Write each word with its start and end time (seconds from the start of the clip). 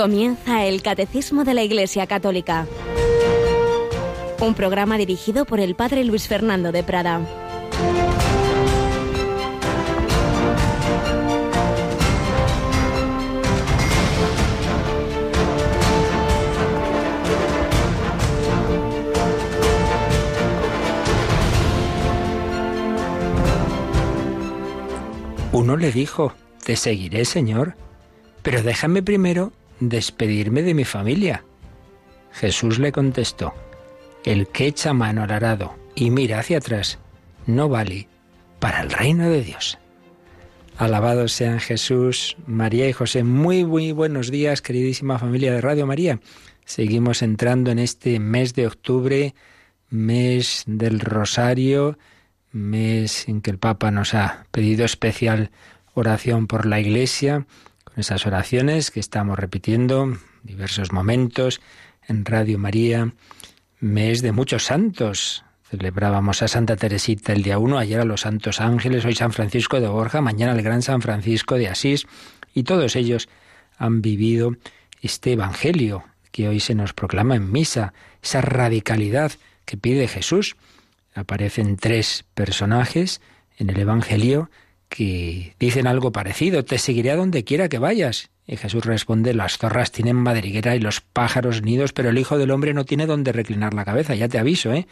Comienza 0.00 0.64
el 0.64 0.80
Catecismo 0.80 1.44
de 1.44 1.52
la 1.52 1.62
Iglesia 1.62 2.06
Católica. 2.06 2.66
Un 4.40 4.54
programa 4.54 4.96
dirigido 4.96 5.44
por 5.44 5.60
el 5.60 5.74
Padre 5.74 6.04
Luis 6.04 6.26
Fernando 6.26 6.72
de 6.72 6.82
Prada. 6.82 7.20
Uno 25.52 25.76
le 25.76 25.92
dijo, 25.92 26.32
Te 26.64 26.76
seguiré, 26.76 27.26
Señor, 27.26 27.74
pero 28.42 28.62
déjame 28.62 29.02
primero 29.02 29.52
despedirme 29.80 30.62
de 30.62 30.74
mi 30.74 30.84
familia. 30.84 31.44
Jesús 32.32 32.78
le 32.78 32.92
contestó, 32.92 33.54
El 34.24 34.46
que 34.48 34.66
echa 34.66 34.92
mano 34.92 35.22
al 35.22 35.32
arado 35.32 35.74
y 35.94 36.10
mira 36.10 36.38
hacia 36.38 36.58
atrás, 36.58 36.98
no 37.46 37.68
vale 37.68 38.08
para 38.60 38.82
el 38.82 38.90
reino 38.90 39.28
de 39.28 39.42
Dios. 39.42 39.78
Alabados 40.76 41.32
sean 41.32 41.60
Jesús, 41.60 42.36
María 42.46 42.88
y 42.88 42.92
José. 42.92 43.22
Muy, 43.24 43.64
muy 43.64 43.92
buenos 43.92 44.30
días, 44.30 44.62
queridísima 44.62 45.18
familia 45.18 45.52
de 45.52 45.60
Radio 45.60 45.86
María. 45.86 46.20
Seguimos 46.64 47.22
entrando 47.22 47.70
en 47.70 47.78
este 47.78 48.18
mes 48.18 48.54
de 48.54 48.66
octubre, 48.66 49.34
mes 49.90 50.62
del 50.66 51.00
Rosario, 51.00 51.98
mes 52.52 53.28
en 53.28 53.40
que 53.40 53.50
el 53.50 53.58
Papa 53.58 53.90
nos 53.90 54.14
ha 54.14 54.46
pedido 54.50 54.84
especial 54.84 55.50
oración 55.94 56.46
por 56.46 56.64
la 56.66 56.80
Iglesia 56.80 57.46
esas 58.00 58.26
oraciones 58.26 58.90
que 58.90 58.98
estamos 58.98 59.38
repitiendo 59.38 60.16
diversos 60.42 60.92
momentos 60.92 61.60
en 62.08 62.24
Radio 62.24 62.58
María, 62.58 63.12
mes 63.78 64.22
de 64.22 64.32
muchos 64.32 64.64
santos. 64.64 65.44
Celebrábamos 65.68 66.42
a 66.42 66.48
Santa 66.48 66.76
Teresita 66.76 67.32
el 67.32 67.42
día 67.42 67.58
1, 67.58 67.78
ayer 67.78 68.00
a 68.00 68.04
los 68.04 68.22
Santos 68.22 68.60
Ángeles, 68.60 69.04
hoy 69.04 69.14
San 69.14 69.32
Francisco 69.32 69.80
de 69.80 69.88
Borja, 69.88 70.20
mañana 70.20 70.52
el 70.52 70.62
Gran 70.62 70.82
San 70.82 71.02
Francisco 71.02 71.56
de 71.56 71.68
Asís, 71.68 72.06
y 72.54 72.62
todos 72.62 72.96
ellos 72.96 73.28
han 73.76 74.02
vivido 74.02 74.56
este 75.02 75.32
Evangelio 75.32 76.04
que 76.32 76.48
hoy 76.48 76.58
se 76.58 76.74
nos 76.74 76.94
proclama 76.94 77.36
en 77.36 77.52
misa, 77.52 77.92
esa 78.22 78.40
radicalidad 78.40 79.32
que 79.66 79.76
pide 79.76 80.08
Jesús. 80.08 80.56
Aparecen 81.14 81.76
tres 81.76 82.24
personajes 82.34 83.20
en 83.58 83.68
el 83.68 83.78
Evangelio 83.78 84.50
que 84.90 85.54
dicen 85.58 85.86
algo 85.86 86.12
parecido, 86.12 86.64
te 86.64 86.76
seguiré 86.76 87.12
a 87.12 87.16
donde 87.16 87.44
quiera 87.44 87.70
que 87.70 87.78
vayas. 87.78 88.28
Y 88.46 88.56
Jesús 88.56 88.84
responde, 88.84 89.32
las 89.32 89.56
zorras 89.56 89.92
tienen 89.92 90.16
madriguera 90.16 90.74
y 90.74 90.80
los 90.80 91.00
pájaros 91.00 91.62
nidos, 91.62 91.92
pero 91.92 92.10
el 92.10 92.18
Hijo 92.18 92.36
del 92.36 92.50
Hombre 92.50 92.74
no 92.74 92.84
tiene 92.84 93.06
donde 93.06 93.32
reclinar 93.32 93.72
la 93.72 93.84
cabeza. 93.84 94.16
Ya 94.16 94.28
te 94.28 94.38
aviso, 94.38 94.74
¿eh? 94.74 94.88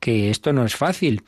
que 0.00 0.30
esto 0.30 0.52
no 0.54 0.64
es 0.64 0.74
fácil. 0.74 1.22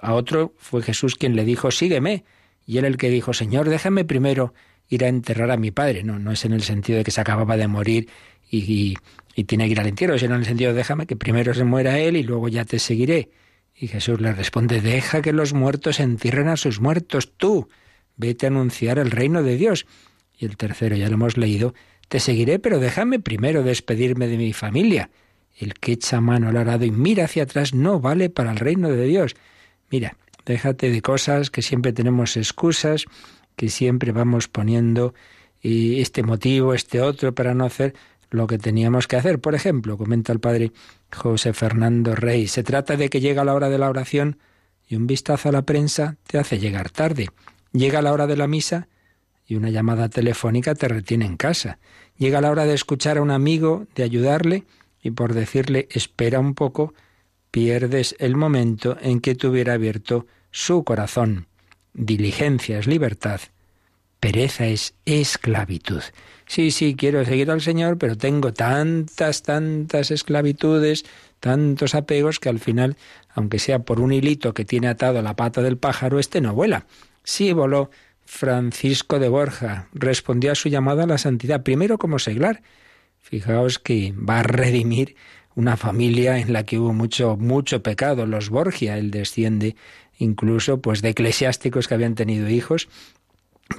A 0.00 0.14
otro 0.14 0.54
fue 0.56 0.82
Jesús 0.82 1.14
quien 1.14 1.36
le 1.36 1.44
dijo, 1.44 1.70
sígueme. 1.70 2.24
Y 2.66 2.78
él 2.78 2.86
el 2.86 2.96
que 2.96 3.10
dijo, 3.10 3.34
Señor, 3.34 3.68
déjame 3.68 4.06
primero 4.06 4.54
ir 4.88 5.04
a 5.04 5.08
enterrar 5.08 5.50
a 5.50 5.58
mi 5.58 5.70
padre. 5.70 6.02
No, 6.02 6.18
no 6.18 6.32
es 6.32 6.44
en 6.46 6.54
el 6.54 6.62
sentido 6.62 6.98
de 6.98 7.04
que 7.04 7.10
se 7.10 7.20
acababa 7.20 7.58
de 7.58 7.68
morir 7.68 8.08
y, 8.50 8.96
y, 9.34 9.44
tiene 9.44 9.66
que 9.66 9.72
ir 9.72 9.80
al 9.80 9.86
entierro, 9.88 10.18
sino 10.18 10.34
en 10.34 10.40
el 10.40 10.46
sentido, 10.46 10.72
déjame 10.72 11.06
que 11.06 11.16
primero 11.16 11.52
se 11.52 11.64
muera 11.64 11.98
él 11.98 12.16
y 12.16 12.22
luego 12.22 12.48
ya 12.48 12.64
te 12.64 12.78
seguiré. 12.78 13.30
Y 13.82 13.88
Jesús 13.88 14.20
le 14.20 14.32
responde, 14.32 14.80
deja 14.80 15.22
que 15.22 15.32
los 15.32 15.54
muertos 15.54 15.98
entierren 15.98 16.46
a 16.46 16.56
sus 16.56 16.80
muertos, 16.80 17.32
tú, 17.36 17.68
vete 18.16 18.46
a 18.46 18.48
anunciar 18.48 19.00
el 19.00 19.10
reino 19.10 19.42
de 19.42 19.56
Dios. 19.56 19.86
Y 20.38 20.44
el 20.44 20.56
tercero, 20.56 20.94
ya 20.94 21.08
lo 21.08 21.14
hemos 21.14 21.36
leído, 21.36 21.74
te 22.06 22.20
seguiré, 22.20 22.60
pero 22.60 22.78
déjame 22.78 23.18
primero 23.18 23.64
despedirme 23.64 24.28
de 24.28 24.36
mi 24.36 24.52
familia. 24.52 25.10
El 25.58 25.74
que 25.74 25.94
echa 25.94 26.20
mano 26.20 26.48
al 26.48 26.58
arado 26.58 26.84
y 26.84 26.92
mira 26.92 27.24
hacia 27.24 27.42
atrás 27.42 27.74
no 27.74 27.98
vale 27.98 28.30
para 28.30 28.52
el 28.52 28.58
reino 28.58 28.88
de 28.88 29.04
Dios. 29.04 29.34
Mira, 29.90 30.16
déjate 30.46 30.88
de 30.88 31.02
cosas 31.02 31.50
que 31.50 31.62
siempre 31.62 31.92
tenemos 31.92 32.36
excusas, 32.36 33.06
que 33.56 33.68
siempre 33.68 34.12
vamos 34.12 34.46
poniendo 34.46 35.12
y 35.60 36.00
este 36.00 36.22
motivo, 36.22 36.72
este 36.72 37.00
otro, 37.00 37.34
para 37.34 37.52
no 37.52 37.64
hacer 37.64 37.94
lo 38.32 38.46
que 38.46 38.58
teníamos 38.58 39.06
que 39.06 39.16
hacer. 39.16 39.40
Por 39.40 39.54
ejemplo, 39.54 39.96
comenta 39.96 40.32
el 40.32 40.40
padre 40.40 40.72
José 41.14 41.52
Fernando 41.52 42.14
Rey, 42.14 42.48
se 42.48 42.62
trata 42.62 42.96
de 42.96 43.10
que 43.10 43.20
llega 43.20 43.44
la 43.44 43.54
hora 43.54 43.68
de 43.68 43.78
la 43.78 43.88
oración 43.88 44.38
y 44.88 44.96
un 44.96 45.06
vistazo 45.06 45.48
a 45.48 45.52
la 45.52 45.62
prensa 45.62 46.16
te 46.26 46.38
hace 46.38 46.58
llegar 46.58 46.90
tarde. 46.90 47.28
Llega 47.72 48.02
la 48.02 48.12
hora 48.12 48.26
de 48.26 48.36
la 48.36 48.46
misa 48.46 48.88
y 49.46 49.56
una 49.56 49.70
llamada 49.70 50.08
telefónica 50.08 50.74
te 50.74 50.88
retiene 50.88 51.26
en 51.26 51.36
casa. 51.36 51.78
Llega 52.16 52.40
la 52.40 52.50
hora 52.50 52.64
de 52.64 52.74
escuchar 52.74 53.18
a 53.18 53.22
un 53.22 53.30
amigo, 53.30 53.86
de 53.94 54.02
ayudarle 54.02 54.64
y 55.02 55.10
por 55.10 55.34
decirle 55.34 55.88
espera 55.90 56.40
un 56.40 56.54
poco, 56.54 56.94
pierdes 57.50 58.14
el 58.18 58.36
momento 58.36 58.96
en 59.00 59.20
que 59.20 59.34
te 59.34 59.46
hubiera 59.46 59.74
abierto 59.74 60.26
su 60.50 60.84
corazón. 60.84 61.46
Diligencia 61.92 62.78
es 62.78 62.86
libertad, 62.86 63.40
pereza 64.22 64.68
es 64.68 64.94
esclavitud. 65.04 66.00
Sí, 66.46 66.70
sí, 66.70 66.94
quiero 66.94 67.24
seguir 67.24 67.50
al 67.50 67.60
Señor, 67.60 67.98
pero 67.98 68.16
tengo 68.16 68.52
tantas, 68.52 69.42
tantas 69.42 70.12
esclavitudes, 70.12 71.04
tantos 71.40 71.96
apegos 71.96 72.38
que 72.38 72.48
al 72.48 72.60
final, 72.60 72.96
aunque 73.34 73.58
sea 73.58 73.80
por 73.80 73.98
un 73.98 74.12
hilito 74.12 74.54
que 74.54 74.64
tiene 74.64 74.86
atado 74.86 75.20
la 75.22 75.34
pata 75.34 75.60
del 75.60 75.76
pájaro, 75.76 76.20
este 76.20 76.40
no 76.40 76.54
vuela. 76.54 76.86
Sí 77.24 77.52
voló 77.52 77.90
Francisco 78.24 79.18
de 79.18 79.28
Borja, 79.28 79.88
respondió 79.92 80.52
a 80.52 80.54
su 80.54 80.68
llamada 80.68 81.02
a 81.02 81.08
la 81.08 81.18
santidad, 81.18 81.64
primero 81.64 81.98
como 81.98 82.20
seglar. 82.20 82.62
Fijaos 83.18 83.80
que 83.80 84.12
va 84.12 84.38
a 84.38 84.44
redimir 84.44 85.16
una 85.56 85.76
familia 85.76 86.38
en 86.38 86.52
la 86.52 86.64
que 86.64 86.78
hubo 86.78 86.92
mucho, 86.92 87.36
mucho 87.36 87.82
pecado, 87.82 88.24
los 88.26 88.50
Borgia, 88.50 88.98
él 88.98 89.10
desciende 89.10 89.74
incluso 90.16 90.80
pues 90.80 91.02
de 91.02 91.08
eclesiásticos 91.08 91.88
que 91.88 91.94
habían 91.94 92.14
tenido 92.14 92.48
hijos 92.48 92.88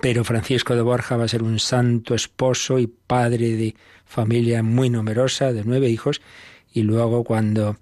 pero 0.02 0.24
Francisco 0.24 0.76
de 0.76 0.81
Borja 0.81 1.18
va 1.18 1.26
a 1.26 1.28
ser 1.28 1.44
un 1.44 1.59
santo 1.59 2.16
esposo 2.16 2.80
y 2.80 2.88
padre 2.88 3.56
de 3.56 3.76
familia 4.06 4.64
muy 4.64 4.90
numerosa, 4.90 5.54
de 5.54 5.64
nueve 5.64 5.90
hijos, 5.90 6.22
y 6.72 6.84
luego 6.84 7.24
cuando 7.24 7.78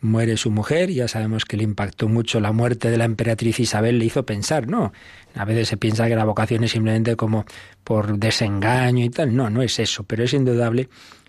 muere 0.00 0.36
su 0.36 0.50
mujer, 0.50 0.90
ya 0.90 1.06
sabemos 1.06 1.44
que 1.44 1.56
le 1.56 1.62
impactó 1.62 2.08
mucho 2.08 2.40
la 2.40 2.52
muerte 2.52 2.90
de 2.90 2.96
la 2.96 3.04
emperatriz 3.04 3.60
Isabel, 3.60 3.98
le 3.98 4.06
hizo 4.06 4.26
pensar, 4.26 4.68
no, 4.68 4.92
a 5.34 5.44
veces 5.44 5.68
se 5.68 5.76
piensa 5.76 6.08
que 6.08 6.16
la 6.16 6.24
vocación 6.24 6.64
es 6.64 6.72
simplemente 6.72 7.14
como 7.16 7.46
por 7.84 8.18
desengaño 8.18 9.04
y 9.04 9.10
tal, 9.10 9.34
no, 9.34 9.48
no 9.48 9.62
es 9.62 9.78
eso, 9.78 10.02
pero 10.04 10.24
es 10.24 10.32
indudable 10.32 10.88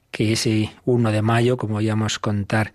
que 0.10 0.34
ese 0.34 0.72
1 0.86 1.12
de 1.12 1.22
mayo, 1.22 1.58
como 1.58 1.78
oíamos 1.78 2.20
contar 2.20 2.74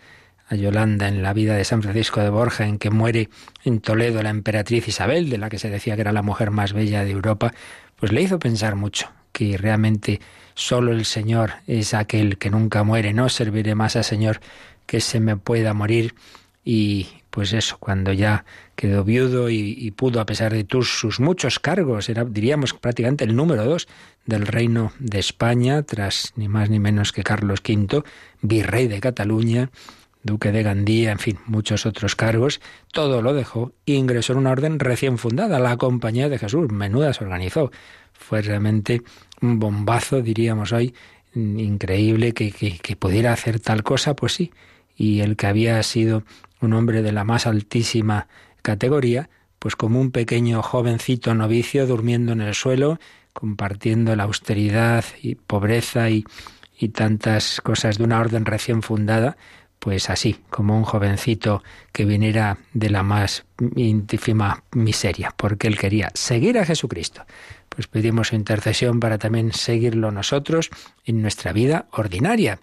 a 0.48 0.54
Yolanda 0.54 1.08
en 1.08 1.22
la 1.22 1.32
vida 1.32 1.54
de 1.54 1.64
San 1.64 1.82
Francisco 1.82 2.20
de 2.20 2.30
Borja, 2.30 2.66
en 2.66 2.78
que 2.78 2.90
muere 2.90 3.28
en 3.64 3.80
Toledo 3.80 4.22
la 4.22 4.30
emperatriz 4.30 4.88
Isabel, 4.88 5.30
de 5.30 5.38
la 5.38 5.48
que 5.48 5.58
se 5.58 5.70
decía 5.70 5.94
que 5.94 6.00
era 6.00 6.12
la 6.12 6.22
mujer 6.22 6.50
más 6.50 6.72
bella 6.72 7.04
de 7.04 7.10
Europa, 7.10 7.52
pues 7.96 8.12
le 8.12 8.22
hizo 8.22 8.38
pensar 8.38 8.76
mucho 8.76 9.10
que 9.32 9.56
realmente 9.56 10.20
solo 10.54 10.92
el 10.92 11.04
Señor 11.04 11.52
es 11.66 11.94
aquel 11.94 12.38
que 12.38 12.50
nunca 12.50 12.82
muere, 12.82 13.12
no 13.12 13.28
serviré 13.28 13.74
más 13.74 13.96
al 13.96 14.04
Señor 14.04 14.40
que 14.86 15.00
se 15.00 15.20
me 15.20 15.36
pueda 15.36 15.74
morir. 15.74 16.14
Y 16.64 17.06
pues 17.30 17.52
eso, 17.52 17.76
cuando 17.78 18.12
ya 18.12 18.44
quedó 18.74 19.04
viudo 19.04 19.48
y, 19.48 19.90
pudo, 19.92 20.20
a 20.20 20.26
pesar 20.26 20.52
de 20.52 20.64
tus, 20.64 20.98
sus 20.98 21.20
muchos 21.20 21.58
cargos, 21.58 22.08
era, 22.08 22.24
diríamos, 22.24 22.74
prácticamente 22.74 23.24
el 23.24 23.36
número 23.36 23.64
dos 23.64 23.86
del 24.26 24.46
reino 24.46 24.92
de 24.98 25.18
España, 25.18 25.82
tras 25.82 26.32
ni 26.36 26.48
más 26.48 26.68
ni 26.68 26.80
menos 26.80 27.12
que 27.12 27.22
Carlos 27.22 27.60
V, 27.60 28.02
virrey 28.42 28.88
de 28.88 29.00
Cataluña, 29.00 29.70
duque 30.28 30.52
de 30.52 30.62
Gandía, 30.62 31.10
en 31.10 31.18
fin, 31.18 31.38
muchos 31.46 31.86
otros 31.86 32.14
cargos, 32.14 32.60
todo 32.92 33.22
lo 33.22 33.34
dejó 33.34 33.72
e 33.86 33.94
ingresó 33.94 34.34
en 34.34 34.40
una 34.40 34.50
orden 34.50 34.78
recién 34.78 35.18
fundada, 35.18 35.58
la 35.58 35.76
Compañía 35.76 36.28
de 36.28 36.38
Jesús. 36.38 36.70
Menuda 36.70 37.12
se 37.12 37.24
organizó. 37.24 37.72
Fue 38.12 38.42
realmente 38.42 39.02
un 39.40 39.58
bombazo, 39.58 40.20
diríamos 40.20 40.72
hoy, 40.72 40.94
increíble 41.34 42.32
que, 42.32 42.52
que, 42.52 42.96
pudiera 42.96 43.32
hacer 43.32 43.60
tal 43.60 43.82
cosa, 43.82 44.14
pues 44.14 44.32
sí. 44.32 44.52
Y 44.96 45.20
el 45.20 45.36
que 45.36 45.46
había 45.46 45.82
sido 45.82 46.24
un 46.60 46.72
hombre 46.72 47.02
de 47.02 47.12
la 47.12 47.24
más 47.24 47.46
altísima 47.46 48.28
categoría, 48.62 49.30
pues 49.58 49.76
como 49.76 50.00
un 50.00 50.10
pequeño 50.10 50.62
jovencito 50.62 51.34
novicio 51.34 51.86
durmiendo 51.86 52.32
en 52.32 52.40
el 52.40 52.54
suelo, 52.54 52.98
compartiendo 53.32 54.14
la 54.16 54.24
austeridad 54.24 55.04
y 55.22 55.36
pobreza 55.36 56.10
y, 56.10 56.24
y 56.78 56.88
tantas 56.90 57.60
cosas 57.60 57.98
de 57.98 58.04
una 58.04 58.20
orden 58.20 58.44
recién 58.44 58.82
fundada, 58.82 59.36
pues 59.78 60.10
así, 60.10 60.38
como 60.50 60.76
un 60.76 60.84
jovencito 60.84 61.62
que 61.92 62.04
viniera 62.04 62.58
de 62.72 62.90
la 62.90 63.02
más 63.02 63.44
ínfima 63.76 64.64
miseria, 64.72 65.32
porque 65.36 65.68
él 65.68 65.78
quería 65.78 66.10
seguir 66.14 66.58
a 66.58 66.64
Jesucristo. 66.64 67.24
Pues 67.68 67.86
pedimos 67.86 68.28
su 68.28 68.34
intercesión 68.34 68.98
para 68.98 69.18
también 69.18 69.52
seguirlo 69.52 70.10
nosotros 70.10 70.70
en 71.04 71.22
nuestra 71.22 71.52
vida 71.52 71.86
ordinaria. 71.92 72.58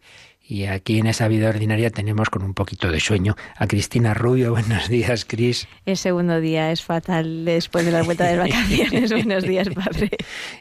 Y 0.47 0.65
aquí 0.65 0.99
en 0.99 1.07
esa 1.07 1.27
vida 1.27 1.49
ordinaria 1.49 1.89
tenemos 1.89 2.29
con 2.29 2.43
un 2.43 2.53
poquito 2.53 2.91
de 2.91 2.99
sueño 2.99 3.35
a 3.55 3.65
Cristina 3.65 4.13
Rubio. 4.13 4.51
Buenos 4.55 4.89
días, 4.89 5.25
Cris. 5.25 5.67
El 5.85 5.97
segundo 5.97 6.39
día 6.39 6.71
es 6.71 6.83
fatal 6.83 7.45
después 7.45 7.85
de 7.85 7.91
la 7.91 8.03
vuelta 8.03 8.25
de 8.25 8.37
vacaciones. 8.37 9.11
Buenos 9.11 9.43
días, 9.43 9.69
padre. 9.69 10.11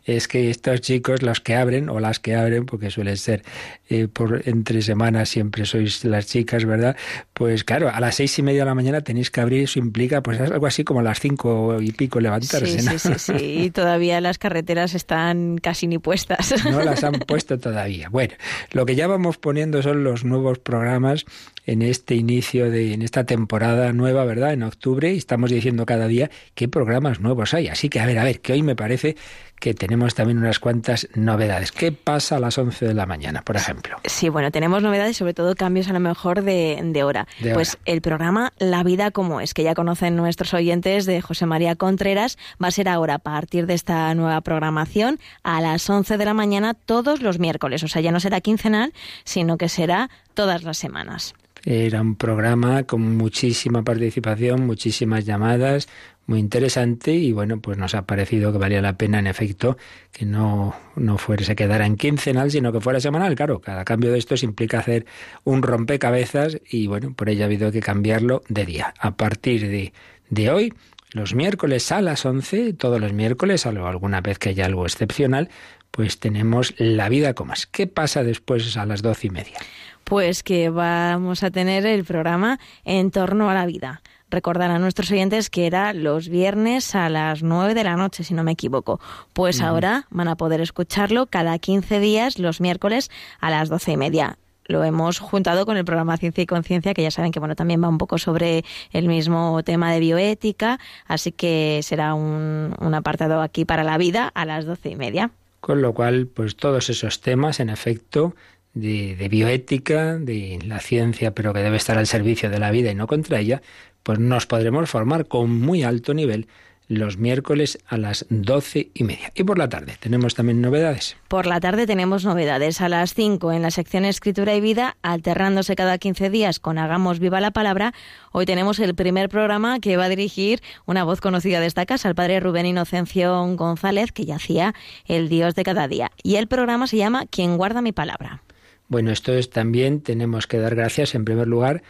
Es 0.04 0.26
que 0.26 0.48
estos 0.48 0.80
chicos, 0.80 1.22
los 1.22 1.40
que 1.40 1.54
abren, 1.54 1.90
o 1.90 2.00
las 2.00 2.18
que 2.18 2.34
abren, 2.34 2.64
porque 2.64 2.90
suelen 2.90 3.18
ser 3.18 3.42
eh, 3.90 4.08
por 4.08 4.42
entre 4.48 4.80
semanas 4.80 5.28
siempre 5.28 5.66
sois 5.66 6.04
las 6.04 6.26
chicas, 6.26 6.64
¿verdad? 6.64 6.96
Pues 7.34 7.64
claro, 7.64 7.90
a 7.92 7.98
las 7.98 8.14
seis 8.14 8.38
y 8.38 8.42
media 8.42 8.60
de 8.60 8.66
la 8.66 8.76
mañana 8.76 9.00
tenéis 9.00 9.32
que 9.32 9.40
abrir, 9.40 9.64
eso 9.64 9.80
implica 9.80 10.22
pues 10.22 10.40
algo 10.40 10.66
así 10.66 10.84
como 10.84 11.00
a 11.00 11.02
las 11.02 11.18
cinco 11.18 11.80
y 11.80 11.90
pico 11.90 12.20
levantarse. 12.20 12.78
Sí, 12.78 12.78
sí, 12.78 12.98
sí, 13.00 13.14
sí. 13.18 13.32
Y 13.64 13.70
todavía 13.70 14.20
las 14.20 14.38
carreteras 14.38 14.94
están 14.94 15.58
casi 15.58 15.88
ni 15.88 15.98
puestas. 15.98 16.54
No 16.64 16.82
las 16.82 17.02
han 17.02 17.12
puesto 17.26 17.58
todavía. 17.58 18.08
Bueno, 18.08 18.34
lo 18.70 18.86
que 18.86 18.94
ya 18.94 19.08
vamos 19.08 19.36
poniendo 19.36 19.82
son 19.82 20.04
los 20.04 20.24
nuevos 20.24 20.60
programas 20.60 21.24
en 21.66 21.82
este 21.82 22.14
inicio 22.14 22.70
de 22.70 22.94
en 22.94 23.02
esta 23.02 23.24
temporada 23.24 23.92
nueva, 23.92 24.24
¿verdad? 24.24 24.52
En 24.52 24.62
octubre 24.62 25.12
y 25.12 25.18
estamos 25.18 25.50
diciendo 25.50 25.86
cada 25.86 26.06
día 26.06 26.30
qué 26.54 26.68
programas 26.68 27.20
nuevos 27.20 27.52
hay. 27.52 27.66
Así 27.66 27.88
que 27.88 27.98
a 27.98 28.06
ver, 28.06 28.18
a 28.18 28.24
ver, 28.24 28.40
que 28.40 28.52
hoy 28.52 28.62
me 28.62 28.76
parece 28.76 29.16
que 29.58 29.74
tenemos 29.74 30.14
también 30.14 30.38
unas 30.38 30.58
cuantas 30.58 31.08
novedades. 31.14 31.72
¿Qué 31.72 31.92
pasa 31.92 32.36
a 32.36 32.40
las 32.40 32.58
11 32.58 32.86
de 32.86 32.94
la 32.94 33.06
mañana, 33.06 33.42
por 33.42 33.56
ejemplo? 33.56 33.96
Sí, 34.04 34.28
bueno, 34.28 34.50
tenemos 34.50 34.82
novedades, 34.82 35.16
sobre 35.16 35.34
todo 35.34 35.54
cambios 35.54 35.88
a 35.88 35.92
lo 35.92 36.00
mejor 36.00 36.42
de, 36.42 37.02
hora. 37.04 37.26
pues 37.54 37.78
el 37.84 38.00
programa 38.00 38.52
La 38.58 38.82
vida 38.82 39.10
como 39.10 39.40
es, 39.40 39.54
que 39.54 39.62
ya 39.62 39.74
conocen 39.74 40.16
nuestros 40.16 40.54
oyentes 40.54 41.06
de 41.06 41.20
José 41.20 41.46
María 41.46 41.76
Contreras, 41.76 42.38
va 42.62 42.68
a 42.68 42.70
ser 42.70 42.88
ahora 42.88 43.14
a 43.14 43.18
partir 43.18 43.66
de 43.66 43.74
esta 43.74 44.14
nueva 44.14 44.40
programación 44.40 45.18
a 45.42 45.60
las 45.60 45.88
11 45.88 46.18
de 46.18 46.24
la 46.24 46.34
mañana 46.34 46.74
todos 46.74 47.22
los 47.22 47.38
miércoles. 47.38 47.82
O 47.82 47.88
sea, 47.88 48.02
ya 48.02 48.12
no 48.12 48.20
será 48.20 48.40
quincenal, 48.40 48.92
sino 49.24 49.56
que 49.56 49.68
será 49.68 50.10
todas 50.34 50.62
las 50.62 50.78
semanas. 50.78 51.34
Era 51.66 52.02
un 52.02 52.16
programa 52.16 52.82
con 52.82 53.16
muchísima 53.16 53.82
participación, 53.82 54.66
muchísimas 54.66 55.24
llamadas, 55.24 55.88
muy 56.26 56.38
interesante 56.38 57.12
y 57.12 57.32
bueno, 57.32 57.60
pues 57.60 57.76
nos 57.76 57.94
ha 57.94 58.02
parecido 58.02 58.52
que 58.52 58.58
valía 58.58 58.80
la 58.80 58.96
pena 58.96 59.18
en 59.18 59.26
efecto 59.26 59.76
que 60.12 60.24
no, 60.24 60.74
no 60.96 61.18
fuera, 61.18 61.44
se 61.44 61.56
quedara 61.56 61.86
en 61.86 61.96
quincenal, 61.96 62.50
sino 62.50 62.72
que 62.72 62.80
fuera 62.80 63.00
semanal. 63.00 63.34
Claro, 63.34 63.60
cada 63.60 63.84
cambio 63.84 64.12
de 64.12 64.18
estos 64.18 64.42
implica 64.42 64.78
hacer 64.78 65.06
un 65.44 65.62
rompecabezas 65.62 66.58
y 66.68 66.86
bueno, 66.86 67.12
por 67.14 67.28
ello 67.28 67.44
ha 67.44 67.46
habido 67.46 67.70
que 67.72 67.80
cambiarlo 67.80 68.42
de 68.48 68.64
día. 68.64 68.94
A 68.98 69.16
partir 69.16 69.68
de, 69.68 69.92
de 70.30 70.50
hoy, 70.50 70.72
los 71.12 71.34
miércoles 71.34 71.92
a 71.92 72.00
las 72.00 72.24
11, 72.24 72.72
todos 72.72 73.00
los 73.00 73.12
miércoles, 73.12 73.62
salvo 73.62 73.86
alguna 73.86 74.20
vez 74.20 74.38
que 74.38 74.48
haya 74.50 74.66
algo 74.66 74.84
excepcional, 74.86 75.50
pues 75.90 76.18
tenemos 76.18 76.74
La 76.78 77.08
vida 77.08 77.34
como 77.34 77.52
es. 77.52 77.66
¿Qué 77.66 77.86
pasa 77.86 78.24
después 78.24 78.76
a 78.76 78.84
las 78.84 79.00
doce 79.00 79.28
y 79.28 79.30
media? 79.30 79.58
Pues 80.02 80.42
que 80.42 80.70
vamos 80.70 81.42
a 81.44 81.50
tener 81.50 81.86
el 81.86 82.04
programa 82.04 82.58
en 82.84 83.10
torno 83.10 83.48
a 83.48 83.54
la 83.54 83.64
vida 83.64 84.02
recordar 84.34 84.70
a 84.70 84.78
nuestros 84.78 85.10
oyentes 85.10 85.48
que 85.48 85.66
era 85.66 85.92
los 85.94 86.28
viernes 86.28 86.94
a 86.94 87.08
las 87.08 87.42
9 87.42 87.74
de 87.74 87.84
la 87.84 87.96
noche, 87.96 88.24
si 88.24 88.34
no 88.34 88.44
me 88.44 88.52
equivoco. 88.52 89.00
Pues 89.32 89.60
ahora 89.62 90.06
van 90.10 90.28
a 90.28 90.36
poder 90.36 90.60
escucharlo 90.60 91.26
cada 91.26 91.58
15 91.58 92.00
días, 92.00 92.38
los 92.38 92.60
miércoles 92.60 93.10
a 93.40 93.50
las 93.50 93.68
doce 93.68 93.92
y 93.92 93.96
media 93.96 94.36
lo 94.66 94.82
hemos 94.82 95.18
juntado 95.18 95.66
con 95.66 95.76
el 95.76 95.84
programa 95.84 96.16
Ciencia 96.16 96.42
y 96.42 96.46
Conciencia, 96.46 96.94
que 96.94 97.02
ya 97.02 97.10
saben 97.10 97.32
que 97.32 97.38
bueno 97.38 97.54
también 97.54 97.82
va 97.82 97.88
un 97.88 97.98
poco 97.98 98.16
sobre 98.16 98.64
el 98.92 99.08
mismo 99.08 99.62
tema 99.62 99.92
de 99.92 100.00
bioética, 100.00 100.78
así 101.06 101.32
que 101.32 101.80
será 101.82 102.14
un, 102.14 102.74
un 102.80 102.94
apartado 102.94 103.42
aquí 103.42 103.64
para 103.64 103.84
la 103.84 103.98
vida 103.98 104.30
a 104.34 104.46
las 104.46 104.64
doce 104.64 104.90
y 104.90 104.96
media. 104.96 105.30
Con 105.60 105.82
lo 105.82 105.92
cual, 105.92 106.26
pues 106.26 106.56
todos 106.56 106.90
esos 106.90 107.20
temas, 107.20 107.60
en 107.60 107.70
efecto, 107.70 108.34
de, 108.74 109.16
de, 109.16 109.28
bioética, 109.28 110.16
de 110.16 110.58
la 110.66 110.80
ciencia, 110.80 111.32
pero 111.32 111.52
que 111.54 111.60
debe 111.60 111.76
estar 111.76 111.96
al 111.96 112.06
servicio 112.06 112.50
de 112.50 112.58
la 112.58 112.70
vida 112.70 112.90
y 112.90 112.94
no 112.94 113.06
contra 113.06 113.38
ella, 113.40 113.62
pues 114.04 114.20
nos 114.20 114.46
podremos 114.46 114.88
formar 114.88 115.26
con 115.26 115.50
muy 115.50 115.82
alto 115.82 116.14
nivel 116.14 116.46
los 116.86 117.16
miércoles 117.16 117.78
a 117.86 117.96
las 117.96 118.26
doce 118.28 118.90
y 118.94 119.04
media. 119.04 119.32
Y 119.34 119.44
por 119.44 119.58
la 119.58 119.68
tarde 119.68 119.96
tenemos 119.98 120.34
también 120.34 120.60
novedades. 120.60 121.16
Por 121.28 121.46
la 121.46 121.58
tarde 121.58 121.86
tenemos 121.86 122.24
novedades 122.24 122.82
a 122.82 122.90
las 122.90 123.14
cinco 123.14 123.52
en 123.52 123.62
la 123.62 123.70
sección 123.70 124.04
Escritura 124.04 124.54
y 124.54 124.60
Vida, 124.60 124.96
alternándose 125.02 125.76
cada 125.76 125.96
quince 125.96 126.28
días 126.28 126.60
con 126.60 126.76
Hagamos 126.76 127.20
Viva 127.20 127.40
la 127.40 127.52
Palabra. 127.52 127.94
Hoy 128.32 128.44
tenemos 128.44 128.78
el 128.78 128.94
primer 128.94 129.30
programa 129.30 129.80
que 129.80 129.96
va 129.96 130.04
a 130.04 130.08
dirigir 130.10 130.60
una 130.84 131.04
voz 131.04 131.22
conocida 131.22 131.60
de 131.60 131.66
esta 131.66 131.86
casa, 131.86 132.08
el 132.10 132.14
padre 132.14 132.40
Rubén 132.40 132.66
Inocencio 132.66 133.34
González, 133.56 134.12
que 134.12 134.26
ya 134.26 134.36
hacía 134.36 134.74
El 135.06 135.30
Dios 135.30 135.54
de 135.54 135.64
cada 135.64 135.88
día. 135.88 136.10
Y 136.22 136.36
el 136.36 136.48
programa 136.48 136.86
se 136.86 136.98
llama 136.98 137.24
Quien 137.26 137.56
guarda 137.56 137.80
mi 137.80 137.92
palabra. 137.92 138.42
Bueno, 138.88 139.10
esto 139.10 139.32
es 139.32 139.48
también, 139.48 140.02
tenemos 140.02 140.46
que 140.46 140.58
dar 140.58 140.74
gracias 140.74 141.14
en 141.14 141.24
primer 141.24 141.48
lugar 141.48 141.82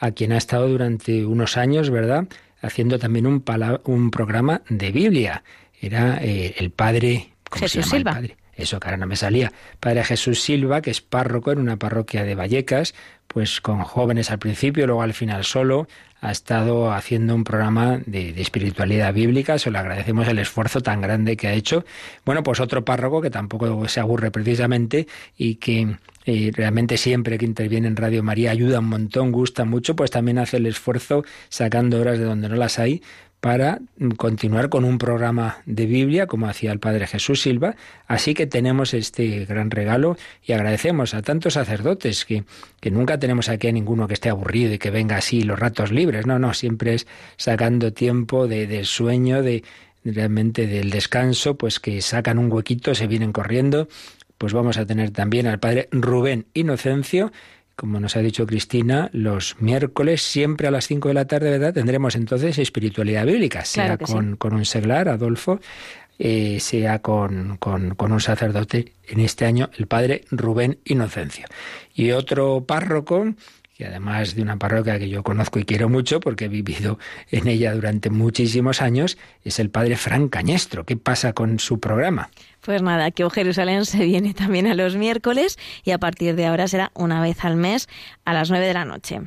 a 0.00 0.10
quien 0.10 0.32
ha 0.32 0.38
estado 0.38 0.66
durante 0.66 1.24
unos 1.24 1.56
años, 1.56 1.90
¿verdad?, 1.90 2.26
haciendo 2.62 2.98
también 2.98 3.26
un, 3.26 3.44
un 3.84 4.10
programa 4.10 4.62
de 4.68 4.90
Biblia. 4.90 5.44
Era 5.80 6.18
eh, 6.20 6.54
el 6.58 6.70
padre... 6.70 7.30
Jesús 7.52 7.86
Silva. 7.86 8.20
Eso, 8.54 8.78
cara, 8.78 8.96
no 8.96 9.06
me 9.06 9.16
salía. 9.16 9.52
Padre 9.78 10.04
Jesús 10.04 10.42
Silva, 10.42 10.82
que 10.82 10.90
es 10.90 11.00
párroco 11.00 11.52
en 11.52 11.58
una 11.58 11.76
parroquia 11.76 12.24
de 12.24 12.34
Vallecas, 12.34 12.94
pues 13.26 13.60
con 13.60 13.82
jóvenes 13.82 14.30
al 14.30 14.38
principio, 14.38 14.86
luego 14.86 15.02
al 15.02 15.14
final 15.14 15.44
solo, 15.44 15.88
ha 16.20 16.30
estado 16.30 16.92
haciendo 16.92 17.34
un 17.34 17.44
programa 17.44 18.00
de, 18.06 18.40
espiritualidad 18.40 19.12
bíblica. 19.12 19.58
Se 19.58 19.70
le 19.70 19.78
agradecemos 19.78 20.28
el 20.28 20.38
esfuerzo 20.38 20.80
tan 20.80 21.00
grande 21.00 21.36
que 21.36 21.48
ha 21.48 21.52
hecho. 21.52 21.84
Bueno, 22.24 22.42
pues 22.42 22.60
otro 22.60 22.84
párroco 22.84 23.20
que 23.20 23.30
tampoco 23.30 23.88
se 23.88 24.00
aburre 24.00 24.30
precisamente 24.30 25.06
y 25.36 25.56
que 25.56 25.96
y 26.26 26.50
realmente 26.50 26.98
siempre 26.98 27.38
que 27.38 27.46
interviene 27.46 27.88
en 27.88 27.96
Radio 27.96 28.22
María 28.22 28.50
ayuda 28.50 28.80
un 28.80 28.88
montón, 28.90 29.32
gusta 29.32 29.64
mucho, 29.64 29.96
pues 29.96 30.10
también 30.10 30.38
hace 30.38 30.58
el 30.58 30.66
esfuerzo 30.66 31.24
sacando 31.48 31.98
horas 31.98 32.18
de 32.18 32.24
donde 32.24 32.48
no 32.48 32.56
las 32.56 32.78
hay 32.78 33.02
para 33.40 33.78
continuar 34.16 34.68
con 34.68 34.84
un 34.84 34.98
programa 34.98 35.58
de 35.64 35.86
Biblia 35.86 36.26
como 36.26 36.46
hacía 36.46 36.72
el 36.72 36.78
Padre 36.78 37.06
Jesús 37.06 37.40
Silva. 37.40 37.74
Así 38.06 38.34
que 38.34 38.46
tenemos 38.46 38.92
este 38.92 39.46
gran 39.46 39.70
regalo 39.70 40.16
y 40.44 40.52
agradecemos 40.52 41.14
a 41.14 41.22
tantos 41.22 41.54
sacerdotes 41.54 42.24
que, 42.24 42.44
que 42.80 42.90
nunca 42.90 43.18
tenemos 43.18 43.48
aquí 43.48 43.68
a 43.68 43.72
ninguno 43.72 44.06
que 44.06 44.14
esté 44.14 44.28
aburrido 44.28 44.74
y 44.74 44.78
que 44.78 44.90
venga 44.90 45.16
así 45.16 45.42
los 45.42 45.58
ratos 45.58 45.90
libres. 45.90 46.26
No, 46.26 46.38
no, 46.38 46.52
siempre 46.52 46.94
es 46.94 47.06
sacando 47.36 47.92
tiempo 47.92 48.46
de, 48.46 48.66
del 48.66 48.84
sueño, 48.84 49.42
de 49.42 49.64
realmente 50.04 50.66
del 50.66 50.90
descanso, 50.90 51.56
pues 51.56 51.80
que 51.80 52.02
sacan 52.02 52.38
un 52.38 52.52
huequito, 52.52 52.94
se 52.94 53.06
vienen 53.06 53.32
corriendo 53.32 53.88
pues 54.40 54.54
vamos 54.54 54.78
a 54.78 54.86
tener 54.86 55.10
también 55.10 55.46
al 55.46 55.58
padre 55.58 55.86
Rubén 55.92 56.46
Inocencio, 56.54 57.30
como 57.80 57.98
nos 57.98 58.14
ha 58.14 58.20
dicho 58.20 58.46
Cristina, 58.46 59.08
los 59.14 59.56
miércoles, 59.58 60.20
siempre 60.20 60.68
a 60.68 60.70
las 60.70 60.86
5 60.86 61.08
de 61.08 61.14
la 61.14 61.24
tarde, 61.24 61.48
¿verdad? 61.48 61.72
Tendremos 61.72 62.14
entonces 62.14 62.58
espiritualidad 62.58 63.24
bíblica, 63.24 63.64
sea 63.64 63.96
con, 63.96 64.36
con, 64.36 64.52
un 64.52 64.66
seglar, 64.66 65.08
Adolfo, 65.08 65.60
eh, 66.18 66.60
sea 66.60 66.98
con, 66.98 67.56
con, 67.56 67.94
con, 67.94 68.12
un 68.12 68.20
sacerdote, 68.20 68.92
en 69.08 69.20
este 69.20 69.46
año 69.46 69.70
el 69.78 69.86
padre 69.86 70.26
Rubén 70.30 70.78
Inocencio. 70.84 71.46
Y 71.94 72.10
otro 72.10 72.66
párroco 72.66 73.32
y 73.80 73.84
además 73.84 74.34
de 74.34 74.42
una 74.42 74.58
parroquia 74.58 74.98
que 74.98 75.08
yo 75.08 75.22
conozco 75.22 75.58
y 75.58 75.64
quiero 75.64 75.88
mucho 75.88 76.20
porque 76.20 76.44
he 76.44 76.48
vivido 76.48 76.98
en 77.30 77.48
ella 77.48 77.74
durante 77.74 78.10
muchísimos 78.10 78.82
años, 78.82 79.16
es 79.42 79.58
el 79.58 79.70
padre 79.70 79.96
Fran 79.96 80.28
Cañestro. 80.28 80.84
¿Qué 80.84 80.96
pasa 80.96 81.32
con 81.32 81.58
su 81.58 81.80
programa? 81.80 82.30
Pues 82.60 82.82
nada, 82.82 83.10
que 83.10 83.28
Jerusalén 83.30 83.86
se 83.86 84.04
viene 84.04 84.34
también 84.34 84.66
a 84.66 84.74
los 84.74 84.96
miércoles 84.96 85.58
y 85.82 85.92
a 85.92 85.98
partir 85.98 86.36
de 86.36 86.46
ahora 86.46 86.68
será 86.68 86.92
una 86.94 87.22
vez 87.22 87.42
al 87.44 87.56
mes 87.56 87.88
a 88.26 88.34
las 88.34 88.50
nueve 88.50 88.66
de 88.66 88.74
la 88.74 88.84
noche 88.84 89.22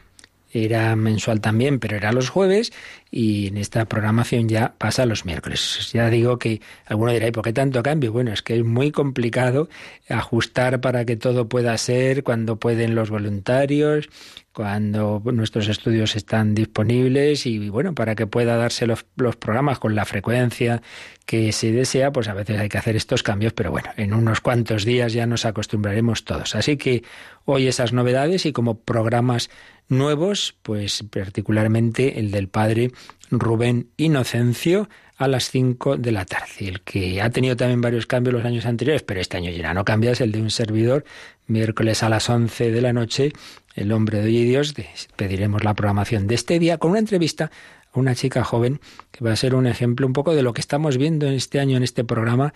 era 0.53 0.95
mensual 0.95 1.41
también, 1.41 1.79
pero 1.79 1.97
era 1.97 2.11
los 2.11 2.29
jueves 2.29 2.71
y 3.09 3.47
en 3.47 3.57
esta 3.57 3.85
programación 3.85 4.47
ya 4.47 4.75
pasa 4.77 5.05
los 5.05 5.25
miércoles. 5.25 5.91
Ya 5.93 6.09
digo 6.09 6.37
que 6.37 6.61
alguno 6.85 7.11
dirá, 7.11 7.27
¿y 7.27 7.31
por 7.31 7.43
qué 7.43 7.53
tanto 7.53 7.81
cambio? 7.81 8.11
Bueno, 8.11 8.31
es 8.31 8.41
que 8.41 8.57
es 8.57 8.63
muy 8.63 8.91
complicado 8.91 9.67
ajustar 10.09 10.79
para 10.79 11.05
que 11.05 11.17
todo 11.17 11.49
pueda 11.49 11.77
ser 11.77 12.23
cuando 12.23 12.57
pueden 12.57 12.93
los 12.93 13.09
voluntarios, 13.09 14.09
cuando 14.53 15.21
nuestros 15.25 15.67
estudios 15.67 16.15
están 16.15 16.53
disponibles 16.53 17.47
y 17.47 17.69
bueno, 17.69 17.95
para 17.95 18.13
que 18.13 18.27
pueda 18.27 18.55
darse 18.55 18.85
los, 18.85 19.05
los, 19.15 19.35
programas 19.35 19.79
con 19.79 19.95
la 19.95 20.05
frecuencia 20.05 20.83
que 21.25 21.51
se 21.51 21.71
desea, 21.71 22.11
pues 22.11 22.27
a 22.27 22.35
veces 22.35 22.59
hay 22.59 22.69
que 22.69 22.77
hacer 22.77 22.95
estos 22.95 23.23
cambios, 23.23 23.53
pero 23.53 23.71
bueno, 23.71 23.89
en 23.97 24.13
unos 24.13 24.41
cuantos 24.41 24.85
días 24.85 25.13
ya 25.13 25.25
nos 25.25 25.45
acostumbraremos 25.45 26.23
todos. 26.23 26.55
Así 26.55 26.77
que 26.77 27.03
hoy 27.45 27.67
esas 27.67 27.93
novedades 27.93 28.45
y 28.45 28.53
como 28.53 28.79
programas 28.79 29.49
nuevos, 29.93 30.55
pues 30.61 31.03
particularmente 31.09 32.19
el 32.19 32.31
del 32.31 32.47
padre 32.47 32.91
Rubén 33.31 33.87
Inocencio 33.97 34.89
a 35.17 35.27
las 35.27 35.49
5 35.49 35.97
de 35.97 36.11
la 36.11 36.25
tarde. 36.25 36.51
El 36.59 36.81
que 36.81 37.21
ha 37.21 37.29
tenido 37.29 37.55
también 37.55 37.81
varios 37.81 38.05
cambios 38.05 38.33
los 38.33 38.45
años 38.45 38.65
anteriores, 38.65 39.03
pero 39.03 39.21
este 39.21 39.37
año 39.37 39.51
ya 39.51 39.73
no 39.73 39.85
cambia, 39.85 40.11
es 40.11 40.21
el 40.21 40.31
de 40.31 40.41
un 40.41 40.51
servidor, 40.51 41.05
miércoles 41.47 42.03
a 42.03 42.09
las 42.09 42.29
11 42.29 42.71
de 42.71 42.81
la 42.81 42.93
noche, 42.93 43.33
el 43.75 43.91
hombre 43.91 44.19
de 44.19 44.25
hoy 44.25 44.37
y 44.37 44.45
Dios, 44.45 44.73
pediremos 45.15 45.63
la 45.63 45.73
programación 45.73 46.27
de 46.27 46.35
este 46.35 46.59
día 46.59 46.77
con 46.77 46.91
una 46.91 46.99
entrevista 46.99 47.51
a 47.91 47.99
una 47.99 48.15
chica 48.15 48.43
joven 48.43 48.79
que 49.11 49.23
va 49.23 49.31
a 49.31 49.35
ser 49.35 49.55
un 49.55 49.67
ejemplo 49.67 50.07
un 50.07 50.13
poco 50.13 50.35
de 50.35 50.43
lo 50.43 50.53
que 50.53 50.61
estamos 50.61 50.97
viendo 50.97 51.27
en 51.27 51.33
este 51.33 51.59
año 51.59 51.77
en 51.77 51.83
este 51.83 52.03
programa 52.03 52.53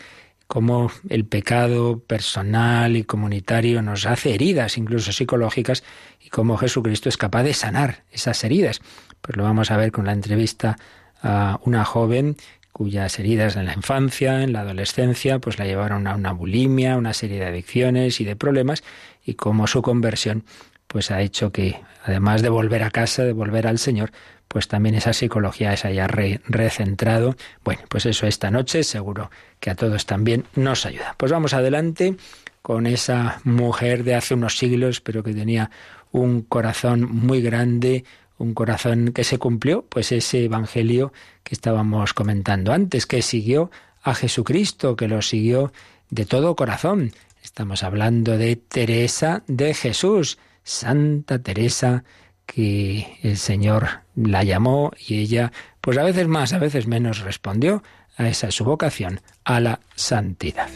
cómo 0.48 0.90
el 1.10 1.26
pecado 1.26 2.00
personal 2.00 2.96
y 2.96 3.04
comunitario 3.04 3.82
nos 3.82 4.06
hace 4.06 4.34
heridas, 4.34 4.78
incluso 4.78 5.12
psicológicas, 5.12 5.84
y 6.20 6.30
cómo 6.30 6.58
Jesucristo 6.58 7.10
es 7.10 7.18
capaz 7.18 7.44
de 7.44 7.54
sanar 7.54 8.04
esas 8.12 8.44
heridas. 8.44 8.82
Pues 9.22 9.36
lo 9.36 9.44
vamos 9.44 9.72
a 9.72 9.78
ver 9.78 9.92
con 9.92 10.06
la 10.06 10.14
entrevista 10.14 10.78
a 11.22 11.60
una 11.64 11.84
joven 11.84 12.38
cuyas 12.72 13.18
heridas 13.18 13.56
en 13.56 13.66
la 13.66 13.74
infancia, 13.74 14.44
en 14.44 14.54
la 14.54 14.62
adolescencia, 14.62 15.40
pues 15.40 15.58
la 15.58 15.66
llevaron 15.66 16.06
a 16.06 16.16
una 16.16 16.32
bulimia, 16.32 16.96
una 16.96 17.14
serie 17.14 17.40
de 17.40 17.48
adicciones 17.48 18.22
y 18.22 18.24
de 18.24 18.36
problemas, 18.36 18.84
y 19.26 19.34
cómo 19.34 19.66
su 19.66 19.82
conversión 19.82 20.44
pues 20.86 21.10
ha 21.10 21.22
hecho 21.22 21.52
que, 21.52 21.82
además 22.04 22.44
de 22.44 22.50
volver 22.50 22.84
a 22.84 22.92
casa, 22.92 23.24
de 23.24 23.34
volver 23.34 23.66
al 23.66 23.80
Señor, 23.80 24.12
pues 24.48 24.68
también 24.68 24.96
esa 24.96 25.14
psicología 25.14 25.76
se 25.78 25.90
haya 25.90 26.08
recentrado. 26.08 27.36
Bueno, 27.64 27.82
pues 27.90 28.06
eso 28.06 28.28
esta 28.28 28.52
noche 28.52 28.84
seguro 28.84 29.30
que 29.60 29.70
a 29.70 29.76
todos 29.76 30.06
también 30.06 30.46
nos 30.56 30.86
ayuda. 30.86 31.16
Pues 31.18 31.32
vamos 31.32 31.54
adelante 31.54 32.16
con 32.62 32.86
esa 32.86 33.40
mujer 33.44 34.04
de 34.04 34.16
hace 34.16 34.34
unos 34.34 34.58
siglos, 34.58 35.02
pero 35.02 35.24
que 35.24 35.34
tenía 35.34 35.72
un 36.12 36.42
corazón 36.42 37.04
muy 37.04 37.42
grande, 37.42 38.04
un 38.38 38.54
corazón 38.54 39.14
que 39.14 39.24
se 39.24 39.38
cumplió, 39.38 39.84
pues 39.88 40.12
ese 40.12 40.46
evangelio 40.46 41.14
que 41.44 41.56
estábamos 41.56 42.14
comentando 42.14 42.74
antes, 42.74 43.06
que 43.06 43.22
siguió 43.22 43.72
a 44.04 44.14
Jesucristo, 44.14 44.96
que 44.96 45.08
lo 45.08 45.22
siguió 45.22 45.72
de 46.10 46.26
todo 46.26 46.56
corazón. 46.56 47.12
Estamos 47.44 47.84
hablando 47.84 48.38
de 48.38 48.56
Teresa 48.56 49.44
de 49.48 49.74
Jesús, 49.74 50.38
Santa 50.64 51.40
Teresa, 51.40 52.04
que 52.48 53.20
el 53.22 53.38
Señor 53.38 54.02
la 54.16 54.44
llamó 54.44 54.92
y 55.08 55.20
ella, 55.20 55.52
pues 55.82 56.00
a 56.00 56.04
veces 56.04 56.28
más, 56.28 56.54
a 56.54 56.58
veces 56.58 56.88
menos, 56.88 57.20
respondió 57.20 57.84
a 58.18 58.28
esa 58.28 58.50
su 58.50 58.64
vocación, 58.64 59.22
a 59.44 59.60
la 59.60 59.82
santidad. 59.96 60.70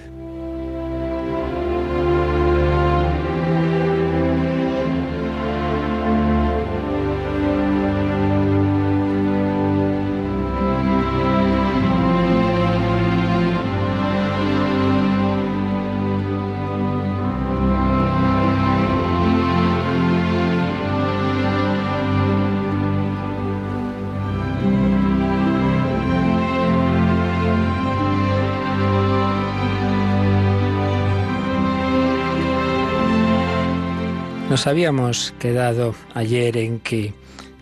Habíamos 34.66 35.34
quedado 35.40 35.96
ayer 36.14 36.56
en 36.58 36.80
que 36.80 37.14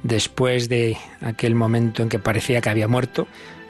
después 0.03 0.67
de 0.69 0.97
aquel 1.21 1.55
momento 1.55 2.03
en 2.03 2.09
que 2.09 2.19
parecía 2.19 2.61
que 2.61 2.69
había 2.69 2.87
muerto, 2.87 3.27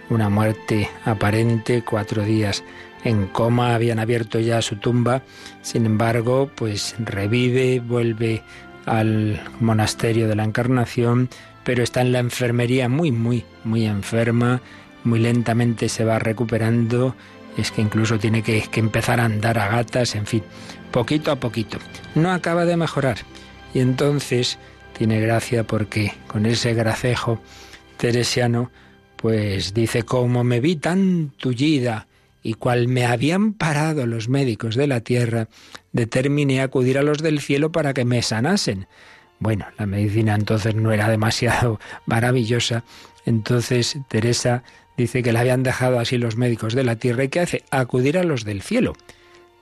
una 0.09 0.29
muerte 0.29 0.89
aparente, 1.05 1.83
cuatro 1.83 2.24
días 2.24 2.63
en 3.03 3.27
coma, 3.27 3.75
habían 3.75 4.00
abierto 4.00 4.39
ya 4.39 4.62
su 4.62 4.77
tumba, 4.77 5.21
sin 5.62 5.86
embargo, 5.86 6.50
pues 6.55 6.95
revive, 6.98 7.79
vuelve 7.79 8.41
al 8.86 9.39
monasterio 9.59 10.27
de 10.27 10.36
la 10.36 10.43
Encarnación, 10.43 11.29
pero 11.63 11.83
está 11.83 12.01
en 12.01 12.12
la 12.12 12.19
enfermería 12.19 12.89
muy, 12.89 13.12
muy, 13.12 13.45
muy 13.63 13.86
enferma, 13.86 14.62
muy 15.03 15.19
lentamente 15.19 15.88
se 15.88 16.03
va 16.03 16.17
recuperando, 16.17 17.15
es 17.57 17.71
que 17.71 17.81
incluso 17.81 18.17
tiene 18.17 18.41
que 18.41 18.67
empezar 18.74 19.19
a 19.19 19.25
andar 19.25 19.59
a 19.59 19.67
gatas, 19.67 20.15
en 20.15 20.25
fin, 20.25 20.43
poquito 20.91 21.31
a 21.31 21.38
poquito. 21.38 21.77
No 22.15 22.31
acaba 22.31 22.65
de 22.65 22.77
mejorar. 22.77 23.17
Y 23.74 23.79
entonces 23.79 24.58
tiene 24.98 25.19
gracia 25.19 25.63
porque 25.63 26.13
con 26.27 26.46
ese 26.46 26.74
gracejo 26.74 27.39
teresiano, 27.98 28.72
pues 29.15 29.74
dice, 29.74 30.03
como 30.03 30.43
me 30.43 30.60
vi 30.60 30.75
tan 30.75 31.31
tullida 31.38 32.08
y 32.41 32.53
cual 32.53 32.88
me 32.88 33.05
habían 33.05 33.53
parado 33.53 34.05
los 34.05 34.29
médicos 34.29 34.75
de 34.75 34.88
la 34.88 35.01
tierra, 35.01 35.50
determiné 35.91 36.62
acudir 36.62 36.98
a 36.98 37.03
los 37.03 37.19
del 37.19 37.41
cielo 37.41 37.72
para 37.72 37.93
que 37.93 38.05
me 38.05 38.22
sanasen. 38.22 38.88
Bueno, 39.39 39.65
la 39.77 39.86
medicina 39.86 40.36
entonces 40.36 40.75
no 40.75 40.91
era 40.91 41.10
demasiado 41.10 41.79
maravillosa, 42.05 42.84
entonces 43.25 43.98
Teresa 44.08 44.63
dice 44.98 45.24
que 45.24 45.31
la 45.31 45.41
habían 45.41 45.63
dejado 45.63 46.00
así 46.00 46.17
los 46.17 46.36
médicos 46.36 46.74
de 46.74 46.84
la 46.84 46.98
tierra 46.98 47.24
y 47.24 47.29
que 47.29 47.39
hace 47.39 47.63
acudir 47.72 48.17
a 48.17 48.24
los 48.24 48.43
del 48.43 48.62
cielo. 48.62 48.93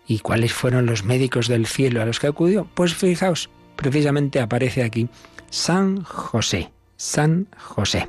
¿Y 0.08 0.20
cuáles 0.20 0.54
fueron 0.54 0.86
los 0.86 1.04
médicos 1.04 1.48
del 1.48 1.68
cielo 1.68 2.02
a 2.02 2.06
los 2.06 2.20
que 2.20 2.28
acudió? 2.28 2.68
Pues 2.74 2.96
fijaos, 2.96 3.50
precisamente 3.76 4.40
aparece 4.40 4.84
aquí 4.84 5.10
San 5.50 6.02
José, 6.04 6.72
San 6.96 7.48
José. 7.58 8.08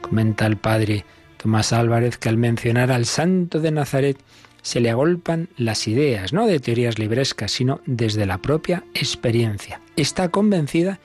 Comenta 0.00 0.46
el 0.46 0.56
padre 0.56 1.04
Tomás 1.36 1.72
Álvarez 1.72 2.18
que 2.18 2.28
al 2.28 2.36
mencionar 2.36 2.90
al 2.90 3.06
santo 3.06 3.60
de 3.60 3.70
Nazaret 3.70 4.18
se 4.62 4.80
le 4.80 4.90
agolpan 4.90 5.48
las 5.56 5.86
ideas, 5.86 6.32
no 6.32 6.46
de 6.46 6.58
teorías 6.58 6.98
librescas, 6.98 7.52
sino 7.52 7.80
desde 7.86 8.26
la 8.26 8.38
propia 8.38 8.84
experiencia. 8.94 9.80
Está 9.96 10.30
convencida 10.30 10.98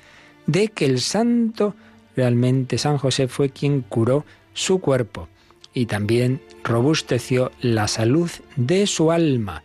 de 0.48 0.70
que 0.70 0.86
el 0.86 1.00
santo 1.00 1.76
realmente 2.16 2.80
San 2.80 2.98
José 2.98 3.28
fue 3.28 3.52
quien 3.52 3.82
curó 3.82 4.26
su 4.54 4.80
cuerpo 4.80 5.30
y 5.74 5.86
también 5.86 6.42
robusteció 6.64 7.52
la 7.62 7.88
salud 7.88 8.30
de 8.56 8.88
su 8.88 9.12
alma 9.12 9.64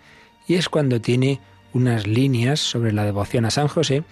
y 0.49 0.55
es 0.55 0.69
cuando 0.69 1.01
tiene 1.01 1.41
unas 1.73 2.07
líneas 2.07 2.59
sobre 2.59 2.93
la 2.93 3.05
devoción 3.05 3.45
a 3.45 3.51
San 3.51 3.69
José 3.69 4.03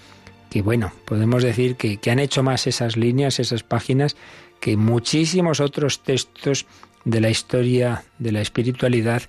que 0.50 0.62
bueno, 0.62 0.92
podemos 1.04 1.42
decir 1.42 1.76
que, 1.76 1.98
han 2.10 2.18
hecho 2.18 2.42
más 2.42 2.66
esas 2.66 2.96
líneas, 2.96 3.40
esas 3.40 3.62
páginas, 3.62 4.16
que 4.60 4.76
muchísimos 4.76 5.60
otros 5.60 6.02
textos 6.02 6.66
de 7.04 7.20
la 7.20 7.30
historia 7.30 8.04
de 8.18 8.32
la 8.32 8.40
espiritualidad 8.40 9.22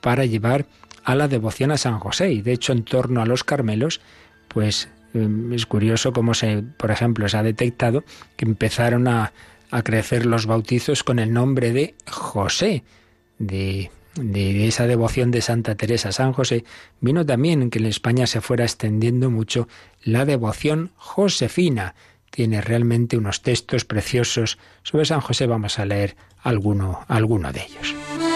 para 0.00 0.24
llevar 0.24 0.66
a 1.04 1.14
la 1.14 1.28
devoción 1.28 1.70
a 1.72 1.78
San 1.78 1.98
José. 1.98 2.32
Y 2.32 2.42
de 2.42 2.52
hecho, 2.52 2.72
en 2.72 2.84
torno 2.84 3.22
a 3.22 3.26
los 3.26 3.44
Carmelos, 3.44 4.00
pues 4.48 4.88
em, 5.14 5.52
es 5.52 5.66
curioso 5.66 6.12
cómo 6.12 6.34
se, 6.34 6.62
por 6.62 6.90
ejemplo, 6.90 7.28
se 7.28 7.38
ha 7.38 7.42
detectado 7.42 8.04
que 8.36 8.44
empezaron 8.44 9.08
a, 9.08 9.32
a 9.70 9.82
crecer 9.82 10.26
los 10.26 10.46
bautizos 10.46 11.02
con 11.02 11.18
el 11.18 11.32
nombre 11.32 11.72
de 11.72 11.94
José, 12.06 12.84
de 13.38 13.90
de 14.18 14.68
esa 14.68 14.86
devoción 14.86 15.30
de 15.30 15.40
Santa 15.40 15.74
Teresa 15.74 16.10
a 16.10 16.12
San 16.12 16.32
José, 16.32 16.64
vino 17.00 17.24
también 17.24 17.70
que 17.70 17.78
en 17.78 17.86
España 17.86 18.26
se 18.26 18.40
fuera 18.40 18.64
extendiendo 18.64 19.30
mucho 19.30 19.68
la 20.02 20.24
devoción 20.24 20.90
josefina. 20.96 21.94
Tiene 22.30 22.60
realmente 22.60 23.16
unos 23.16 23.42
textos 23.42 23.84
preciosos 23.84 24.58
sobre 24.82 25.04
San 25.04 25.20
José. 25.20 25.46
Vamos 25.46 25.78
a 25.78 25.86
leer 25.86 26.16
alguno, 26.42 27.04
alguno 27.08 27.52
de 27.52 27.62
ellos. 27.62 28.27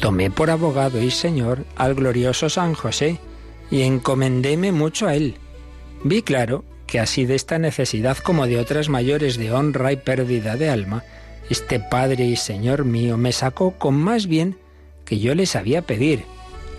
Tomé 0.00 0.30
por 0.30 0.50
abogado 0.50 1.02
y 1.02 1.10
señor 1.10 1.64
al 1.76 1.94
glorioso 1.94 2.48
San 2.48 2.74
José 2.74 3.18
y 3.70 3.82
encomendéme 3.82 4.72
mucho 4.72 5.06
a 5.06 5.14
él. 5.14 5.36
Vi 6.04 6.22
claro 6.22 6.64
que 6.86 6.98
así 6.98 7.26
de 7.26 7.34
esta 7.34 7.58
necesidad 7.58 8.16
como 8.16 8.46
de 8.46 8.58
otras 8.58 8.88
mayores 8.88 9.36
de 9.36 9.52
honra 9.52 9.92
y 9.92 9.96
pérdida 9.96 10.56
de 10.56 10.70
alma, 10.70 11.04
este 11.50 11.80
Padre 11.80 12.24
y 12.24 12.36
Señor 12.36 12.84
mío 12.84 13.18
me 13.18 13.32
sacó 13.32 13.72
con 13.72 13.94
más 13.94 14.26
bien 14.26 14.56
que 15.04 15.18
yo 15.18 15.34
le 15.34 15.44
sabía 15.44 15.82
pedir. 15.82 16.24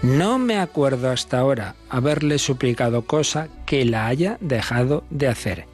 No 0.02 0.40
me 0.40 0.58
acuerdo 0.58 1.12
hasta 1.12 1.38
ahora 1.38 1.76
haberle 1.90 2.40
suplicado 2.40 3.04
cosa 3.04 3.50
que 3.68 3.86
la 3.86 4.08
haya 4.08 4.38
dejado 4.42 5.04
de 5.12 5.28
hacer. 5.28 5.66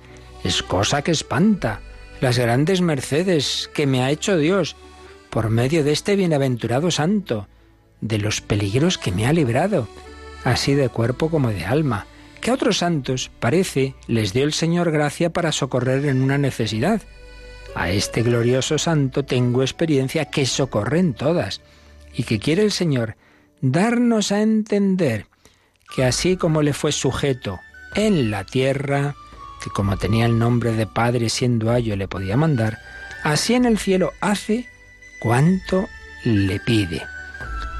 Es 0.43 0.61
cosa 0.61 1.01
que 1.01 1.11
espanta 1.11 1.79
las 2.19 2.37
grandes 2.37 2.81
mercedes 2.81 3.69
que 3.73 3.87
me 3.87 4.03
ha 4.03 4.11
hecho 4.11 4.37
Dios 4.37 4.75
por 5.29 5.49
medio 5.49 5.83
de 5.83 5.91
este 5.91 6.15
bienaventurado 6.15 6.91
santo, 6.91 7.47
de 8.01 8.17
los 8.17 8.41
peligros 8.41 8.97
que 8.97 9.11
me 9.11 9.25
ha 9.25 9.33
librado, 9.33 9.87
así 10.43 10.75
de 10.75 10.89
cuerpo 10.89 11.29
como 11.29 11.49
de 11.49 11.65
alma, 11.65 12.05
que 12.41 12.51
a 12.51 12.53
otros 12.53 12.77
santos, 12.77 13.31
parece, 13.39 13.95
les 14.07 14.33
dio 14.33 14.43
el 14.43 14.53
Señor 14.53 14.91
gracia 14.91 15.31
para 15.31 15.51
socorrer 15.51 16.05
en 16.05 16.21
una 16.21 16.37
necesidad. 16.37 17.01
A 17.75 17.89
este 17.89 18.23
glorioso 18.23 18.77
santo 18.77 19.25
tengo 19.25 19.61
experiencia 19.61 20.25
que 20.25 20.45
socorren 20.45 21.13
todas, 21.13 21.61
y 22.13 22.23
que 22.23 22.39
quiere 22.39 22.63
el 22.63 22.71
Señor 22.71 23.15
darnos 23.61 24.31
a 24.31 24.41
entender 24.41 25.27
que 25.95 26.03
así 26.03 26.37
como 26.37 26.61
le 26.61 26.73
fue 26.73 26.91
sujeto 26.91 27.59
en 27.95 28.29
la 28.31 28.43
tierra, 28.43 29.15
que 29.63 29.69
como 29.69 29.97
tenía 29.97 30.25
el 30.25 30.37
nombre 30.37 30.73
de 30.73 30.85
Padre 30.85 31.29
siendo 31.29 31.71
ayo 31.71 31.95
le 31.95 32.07
podía 32.07 32.37
mandar, 32.37 32.79
así 33.23 33.53
en 33.53 33.65
el 33.65 33.77
cielo 33.77 34.13
hace 34.21 34.67
cuánto 35.19 35.87
le 36.23 36.59
pide. 36.59 37.03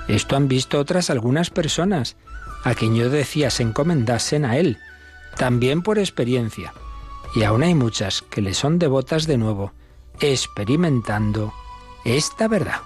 Esto 0.07 0.35
han 0.35 0.47
visto 0.47 0.79
otras 0.79 1.09
algunas 1.09 1.49
personas, 1.49 2.15
a 2.63 2.73
quien 2.73 2.95
yo 2.95 3.09
decía 3.09 3.49
se 3.49 3.63
encomendasen 3.63 4.45
a 4.45 4.57
Él, 4.57 4.77
también 5.37 5.81
por 5.81 5.99
experiencia. 5.99 6.73
Y 7.35 7.43
aún 7.43 7.63
hay 7.63 7.75
muchas 7.75 8.21
que 8.21 8.41
le 8.41 8.53
son 8.53 8.79
devotas 8.79 9.27
de 9.27 9.37
nuevo, 9.37 9.73
experimentando 10.19 11.53
esta 12.05 12.47
verdad. 12.47 12.81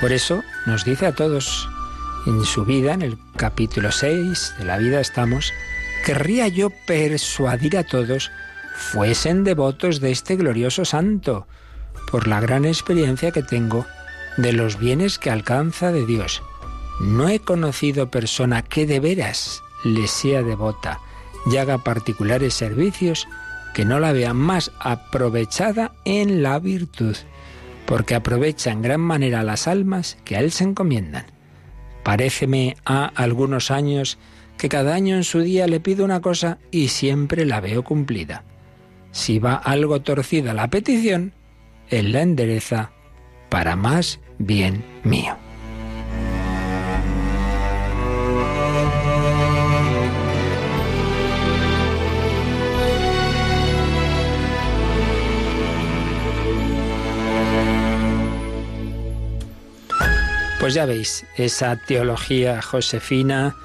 Por 0.00 0.10
eso 0.10 0.42
nos 0.66 0.84
dice 0.84 1.06
a 1.06 1.14
todos 1.14 1.68
en 2.26 2.44
su 2.44 2.64
vida, 2.64 2.92
en 2.92 3.02
el 3.02 3.18
capítulo 3.36 3.92
6 3.92 4.56
de 4.58 4.64
la 4.64 4.78
vida 4.78 5.00
estamos, 5.00 5.52
querría 6.04 6.48
yo 6.48 6.70
persuadir 6.70 7.78
a 7.78 7.84
todos 7.84 8.30
fuesen 8.74 9.44
devotos 9.44 10.00
de 10.00 10.10
este 10.10 10.36
glorioso 10.36 10.84
santo, 10.84 11.46
por 12.10 12.26
la 12.26 12.40
gran 12.40 12.64
experiencia 12.64 13.30
que 13.30 13.42
tengo 13.42 13.86
de 14.36 14.52
los 14.52 14.78
bienes 14.78 15.18
que 15.18 15.30
alcanza 15.30 15.92
de 15.92 16.04
Dios. 16.06 16.42
No 17.00 17.28
he 17.28 17.38
conocido 17.38 18.10
persona 18.10 18.62
que 18.62 18.86
de 18.86 19.00
veras 19.00 19.62
le 19.84 20.06
sea 20.06 20.42
devota 20.42 21.00
y 21.50 21.56
haga 21.56 21.78
particulares 21.78 22.54
servicios 22.54 23.26
que 23.74 23.84
no 23.84 23.98
la 23.98 24.12
vea 24.12 24.34
más 24.34 24.70
aprovechada 24.78 25.92
en 26.04 26.42
la 26.42 26.58
virtud, 26.58 27.16
porque 27.86 28.14
aprovecha 28.14 28.70
en 28.70 28.82
gran 28.82 29.00
manera 29.00 29.42
las 29.42 29.66
almas 29.66 30.18
que 30.24 30.36
a 30.36 30.40
él 30.40 30.52
se 30.52 30.64
encomiendan. 30.64 31.26
Paréceme 32.02 32.76
a 32.84 33.06
algunos 33.06 33.70
años 33.70 34.18
que 34.62 34.68
cada 34.68 34.94
año 34.94 35.16
en 35.16 35.24
su 35.24 35.40
día 35.40 35.66
le 35.66 35.80
pido 35.80 36.04
una 36.04 36.20
cosa 36.20 36.58
y 36.70 36.86
siempre 36.86 37.44
la 37.44 37.60
veo 37.60 37.82
cumplida. 37.82 38.44
Si 39.10 39.40
va 39.40 39.54
algo 39.54 40.02
torcida 40.02 40.54
la 40.54 40.68
petición, 40.70 41.32
él 41.88 42.12
la 42.12 42.22
endereza 42.22 42.92
para 43.48 43.74
más 43.74 44.20
bien 44.38 44.84
mío. 45.02 45.36
Pues 60.60 60.74
ya 60.74 60.86
veis, 60.86 61.26
esa 61.36 61.74
teología 61.84 62.62
josefina 62.62 63.56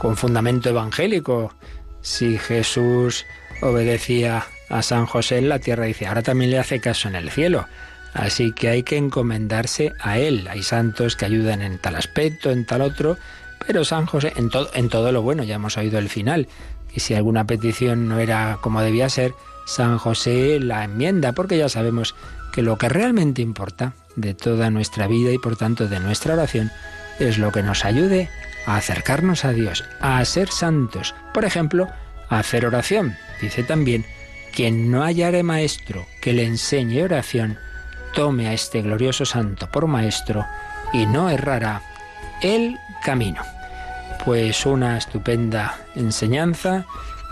con 0.00 0.16
fundamento 0.16 0.70
evangélico. 0.70 1.52
Si 2.00 2.38
Jesús 2.38 3.26
obedecía 3.60 4.46
a 4.70 4.80
San 4.80 5.04
José 5.04 5.36
en 5.36 5.50
la 5.50 5.58
tierra, 5.58 5.84
dice, 5.84 6.06
ahora 6.06 6.22
también 6.22 6.50
le 6.50 6.58
hace 6.58 6.80
caso 6.80 7.08
en 7.08 7.16
el 7.16 7.30
cielo. 7.30 7.66
Así 8.14 8.52
que 8.52 8.70
hay 8.70 8.82
que 8.82 8.96
encomendarse 8.96 9.92
a 10.00 10.18
Él. 10.18 10.48
Hay 10.48 10.62
santos 10.62 11.16
que 11.16 11.26
ayudan 11.26 11.60
en 11.60 11.78
tal 11.78 11.96
aspecto, 11.96 12.50
en 12.50 12.64
tal 12.64 12.80
otro, 12.80 13.18
pero 13.66 13.84
San 13.84 14.06
José, 14.06 14.32
en 14.36 14.48
todo, 14.48 14.70
en 14.72 14.88
todo 14.88 15.12
lo 15.12 15.20
bueno, 15.20 15.44
ya 15.44 15.56
hemos 15.56 15.76
oído 15.76 15.98
el 15.98 16.08
final. 16.08 16.48
Y 16.94 17.00
si 17.00 17.12
alguna 17.14 17.46
petición 17.46 18.08
no 18.08 18.18
era 18.18 18.58
como 18.62 18.80
debía 18.80 19.10
ser, 19.10 19.34
San 19.66 19.98
José 19.98 20.60
la 20.60 20.84
enmienda, 20.84 21.32
porque 21.32 21.58
ya 21.58 21.68
sabemos 21.68 22.14
que 22.54 22.62
lo 22.62 22.78
que 22.78 22.88
realmente 22.88 23.42
importa 23.42 23.92
de 24.16 24.32
toda 24.32 24.70
nuestra 24.70 25.06
vida 25.06 25.30
y 25.30 25.38
por 25.38 25.56
tanto 25.56 25.88
de 25.88 26.00
nuestra 26.00 26.32
oración 26.32 26.72
es 27.18 27.36
lo 27.36 27.52
que 27.52 27.62
nos 27.62 27.84
ayude 27.84 28.30
a 28.66 28.76
acercarnos 28.76 29.44
a 29.44 29.52
Dios, 29.52 29.84
a 30.00 30.24
ser 30.24 30.48
santos. 30.48 31.14
Por 31.32 31.44
ejemplo, 31.44 31.88
a 32.28 32.38
hacer 32.38 32.66
oración. 32.66 33.16
Dice 33.40 33.62
también, 33.62 34.04
quien 34.54 34.90
no 34.90 35.02
hallare 35.02 35.42
maestro 35.42 36.06
que 36.20 36.32
le 36.32 36.44
enseñe 36.44 37.02
oración, 37.02 37.58
tome 38.14 38.48
a 38.48 38.52
este 38.52 38.82
glorioso 38.82 39.24
santo 39.24 39.70
por 39.70 39.86
maestro 39.86 40.44
y 40.92 41.06
no 41.06 41.30
errará 41.30 41.82
el 42.42 42.78
camino. 43.04 43.42
Pues 44.24 44.66
una 44.66 44.98
estupenda 44.98 45.78
enseñanza 45.94 46.86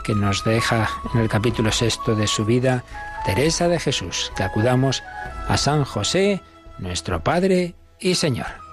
que 0.04 0.14
nos 0.14 0.44
deja 0.44 0.88
en 1.12 1.20
el 1.20 1.28
capítulo 1.28 1.72
sexto 1.72 2.14
de 2.14 2.26
su 2.26 2.44
vida 2.44 2.84
Teresa 3.26 3.68
de 3.68 3.78
Jesús, 3.78 4.32
que 4.36 4.42
acudamos 4.42 5.02
a 5.48 5.56
San 5.58 5.84
José, 5.84 6.40
nuestro 6.78 7.22
Padre 7.22 7.74
y 8.00 8.14
Señor. 8.14 8.67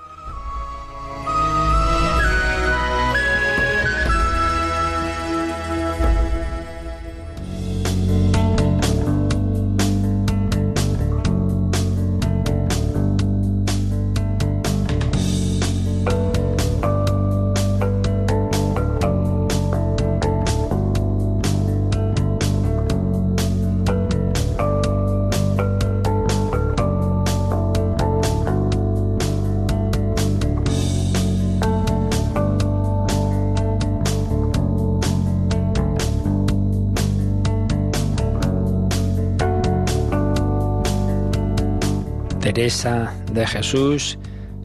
Teresa 42.55 43.13
de 43.33 43.45
Jesús, 43.45 44.17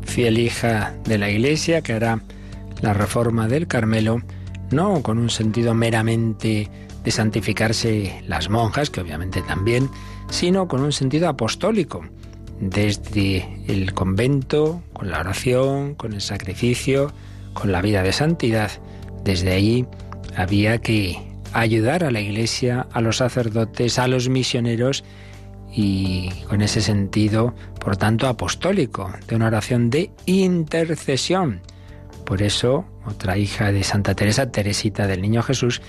fiel 0.05 0.39
hija 0.39 0.95
de 1.07 1.19
la 1.19 1.29
Iglesia, 1.29 1.83
que 1.83 1.95
hará 1.95 2.21
la 2.83 2.95
reforma 2.95 3.49
del 3.49 3.67
Carmelo, 3.67 4.23
no 4.71 5.03
con 5.03 5.19
un 5.19 5.29
sentido 5.29 5.75
meramente 5.75 6.71
de 7.03 7.11
santificarse 7.11 8.23
las 8.29 8.49
monjas, 8.49 8.91
que 8.91 9.01
obviamente 9.01 9.43
también, 9.43 9.91
sino 10.31 10.69
con 10.69 10.83
un 10.83 10.93
sentido 10.93 11.29
apostólico, 11.29 12.05
desde 12.61 13.61
el 13.67 13.93
convento, 13.93 14.85
con 14.93 15.11
la 15.11 15.19
oración, 15.19 15.97
con 15.97 16.13
el 16.13 16.21
sacrificio, 16.21 17.13
con 17.55 17.73
la 17.73 17.83
vida 17.83 18.05
de 18.05 18.13
santidad. 18.13 18.71
Desde 19.25 19.53
allí 19.53 19.85
había 20.37 20.79
que 20.79 21.21
ayudar 21.53 22.05
a 22.05 22.13
la 22.13 22.21
Iglesia, 22.21 22.87
a 22.93 23.01
los 23.01 23.17
sacerdotes, 23.17 23.99
a 23.99 24.07
los 24.07 24.29
misioneros, 24.29 25.03
y 25.73 26.31
con 26.49 26.63
ese 26.63 26.81
sentido, 26.81 27.55
por 27.79 27.97
tanto, 27.97 28.27
apostólico, 28.27 29.13
de 29.27 29.37
una 29.37 29.47
oración 29.47 29.91
de 29.91 30.11
intercesión. 30.27 31.63
Por 32.25 32.43
eso, 32.43 32.85
otra 33.07 33.39
hija 33.39 33.73
de 33.73 33.83
Santa 33.83 34.15
Teresa, 34.15 34.51
Teresita 34.51 35.07
del 35.07 35.23
Niño 35.23 35.43
Jesús, 35.43 35.81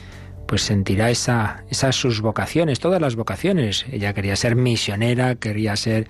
pues 0.48 0.64
sentirá 0.64 1.10
esa, 1.10 1.64
esas 1.70 1.96
sus 1.96 2.22
vocaciones, 2.22 2.80
todas 2.80 3.02
las 3.02 3.16
vocaciones. 3.16 3.86
Ella 3.92 4.14
quería 4.14 4.36
ser 4.36 4.56
misionera, 4.56 5.36
quería 5.36 5.76
ser 5.76 6.08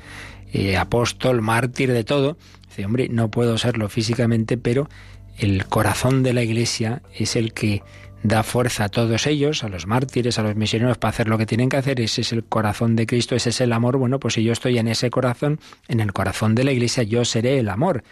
eh, 0.51 0.77
apóstol, 0.77 1.41
mártir, 1.41 1.91
de 1.91 2.03
todo. 2.03 2.37
Dice, 2.67 2.85
hombre, 2.85 3.07
no 3.09 3.29
puedo 3.29 3.57
serlo 3.57 3.87
físicamente, 3.87 4.57
pero 4.57 4.89
el 5.37 5.65
corazón 5.65 6.23
de 6.23 6.33
la 6.33 6.43
Iglesia 6.43 7.01
es 7.13 7.35
el 7.35 7.53
que 7.53 7.83
da 8.23 8.43
fuerza 8.43 8.85
a 8.85 8.89
todos 8.89 9.25
ellos, 9.27 9.63
a 9.63 9.69
los 9.69 9.87
mártires, 9.87 10.37
a 10.37 10.43
los 10.43 10.55
misioneros, 10.55 10.97
para 10.97 11.09
hacer 11.09 11.27
lo 11.27 11.37
que 11.37 11.45
tienen 11.45 11.69
que 11.69 11.77
hacer. 11.77 11.99
Ese 11.99 12.21
es 12.21 12.31
el 12.31 12.43
corazón 12.43 12.95
de 12.95 13.07
Cristo, 13.07 13.35
ese 13.35 13.49
es 13.49 13.61
el 13.61 13.73
amor. 13.73 13.97
Bueno, 13.97 14.19
pues 14.19 14.35
si 14.35 14.43
yo 14.43 14.53
estoy 14.53 14.77
en 14.77 14.87
ese 14.87 15.09
corazón, 15.09 15.59
en 15.87 15.99
el 15.99 16.13
corazón 16.13 16.55
de 16.55 16.63
la 16.63 16.71
Iglesia, 16.71 17.03
yo 17.03 17.25
seré 17.25 17.59
el 17.59 17.69
amor. 17.69 18.03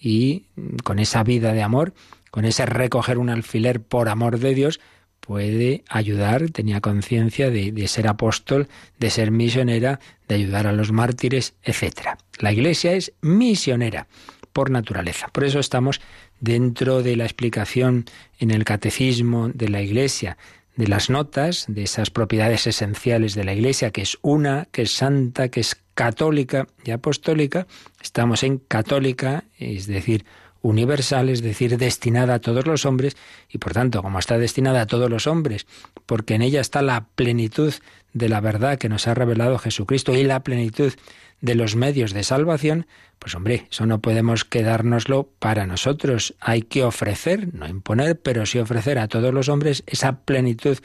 Y 0.00 0.44
con 0.82 0.98
esa 0.98 1.22
vida 1.22 1.52
de 1.52 1.62
amor, 1.62 1.92
con 2.30 2.44
ese 2.44 2.64
recoger 2.64 3.18
un 3.18 3.28
alfiler 3.28 3.80
por 3.80 4.08
amor 4.08 4.38
de 4.38 4.54
Dios, 4.54 4.80
puede 5.20 5.84
ayudar, 5.88 6.50
tenía 6.50 6.80
conciencia 6.80 7.50
de, 7.50 7.72
de, 7.72 7.88
ser 7.88 8.08
apóstol, 8.08 8.68
de 8.98 9.10
ser 9.10 9.30
misionera, 9.30 10.00
de 10.26 10.36
ayudar 10.36 10.66
a 10.66 10.72
los 10.72 10.90
mártires, 10.92 11.54
etc. 11.62 12.16
La 12.38 12.52
Iglesia 12.52 12.92
es 12.94 13.12
misionera 13.20 14.06
por 14.52 14.70
naturaleza. 14.70 15.28
Por 15.28 15.44
eso 15.44 15.60
estamos 15.60 16.00
dentro 16.40 17.02
de 17.02 17.16
la 17.16 17.24
explicación 17.24 18.06
en 18.38 18.50
el 18.50 18.64
catecismo 18.64 19.48
de 19.48 19.68
la 19.68 19.82
Iglesia 19.82 20.36
de 20.80 20.88
las 20.88 21.10
notas, 21.10 21.66
de 21.68 21.82
esas 21.82 22.10
propiedades 22.10 22.66
esenciales 22.66 23.34
de 23.34 23.44
la 23.44 23.52
Iglesia, 23.52 23.90
que 23.90 24.00
es 24.00 24.16
una, 24.22 24.66
que 24.72 24.82
es 24.82 24.92
santa, 24.92 25.48
que 25.50 25.60
es 25.60 25.76
católica 25.94 26.68
y 26.84 26.90
apostólica, 26.90 27.66
estamos 28.00 28.42
en 28.42 28.58
católica, 28.58 29.44
es 29.58 29.86
decir, 29.86 30.24
universal, 30.62 31.28
es 31.28 31.42
decir, 31.42 31.76
destinada 31.76 32.34
a 32.34 32.38
todos 32.38 32.66
los 32.66 32.86
hombres, 32.86 33.16
y 33.50 33.58
por 33.58 33.72
tanto, 33.72 34.02
como 34.02 34.18
está 34.18 34.38
destinada 34.38 34.82
a 34.82 34.86
todos 34.86 35.10
los 35.10 35.26
hombres, 35.26 35.66
porque 36.06 36.34
en 36.34 36.42
ella 36.42 36.62
está 36.62 36.80
la 36.80 37.06
plenitud 37.14 37.74
de 38.12 38.28
la 38.28 38.40
verdad 38.40 38.78
que 38.78 38.88
nos 38.88 39.06
ha 39.06 39.14
revelado 39.14 39.58
Jesucristo 39.58 40.14
y 40.14 40.22
la 40.22 40.40
plenitud 40.40 40.92
de 41.40 41.54
los 41.54 41.76
medios 41.76 42.12
de 42.12 42.22
salvación, 42.22 42.86
pues 43.18 43.34
hombre, 43.34 43.66
eso 43.70 43.86
no 43.86 44.00
podemos 44.00 44.44
quedárnoslo 44.44 45.30
para 45.38 45.66
nosotros. 45.66 46.34
Hay 46.40 46.62
que 46.62 46.84
ofrecer, 46.84 47.54
no 47.54 47.68
imponer, 47.68 48.18
pero 48.20 48.46
sí 48.46 48.58
ofrecer 48.58 48.98
a 48.98 49.08
todos 49.08 49.32
los 49.32 49.48
hombres 49.48 49.82
esa 49.86 50.20
plenitud 50.20 50.78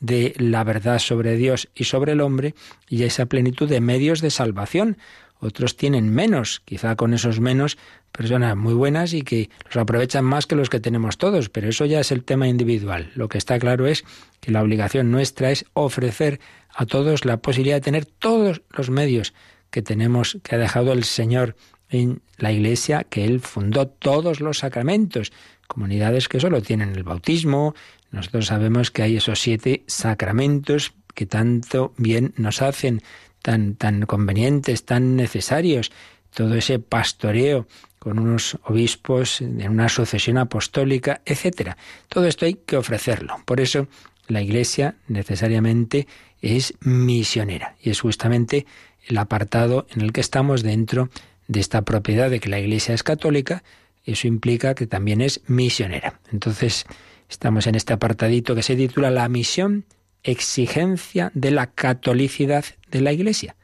de 0.00 0.34
la 0.38 0.64
verdad 0.64 0.98
sobre 0.98 1.36
Dios 1.36 1.68
y 1.74 1.84
sobre 1.84 2.12
el 2.12 2.20
hombre 2.20 2.54
y 2.88 3.02
esa 3.02 3.26
plenitud 3.26 3.68
de 3.68 3.80
medios 3.80 4.20
de 4.20 4.30
salvación. 4.30 4.98
Otros 5.42 5.76
tienen 5.76 6.10
menos, 6.10 6.60
quizá 6.64 6.96
con 6.96 7.14
esos 7.14 7.40
menos 7.40 7.78
personas 8.12 8.56
muy 8.56 8.74
buenas 8.74 9.14
y 9.14 9.22
que 9.22 9.48
los 9.64 9.76
aprovechan 9.76 10.24
más 10.24 10.46
que 10.46 10.54
los 10.54 10.68
que 10.68 10.80
tenemos 10.80 11.16
todos, 11.16 11.48
pero 11.48 11.68
eso 11.68 11.86
ya 11.86 12.00
es 12.00 12.12
el 12.12 12.24
tema 12.24 12.46
individual. 12.46 13.10
Lo 13.14 13.28
que 13.28 13.38
está 13.38 13.58
claro 13.58 13.86
es 13.86 14.04
que 14.40 14.50
la 14.50 14.62
obligación 14.62 15.10
nuestra 15.10 15.50
es 15.50 15.64
ofrecer 15.72 16.40
a 16.74 16.84
todos 16.84 17.24
la 17.24 17.38
posibilidad 17.38 17.76
de 17.76 17.80
tener 17.80 18.04
todos 18.04 18.62
los 18.70 18.90
medios 18.90 19.32
que 19.70 19.82
tenemos, 19.82 20.38
que 20.42 20.56
ha 20.56 20.58
dejado 20.58 20.92
el 20.92 21.04
Señor 21.04 21.56
en 21.88 22.22
la 22.36 22.52
Iglesia, 22.52 23.04
que 23.04 23.24
Él 23.24 23.40
fundó 23.40 23.88
todos 23.88 24.40
los 24.40 24.58
sacramentos, 24.58 25.32
comunidades 25.66 26.28
que 26.28 26.40
solo 26.40 26.62
tienen 26.62 26.94
el 26.94 27.04
bautismo. 27.04 27.74
Nosotros 28.10 28.46
sabemos 28.46 28.90
que 28.90 29.02
hay 29.02 29.16
esos 29.16 29.40
siete 29.40 29.84
sacramentos 29.86 30.92
que 31.14 31.26
tanto 31.26 31.92
bien 31.96 32.32
nos 32.36 32.62
hacen, 32.62 33.02
tan, 33.42 33.74
tan 33.74 34.02
convenientes, 34.06 34.84
tan 34.84 35.16
necesarios. 35.16 35.90
Todo 36.34 36.54
ese 36.54 36.78
pastoreo 36.78 37.66
con 37.98 38.18
unos 38.18 38.58
obispos 38.64 39.40
en 39.40 39.68
una 39.68 39.88
sucesión 39.88 40.38
apostólica, 40.38 41.20
etcétera. 41.24 41.76
Todo 42.08 42.26
esto 42.26 42.46
hay 42.46 42.54
que 42.54 42.76
ofrecerlo. 42.76 43.36
Por 43.44 43.60
eso 43.60 43.88
la 44.26 44.40
Iglesia 44.40 44.96
necesariamente 45.08 46.06
es 46.40 46.74
misionera 46.80 47.76
y 47.82 47.90
es 47.90 48.00
justamente 48.00 48.66
el 49.06 49.18
apartado 49.18 49.86
en 49.94 50.02
el 50.02 50.12
que 50.12 50.20
estamos 50.20 50.62
dentro 50.62 51.10
de 51.48 51.60
esta 51.60 51.82
propiedad 51.82 52.30
de 52.30 52.40
que 52.40 52.48
la 52.48 52.60
Iglesia 52.60 52.94
es 52.94 53.02
católica, 53.02 53.62
eso 54.04 54.26
implica 54.28 54.74
que 54.74 54.86
también 54.86 55.20
es 55.20 55.40
misionera. 55.46 56.20
Entonces, 56.32 56.86
estamos 57.28 57.66
en 57.66 57.74
este 57.74 57.92
apartadito 57.92 58.54
que 58.54 58.62
se 58.62 58.76
titula 58.76 59.10
La 59.10 59.28
misión, 59.28 59.84
exigencia 60.22 61.30
de 61.34 61.50
la 61.50 61.68
catolicidad 61.68 62.64
de 62.90 63.00
la 63.00 63.12
Iglesia. 63.12 63.56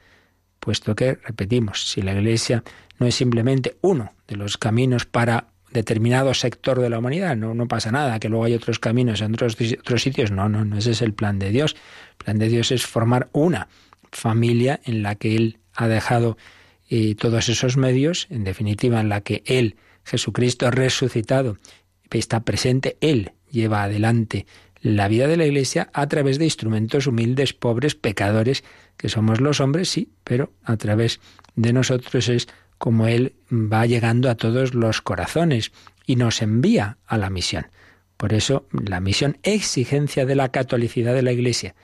Puesto 0.60 0.94
que, 0.94 1.14
repetimos, 1.14 1.88
si 1.88 2.02
la 2.02 2.12
Iglesia 2.12 2.64
no 2.98 3.06
es 3.06 3.14
simplemente 3.14 3.76
uno 3.82 4.12
de 4.26 4.36
los 4.36 4.56
caminos 4.56 5.06
para 5.06 5.48
determinado 5.72 6.32
sector 6.34 6.80
de 6.80 6.90
la 6.90 6.98
humanidad. 6.98 7.36
No, 7.36 7.54
no 7.54 7.68
pasa 7.68 7.92
nada, 7.92 8.18
que 8.18 8.28
luego 8.28 8.44
hay 8.44 8.54
otros 8.54 8.78
caminos 8.78 9.20
en 9.20 9.34
otros, 9.34 9.56
otros 9.78 10.02
sitios. 10.02 10.30
No, 10.30 10.48
no, 10.48 10.64
no, 10.64 10.78
ese 10.78 10.92
es 10.92 11.02
el 11.02 11.12
plan 11.12 11.38
de 11.38 11.50
Dios. 11.50 11.76
El 12.18 12.24
plan 12.24 12.38
de 12.38 12.48
Dios 12.48 12.72
es 12.72 12.86
formar 12.86 13.28
una 13.32 13.68
familia 14.12 14.80
en 14.84 15.02
la 15.02 15.14
que 15.14 15.36
Él 15.36 15.58
ha 15.74 15.88
dejado 15.88 16.36
eh, 16.88 17.14
todos 17.14 17.48
esos 17.48 17.76
medios, 17.76 18.26
en 18.30 18.44
definitiva 18.44 19.00
en 19.00 19.08
la 19.08 19.20
que 19.20 19.42
Él, 19.46 19.76
Jesucristo 20.04 20.70
resucitado, 20.70 21.56
está 22.10 22.40
presente, 22.40 22.96
Él 23.00 23.32
lleva 23.50 23.82
adelante 23.82 24.46
la 24.80 25.08
vida 25.08 25.26
de 25.26 25.36
la 25.36 25.46
Iglesia 25.46 25.90
a 25.92 26.06
través 26.06 26.38
de 26.38 26.44
instrumentos 26.44 27.06
humildes, 27.06 27.52
pobres, 27.52 27.94
pecadores, 27.94 28.62
que 28.96 29.08
somos 29.08 29.40
los 29.40 29.60
hombres, 29.60 29.88
sí, 29.88 30.10
pero 30.24 30.52
a 30.62 30.76
través 30.76 31.20
de 31.54 31.72
nosotros 31.72 32.28
es 32.28 32.48
como 32.78 33.06
Él 33.06 33.34
va 33.50 33.86
llegando 33.86 34.30
a 34.30 34.36
todos 34.36 34.74
los 34.74 35.00
corazones 35.02 35.72
y 36.06 36.16
nos 36.16 36.42
envía 36.42 36.98
a 37.06 37.18
la 37.18 37.30
misión. 37.30 37.66
Por 38.16 38.32
eso 38.32 38.66
la 38.70 39.00
misión 39.00 39.38
exigencia 39.42 40.24
de 40.24 40.36
la 40.36 40.50
catolicidad 40.50 41.14
de 41.14 41.22
la 41.22 41.32
Iglesia. 41.32 41.74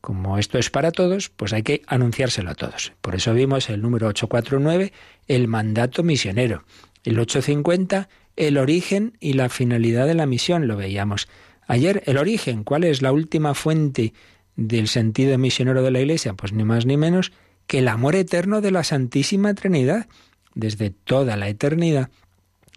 Como 0.00 0.38
esto 0.38 0.58
es 0.58 0.70
para 0.70 0.92
todos, 0.92 1.28
pues 1.28 1.52
hay 1.52 1.62
que 1.62 1.82
anunciárselo 1.86 2.50
a 2.50 2.54
todos. 2.54 2.92
Por 3.00 3.14
eso 3.14 3.34
vimos 3.34 3.68
el 3.68 3.82
número 3.82 4.06
849, 4.08 4.92
el 5.26 5.48
mandato 5.48 6.02
misionero. 6.02 6.64
El 7.04 7.18
850, 7.18 8.08
el 8.36 8.58
origen 8.58 9.16
y 9.20 9.32
la 9.32 9.48
finalidad 9.48 10.06
de 10.06 10.14
la 10.14 10.26
misión, 10.26 10.68
lo 10.68 10.76
veíamos. 10.76 11.28
Ayer, 11.66 12.02
el 12.06 12.16
origen, 12.16 12.64
¿cuál 12.64 12.84
es 12.84 13.02
la 13.02 13.12
última 13.12 13.54
fuente 13.54 14.14
del 14.56 14.88
sentido 14.88 15.36
misionero 15.36 15.82
de 15.82 15.90
la 15.90 16.00
Iglesia? 16.00 16.34
Pues 16.34 16.52
ni 16.52 16.64
más 16.64 16.86
ni 16.86 16.96
menos 16.96 17.32
que 17.66 17.80
el 17.80 17.88
amor 17.88 18.14
eterno 18.14 18.60
de 18.60 18.70
la 18.70 18.84
Santísima 18.84 19.54
Trinidad 19.54 20.06
desde 20.54 20.90
toda 20.90 21.36
la 21.36 21.48
eternidad, 21.48 22.10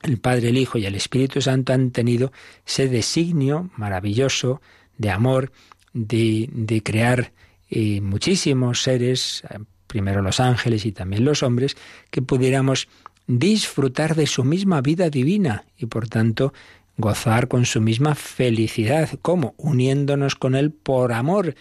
el 0.04 0.20
Padre, 0.20 0.50
el 0.50 0.58
Hijo 0.58 0.78
y 0.78 0.86
el 0.86 0.96
Espíritu 0.96 1.42
Santo 1.42 1.74
han 1.74 1.92
tenido 1.92 2.32
ese 2.66 2.88
designio 2.88 3.70
maravilloso 3.76 4.62
de 4.98 5.10
amor, 5.10 5.52
de, 5.94 6.82
crear 6.84 7.32
eh, 7.70 8.02
muchísimos 8.02 8.82
seres, 8.82 9.44
eh, 9.50 9.60
primero 9.88 10.22
los 10.22 10.40
ángeles 10.40 10.86
y 10.86 10.92
también 10.92 11.26
los 11.26 11.44
hombres, 11.44 11.76
que 12.10 12.22
pudiéramos 12.22 12.88
disfrutar 13.28 14.16
de 14.16 14.28
su 14.28 14.44
misma 14.44 14.82
vida 14.82 15.10
divina 15.10 15.66
y 15.78 15.86
por 15.86 16.08
tanto 16.08 16.54
gozar 16.98 17.48
con 17.48 17.66
su 17.66 17.82
misma 17.82 18.16
felicidad. 18.16 19.10
¿Cómo? 19.22 19.54
Uniéndonos 19.58 20.36
con 20.36 20.56
Él 20.56 20.72
por 20.72 21.14
amor. 21.14 21.56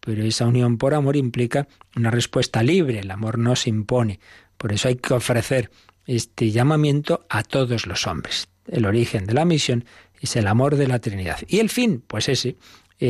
Pero 0.00 0.22
esa 0.22 0.46
unión 0.46 0.76
por 0.76 0.94
amor 0.94 1.16
implica 1.16 1.66
una 1.96 2.10
respuesta 2.10 2.62
libre. 2.62 3.00
El 3.00 3.10
amor 3.10 3.38
no 3.38 3.56
se 3.56 3.70
impone. 3.70 4.20
Por 4.56 4.72
eso 4.72 4.88
hay 4.88 4.96
que 4.96 5.14
ofrecer 5.14 5.70
este 6.06 6.50
llamamiento 6.50 7.24
a 7.28 7.42
todos 7.42 7.86
los 7.86 8.06
hombres. 8.06 8.48
El 8.66 8.86
origen 8.86 9.26
de 9.26 9.34
la 9.34 9.44
misión 9.44 9.84
es 10.20 10.36
el 10.36 10.46
amor 10.46 10.76
de 10.76 10.88
la 10.88 10.98
Trinidad. 10.98 11.38
Y 11.46 11.58
el 11.58 11.70
fin, 11.70 12.02
pues 12.06 12.28
ese, 12.28 12.56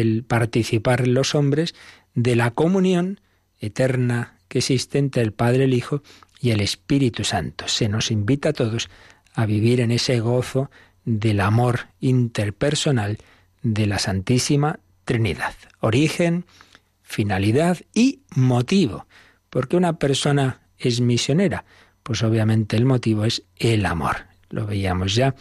el 0.01 0.25
participar 0.25 1.07
los 1.07 1.35
hombres 1.35 1.75
de 2.15 2.37
la 2.37 2.51
comunión 2.51 3.21
eterna 3.61 4.39
que 4.49 4.59
existe 4.59 4.99
entre 4.99 5.23
el 5.23 5.33
Padre, 5.33 5.65
el 5.65 5.75
Hijo 5.75 6.03
y 6.41 6.51
el 6.51 6.61
Espíritu 6.61 7.25
Santo. 7.25 7.69
Se 7.69 7.89
nos 7.89 8.11
invita 8.11 8.51
a 8.51 8.53
todos 8.53 8.91
a 9.35 9.47
vivir 9.47 9.81
en 9.81 9.91
ese 9.91 10.21
gozo 10.21 10.71
del 11.05 11.41
amor 11.41 11.89
interpersonal 12.01 13.19
de 13.63 13.87
la 13.87 13.99
Santísima 13.99 14.81
Trinidad. 15.05 15.55
Origen, 15.81 16.45
finalidad 17.03 17.79
y 17.95 18.21
motivo. 18.35 19.07
Porque 19.51 19.77
una 19.77 19.99
persona 19.99 20.61
es 20.79 21.01
misionera? 21.01 21.65
Pues 22.03 22.23
obviamente 22.23 22.77
el 22.77 22.85
motivo 22.85 23.25
es 23.25 23.43
el 23.57 23.87
amor. 23.87 24.27
Lo 24.51 24.67
veíamos 24.67 25.15
ya 25.15 25.35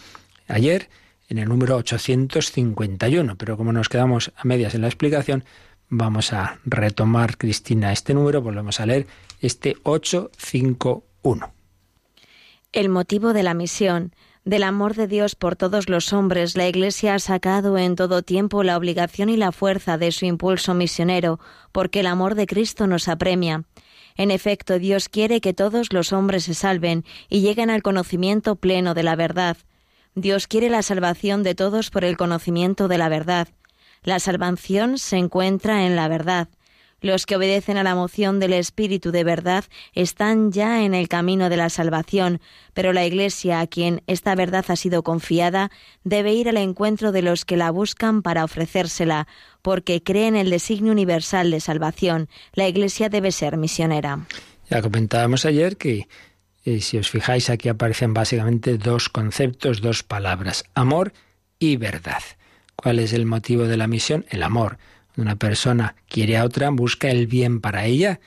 ayer 0.47 0.89
en 1.29 1.37
el 1.37 1.49
número 1.49 1.75
851, 1.77 3.35
pero 3.37 3.57
como 3.57 3.71
nos 3.73 3.89
quedamos 3.89 4.31
a 4.35 4.43
medias 4.45 4.75
en 4.75 4.81
la 4.81 4.87
explicación, 4.87 5.43
vamos 5.89 6.33
a 6.33 6.59
retomar, 6.65 7.37
Cristina, 7.37 7.91
este 7.91 8.13
número, 8.13 8.41
volvemos 8.41 8.79
a 8.79 8.85
leer 8.85 9.07
este 9.41 9.75
851. 9.83 11.53
El 12.71 12.89
motivo 12.89 13.33
de 13.33 13.43
la 13.43 13.53
misión 13.53 14.13
del 14.45 14.63
amor 14.63 14.95
de 14.95 15.07
Dios 15.07 15.35
por 15.35 15.55
todos 15.55 15.87
los 15.87 16.11
hombres, 16.11 16.57
la 16.57 16.67
Iglesia 16.67 17.15
ha 17.15 17.19
sacado 17.19 17.77
en 17.77 17.95
todo 17.95 18.23
tiempo 18.23 18.63
la 18.63 18.77
obligación 18.77 19.29
y 19.29 19.37
la 19.37 19.51
fuerza 19.51 19.97
de 19.97 20.11
su 20.11 20.25
impulso 20.25 20.73
misionero, 20.73 21.39
porque 21.71 22.01
el 22.01 22.07
amor 22.07 22.35
de 22.35 22.45
Cristo 22.45 22.87
nos 22.87 23.07
apremia. 23.07 23.63
En 24.15 24.31
efecto, 24.31 24.79
Dios 24.79 25.07
quiere 25.09 25.39
que 25.39 25.53
todos 25.53 25.93
los 25.93 26.11
hombres 26.11 26.43
se 26.43 26.53
salven 26.53 27.05
y 27.29 27.41
lleguen 27.41 27.69
al 27.69 27.81
conocimiento 27.81 28.55
pleno 28.55 28.93
de 28.93 29.03
la 29.03 29.15
verdad. 29.15 29.57
Dios 30.15 30.47
quiere 30.47 30.69
la 30.69 30.83
salvación 30.83 31.41
de 31.43 31.55
todos 31.55 31.89
por 31.89 32.05
el 32.05 32.17
conocimiento 32.17 32.87
de 32.87 32.97
la 32.97 33.09
verdad. 33.09 33.47
La 34.03 34.19
salvación 34.19 34.97
se 34.99 35.17
encuentra 35.17 35.85
en 35.85 35.95
la 35.95 36.07
verdad. 36.07 36.49
Los 37.01 37.25
que 37.25 37.35
obedecen 37.35 37.77
a 37.77 37.83
la 37.83 37.95
moción 37.95 38.39
del 38.39 38.53
Espíritu 38.53 39.11
de 39.11 39.25
verdad 39.25 39.65
están 39.93 40.53
ya 40.53 40.83
en 40.83 40.93
el 40.93 41.09
camino 41.09 41.49
de 41.49 41.57
la 41.57 41.69
salvación, 41.69 42.39
pero 42.73 42.93
la 42.93 43.05
Iglesia, 43.05 43.59
a 43.59 43.67
quien 43.67 44.03
esta 44.07 44.35
verdad 44.35 44.63
ha 44.69 44.77
sido 44.77 45.03
confiada, 45.03 45.69
debe 46.05 46.33
ir 46.33 46.47
al 46.47 46.55
encuentro 46.55 47.11
de 47.11 47.21
los 47.21 47.43
que 47.43 47.57
la 47.57 47.71
buscan 47.71 48.21
para 48.21 48.45
ofrecérsela, 48.45 49.27
porque 49.61 50.01
cree 50.01 50.27
en 50.27 50.37
el 50.37 50.49
designio 50.49 50.93
universal 50.93 51.51
de 51.51 51.59
salvación. 51.59 52.29
La 52.53 52.69
Iglesia 52.69 53.09
debe 53.09 53.33
ser 53.33 53.57
misionera. 53.57 54.25
Ya 54.69 54.81
comentábamos 54.81 55.43
ayer 55.45 55.75
que 55.75 56.07
eh, 56.65 56.79
si 56.81 56.97
os 56.97 57.09
fijáis 57.09 57.49
aquí 57.49 57.69
aparecen 57.69 58.13
básicamente 58.13 58.77
dos 58.77 59.09
conceptos, 59.09 59.81
dos 59.81 60.03
palabras, 60.03 60.63
amor 60.73 61.13
y 61.59 61.77
verdad. 61.77 62.23
¿Cuál 62.75 62.99
es 62.99 63.13
el 63.13 63.25
motivo 63.25 63.65
de 63.65 63.77
la 63.77 63.87
misión? 63.87 64.25
El 64.29 64.43
amor. 64.43 64.77
Una 65.15 65.35
persona 65.35 65.95
quiere 66.07 66.37
a 66.37 66.45
otra, 66.45 66.69
busca 66.69 67.09
el 67.09 67.27
bien 67.27 67.61
para 67.61 67.85
ella. 67.85 68.19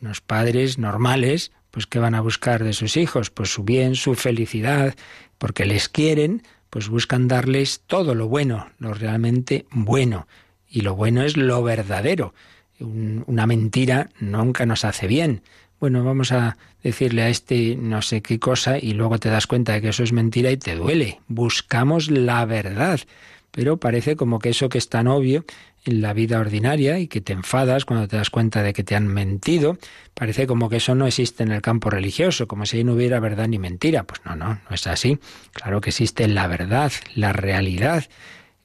Unos 0.00 0.20
padres 0.20 0.78
normales, 0.78 1.52
pues 1.70 1.86
¿qué 1.86 1.98
van 1.98 2.14
a 2.14 2.20
buscar 2.20 2.62
de 2.64 2.72
sus 2.72 2.96
hijos? 2.96 3.30
Pues 3.30 3.52
su 3.52 3.64
bien, 3.64 3.94
su 3.94 4.14
felicidad, 4.14 4.94
porque 5.38 5.64
les 5.64 5.88
quieren, 5.88 6.42
pues 6.70 6.88
buscan 6.88 7.28
darles 7.28 7.82
todo 7.86 8.14
lo 8.14 8.28
bueno, 8.28 8.70
lo 8.78 8.92
realmente 8.92 9.66
bueno. 9.70 10.26
Y 10.68 10.82
lo 10.82 10.94
bueno 10.94 11.22
es 11.22 11.36
lo 11.36 11.62
verdadero. 11.62 12.34
una 12.80 13.46
mentira 13.46 14.10
nunca 14.18 14.66
nos 14.66 14.84
hace 14.84 15.06
bien. 15.06 15.42
Bueno, 15.84 16.02
vamos 16.02 16.32
a 16.32 16.56
decirle 16.82 17.20
a 17.20 17.28
este 17.28 17.76
no 17.76 18.00
sé 18.00 18.22
qué 18.22 18.38
cosa 18.38 18.78
y 18.78 18.94
luego 18.94 19.18
te 19.18 19.28
das 19.28 19.46
cuenta 19.46 19.74
de 19.74 19.82
que 19.82 19.90
eso 19.90 20.02
es 20.02 20.14
mentira 20.14 20.50
y 20.50 20.56
te 20.56 20.76
duele. 20.76 21.20
Buscamos 21.28 22.10
la 22.10 22.46
verdad. 22.46 23.00
Pero 23.50 23.76
parece 23.76 24.16
como 24.16 24.38
que 24.38 24.48
eso 24.48 24.70
que 24.70 24.78
es 24.78 24.88
tan 24.88 25.08
obvio 25.08 25.44
en 25.84 26.00
la 26.00 26.14
vida 26.14 26.40
ordinaria 26.40 27.00
y 27.00 27.06
que 27.06 27.20
te 27.20 27.34
enfadas 27.34 27.84
cuando 27.84 28.08
te 28.08 28.16
das 28.16 28.30
cuenta 28.30 28.62
de 28.62 28.72
que 28.72 28.82
te 28.82 28.96
han 28.96 29.08
mentido, 29.08 29.76
parece 30.14 30.46
como 30.46 30.70
que 30.70 30.76
eso 30.76 30.94
no 30.94 31.06
existe 31.06 31.42
en 31.42 31.52
el 31.52 31.60
campo 31.60 31.90
religioso, 31.90 32.48
como 32.48 32.64
si 32.64 32.78
ahí 32.78 32.84
no 32.84 32.94
hubiera 32.94 33.20
verdad 33.20 33.46
ni 33.46 33.58
mentira. 33.58 34.04
Pues 34.04 34.22
no, 34.24 34.36
no, 34.36 34.54
no 34.54 34.74
es 34.74 34.86
así. 34.86 35.18
Claro 35.52 35.82
que 35.82 35.90
existe 35.90 36.26
la 36.28 36.46
verdad, 36.46 36.92
la 37.14 37.34
realidad, 37.34 38.06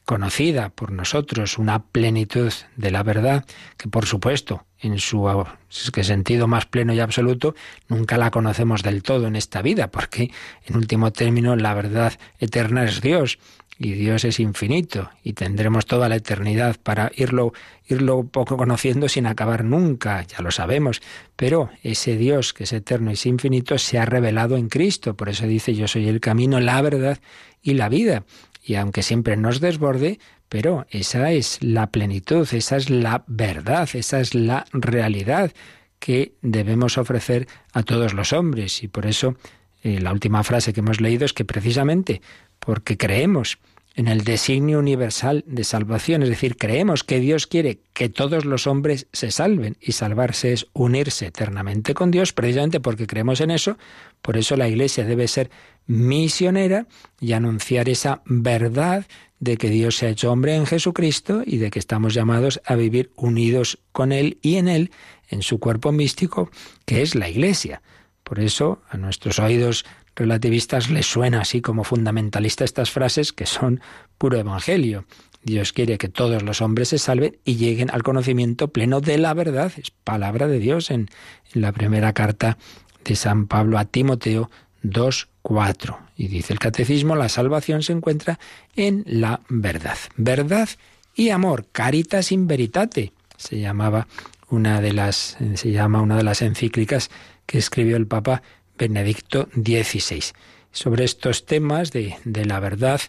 conocida 0.10 0.70
por 0.70 0.92
nosotros, 0.92 1.60
una 1.60 1.84
plenitud 1.84 2.52
de 2.76 2.90
la 2.90 3.04
verdad 3.04 3.46
que 3.78 3.90
por 3.90 4.08
supuesto 4.08 4.66
en 4.80 4.98
su 4.98 5.46
sentido 5.70 6.48
más 6.48 6.66
pleno 6.66 6.96
y 6.96 7.00
absoluto, 7.00 7.54
nunca 7.90 8.18
la 8.18 8.32
conocemos 8.32 8.82
del 8.82 9.04
todo 9.04 9.28
en 9.28 9.36
esta 9.36 9.62
vida, 9.62 9.92
porque 9.92 10.32
en 10.66 10.78
último 10.78 11.12
término 11.12 11.56
la 11.56 11.76
verdad 11.76 12.14
eterna 12.40 12.86
es 12.86 13.02
Dios 13.02 13.38
y 13.78 13.92
Dios 13.92 14.26
es 14.26 14.40
infinito 14.40 15.12
y 15.24 15.34
tendremos 15.34 15.86
toda 15.86 16.10
la 16.10 16.16
eternidad 16.16 16.78
para 16.82 17.12
irlo 17.16 17.54
irlo 17.88 18.24
poco 18.24 18.58
conociendo 18.58 19.10
sin 19.10 19.28
acabar 19.28 19.64
nunca, 19.64 20.24
ya 20.24 20.42
lo 20.42 20.50
sabemos, 20.50 21.04
pero 21.36 21.70
ese 21.84 22.18
Dios 22.18 22.54
que 22.54 22.64
es 22.64 22.74
eterno 22.74 23.12
y 23.12 23.14
es 23.14 23.28
infinito 23.28 23.78
se 23.78 24.00
ha 24.00 24.06
revelado 24.06 24.58
en 24.58 24.70
Cristo, 24.70 25.16
por 25.16 25.30
eso 25.30 25.46
dice 25.46 25.76
yo 25.76 25.88
soy 25.88 26.08
el 26.08 26.20
camino, 26.20 26.60
la 26.60 26.82
verdad 26.82 27.20
y 27.62 27.74
la 27.74 27.90
vida. 27.90 28.24
Y 28.62 28.76
aunque 28.76 29.04
siempre 29.04 29.38
nos 29.38 29.60
desborde, 29.60 30.20
pero 30.50 30.86
esa 30.90 31.32
es 31.32 31.60
la 31.62 31.88
plenitud, 31.88 32.48
esa 32.52 32.78
es 32.78 32.90
la 32.90 33.24
verdad, 33.28 33.90
esa 33.94 34.20
es 34.20 34.36
la 34.36 34.66
realidad 34.72 35.52
que 36.00 36.34
debemos 36.42 36.98
ofrecer 36.98 37.48
a 37.74 37.84
todos 37.84 38.14
los 38.14 38.34
hombres. 38.34 38.84
Y 38.84 38.88
por 38.88 39.06
eso 39.06 39.36
eh, 39.84 40.00
la 40.00 40.12
última 40.12 40.44
frase 40.44 40.74
que 40.74 40.80
hemos 40.80 41.02
leído 41.02 41.26
es 41.26 41.34
que 41.34 41.46
precisamente 41.46 42.22
porque 42.60 42.98
creemos 42.98 43.60
en 43.96 44.08
el 44.08 44.24
designio 44.24 44.80
universal 44.80 45.44
de 45.46 45.64
salvación, 45.64 46.24
es 46.24 46.30
decir, 46.30 46.56
creemos 46.58 47.04
que 47.04 47.20
Dios 47.20 47.48
quiere 47.48 47.82
que 47.94 48.08
todos 48.08 48.46
los 48.46 48.66
hombres 48.66 49.08
se 49.12 49.30
salven 49.32 49.78
y 49.82 49.92
salvarse 49.92 50.54
es 50.54 50.68
unirse 50.74 51.28
eternamente 51.28 51.94
con 51.94 52.12
Dios, 52.12 52.32
precisamente 52.32 52.80
porque 52.80 53.08
creemos 53.08 53.42
en 53.42 53.52
eso, 53.52 53.78
por 54.22 54.38
eso 54.38 54.56
la 54.56 54.70
Iglesia 54.70 55.04
debe 55.04 55.28
ser 55.28 55.50
misionera 55.90 56.86
y 57.20 57.34
anunciar 57.34 57.90
esa 57.90 58.22
verdad 58.26 59.08
de 59.40 59.58
que 59.58 59.72
Dios 59.72 59.98
se 59.98 60.06
ha 60.06 60.10
hecho 60.10 60.32
hombre 60.32 60.56
en 60.56 60.68
Jesucristo 60.68 61.42
y 61.44 61.58
de 61.58 61.72
que 61.72 61.80
estamos 61.80 62.14
llamados 62.14 62.62
a 62.64 62.76
vivir 62.76 63.12
unidos 63.16 63.80
con 63.92 64.12
Él 64.12 64.38
y 64.44 64.58
en 64.58 64.68
Él, 64.68 64.92
en 65.30 65.42
su 65.42 65.60
cuerpo 65.60 65.92
místico, 65.92 66.52
que 66.86 67.02
es 67.02 67.16
la 67.16 67.28
Iglesia. 67.28 67.82
Por 68.24 68.40
eso 68.40 68.84
a 68.88 68.98
nuestros 68.98 69.40
oídos 69.40 69.84
relativistas 70.16 70.92
les 70.92 71.08
suena 71.08 71.42
así 71.42 71.60
como 71.60 71.84
fundamentalista 71.84 72.64
estas 72.64 72.92
frases 72.92 73.34
que 73.34 73.48
son 73.48 73.82
puro 74.20 74.38
evangelio. 74.38 75.06
Dios 75.42 75.74
quiere 75.74 75.98
que 75.98 76.10
todos 76.10 76.44
los 76.44 76.62
hombres 76.62 76.90
se 76.90 77.00
salven 77.00 77.38
y 77.46 77.56
lleguen 77.56 77.90
al 77.90 78.04
conocimiento 78.04 78.68
pleno 78.68 79.02
de 79.02 79.18
la 79.18 79.34
verdad. 79.34 79.72
Es 79.78 79.90
palabra 79.90 80.48
de 80.48 80.60
Dios 80.60 80.92
en, 80.92 81.08
en 81.56 81.62
la 81.62 81.72
primera 81.72 82.14
carta 82.14 82.60
de 83.06 83.16
San 83.16 83.48
Pablo 83.48 83.80
a 83.80 83.86
Timoteo 83.86 84.52
2.4. 84.84 85.98
Y 86.16 86.28
dice 86.28 86.54
el 86.54 86.60
catecismo, 86.60 87.16
la 87.16 87.30
salvación 87.30 87.84
se 87.84 87.94
encuentra 87.94 88.40
en 88.76 89.04
la 89.08 89.42
verdad. 89.50 89.98
Verdad 90.16 90.70
y 91.16 91.30
amor, 91.30 91.68
caritas 91.72 92.32
in 92.32 92.48
veritate, 92.48 93.14
se 93.38 93.60
llamaba 93.60 94.08
una 94.50 94.82
de 94.82 94.94
las, 94.94 95.38
se 95.56 95.72
llama 95.72 96.02
una 96.02 96.18
de 96.18 96.24
las 96.24 96.42
encíclicas 96.42 97.10
que 97.46 97.58
escribió 97.58 97.98
el 97.98 98.08
Papa 98.08 98.42
Benedicto 98.78 99.50
XVI. 99.54 100.24
Sobre 100.72 101.04
estos 101.04 101.46
temas 101.46 101.92
de, 101.92 102.16
de 102.24 102.46
la 102.46 102.60
verdad 102.60 103.02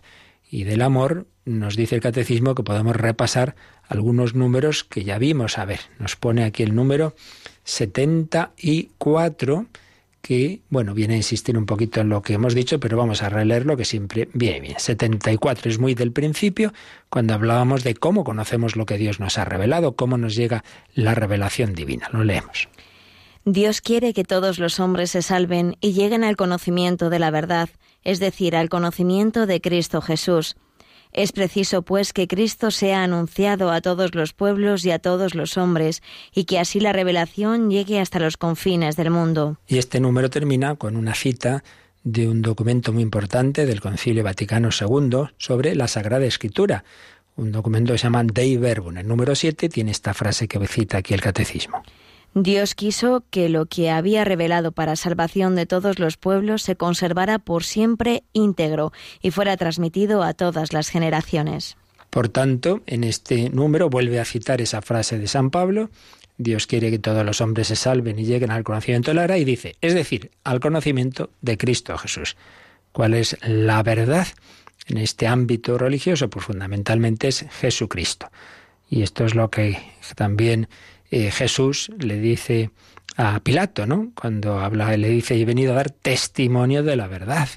y 0.50 0.64
del 0.64 0.83
amor, 0.83 1.26
nos 1.44 1.76
dice 1.76 1.94
el 1.94 2.00
catecismo 2.00 2.54
que 2.54 2.62
podemos 2.62 2.96
repasar 2.96 3.54
algunos 3.88 4.35
números 4.35 4.85
que 4.85 5.04
ya 5.04 5.18
vimos. 5.18 5.59
A 5.59 5.64
ver, 5.64 5.80
nos 5.98 6.16
pone 6.16 6.44
aquí 6.44 6.62
el 6.62 6.74
número 6.74 7.14
74, 7.64 9.66
que, 10.22 10.61
bueno, 10.68 10.94
viene 10.94 11.14
a 11.14 11.18
insistir 11.18 11.56
un 11.56 11.66
poquito 11.66 12.00
en 12.00 12.09
lo 12.09 12.22
que 12.22 12.35
hemos 12.35 12.54
dicho, 12.54 12.78
pero 12.78 12.96
vamos 12.96 13.22
a 13.22 13.28
releerlo 13.28 13.76
que 13.76 13.85
siempre 13.85 14.28
viene 14.33 14.61
bien. 14.61 14.78
74 14.78 15.70
es 15.70 15.78
muy 15.78 15.94
del 15.94 16.12
principio, 16.12 16.72
cuando 17.09 17.35
hablábamos 17.35 17.85
de 17.85 17.94
cómo 17.94 18.24
conocemos 18.24 18.76
lo 18.76 18.87
que 18.87 18.98
Dios 18.98 19.20
nos 19.20 19.38
ha 19.38 19.44
revelado, 19.44 19.96
cómo 19.96 20.18
nos 20.18 20.35
llega 20.35 20.64
la 20.94 21.14
revelación 21.14 21.74
divina. 21.74 22.09
Lo 22.12 22.24
leemos. 22.24 22.68
Dios 23.44 23.80
quiere 23.80 24.12
que 24.12 24.24
todos 24.24 24.59
los 24.59 24.80
hombres 24.80 25.12
se 25.12 25.22
salven 25.22 25.76
y 25.80 25.92
lleguen 25.92 26.24
al 26.24 26.37
conocimiento 26.37 27.09
de 27.09 27.18
la 27.18 27.30
verdad, 27.30 27.70
es 28.04 28.20
decir, 28.20 28.54
al 28.54 28.68
conocimiento 28.68 29.46
de 29.46 29.61
Cristo 29.61 30.02
Jesús. 30.02 30.56
Es 31.12 31.33
preciso, 31.33 31.83
pues, 31.83 32.12
que 32.12 32.29
Cristo 32.29 32.70
sea 32.70 33.03
anunciado 33.03 33.70
a 33.70 33.81
todos 33.81 34.14
los 34.14 34.33
pueblos 34.33 34.85
y 34.85 34.90
a 34.90 34.99
todos 34.99 35.35
los 35.35 35.57
hombres, 35.57 36.03
y 36.35 36.44
que 36.44 36.59
así 36.59 36.81
la 36.81 36.92
revelación 36.92 37.70
llegue 37.70 38.01
hasta 38.01 38.20
los 38.20 38.37
confines 38.37 38.96
del 38.96 39.11
mundo. 39.11 39.59
Y 39.66 39.79
este 39.79 40.01
número 40.01 40.31
termina 40.31 40.77
con 40.77 40.96
una 40.96 41.14
cita 41.14 41.64
de 42.05 42.29
un 42.29 42.42
documento 42.42 42.92
muy 42.92 43.03
importante 43.03 43.66
del 43.66 43.81
Concilio 43.81 44.25
Vaticano 44.25 44.68
II 44.68 45.31
sobre 45.37 45.75
la 45.75 45.88
Sagrada 45.88 46.25
Escritura, 46.25 46.85
un 47.37 47.53
documento 47.53 47.92
que 47.92 47.99
se 47.99 48.05
llama 48.05 48.25
Dei 48.25 48.57
Verbum. 48.57 48.99
El 48.99 49.09
número 49.09 49.35
7 49.35 49.68
tiene 49.68 49.90
esta 49.90 50.14
frase 50.14 50.46
que 50.46 50.64
cita 50.66 50.99
aquí 50.99 51.14
el 51.14 51.20
Catecismo. 51.20 51.83
Dios 52.34 52.74
quiso 52.74 53.24
que 53.30 53.48
lo 53.48 53.66
que 53.66 53.90
había 53.90 54.24
revelado 54.24 54.72
para 54.72 54.96
salvación 54.96 55.56
de 55.56 55.66
todos 55.66 55.98
los 55.98 56.16
pueblos 56.16 56.62
se 56.62 56.76
conservara 56.76 57.38
por 57.38 57.64
siempre 57.64 58.22
íntegro 58.32 58.92
y 59.20 59.32
fuera 59.32 59.56
transmitido 59.56 60.22
a 60.22 60.34
todas 60.34 60.72
las 60.72 60.88
generaciones. 60.88 61.76
Por 62.08 62.28
tanto, 62.28 62.82
en 62.86 63.04
este 63.04 63.50
número 63.50 63.90
vuelve 63.90 64.20
a 64.20 64.24
citar 64.24 64.60
esa 64.60 64.82
frase 64.82 65.18
de 65.18 65.28
San 65.28 65.50
Pablo, 65.50 65.90
Dios 66.40 66.66
quiere 66.66 66.90
que 66.90 66.98
todos 66.98 67.24
los 67.24 67.42
hombres 67.42 67.68
se 67.68 67.76
salven 67.76 68.18
y 68.18 68.24
lleguen 68.24 68.50
al 68.50 68.64
conocimiento 68.64 69.10
de 69.10 69.16
la 69.16 69.20
verdad, 69.22 69.36
y 69.36 69.44
dice, 69.44 69.76
es 69.82 69.92
decir, 69.92 70.30
al 70.42 70.58
conocimiento 70.58 71.28
de 71.42 71.58
Cristo 71.58 71.98
Jesús. 71.98 72.36
¿Cuál 72.92 73.12
es 73.12 73.36
la 73.42 73.82
verdad 73.82 74.26
en 74.86 74.96
este 74.96 75.26
ámbito 75.26 75.76
religioso? 75.76 76.30
Pues 76.30 76.46
fundamentalmente 76.46 77.28
es 77.28 77.44
Jesucristo. 77.60 78.30
Y 78.88 79.02
esto 79.02 79.26
es 79.26 79.34
lo 79.34 79.50
que 79.50 79.78
también 80.16 80.68
eh, 81.11 81.31
Jesús 81.31 81.90
le 81.99 82.18
dice 82.18 82.70
a 83.16 83.40
Pilato, 83.40 83.87
¿no? 83.87 84.12
Cuando 84.14 84.61
habla, 84.61 84.96
le 84.96 85.09
dice, 85.09 85.40
he 85.40 85.44
venido 85.44 85.73
a 85.73 85.77
dar 85.77 85.90
testimonio 85.90 86.83
de 86.83 86.96
la 86.96 87.07
verdad. 87.07 87.49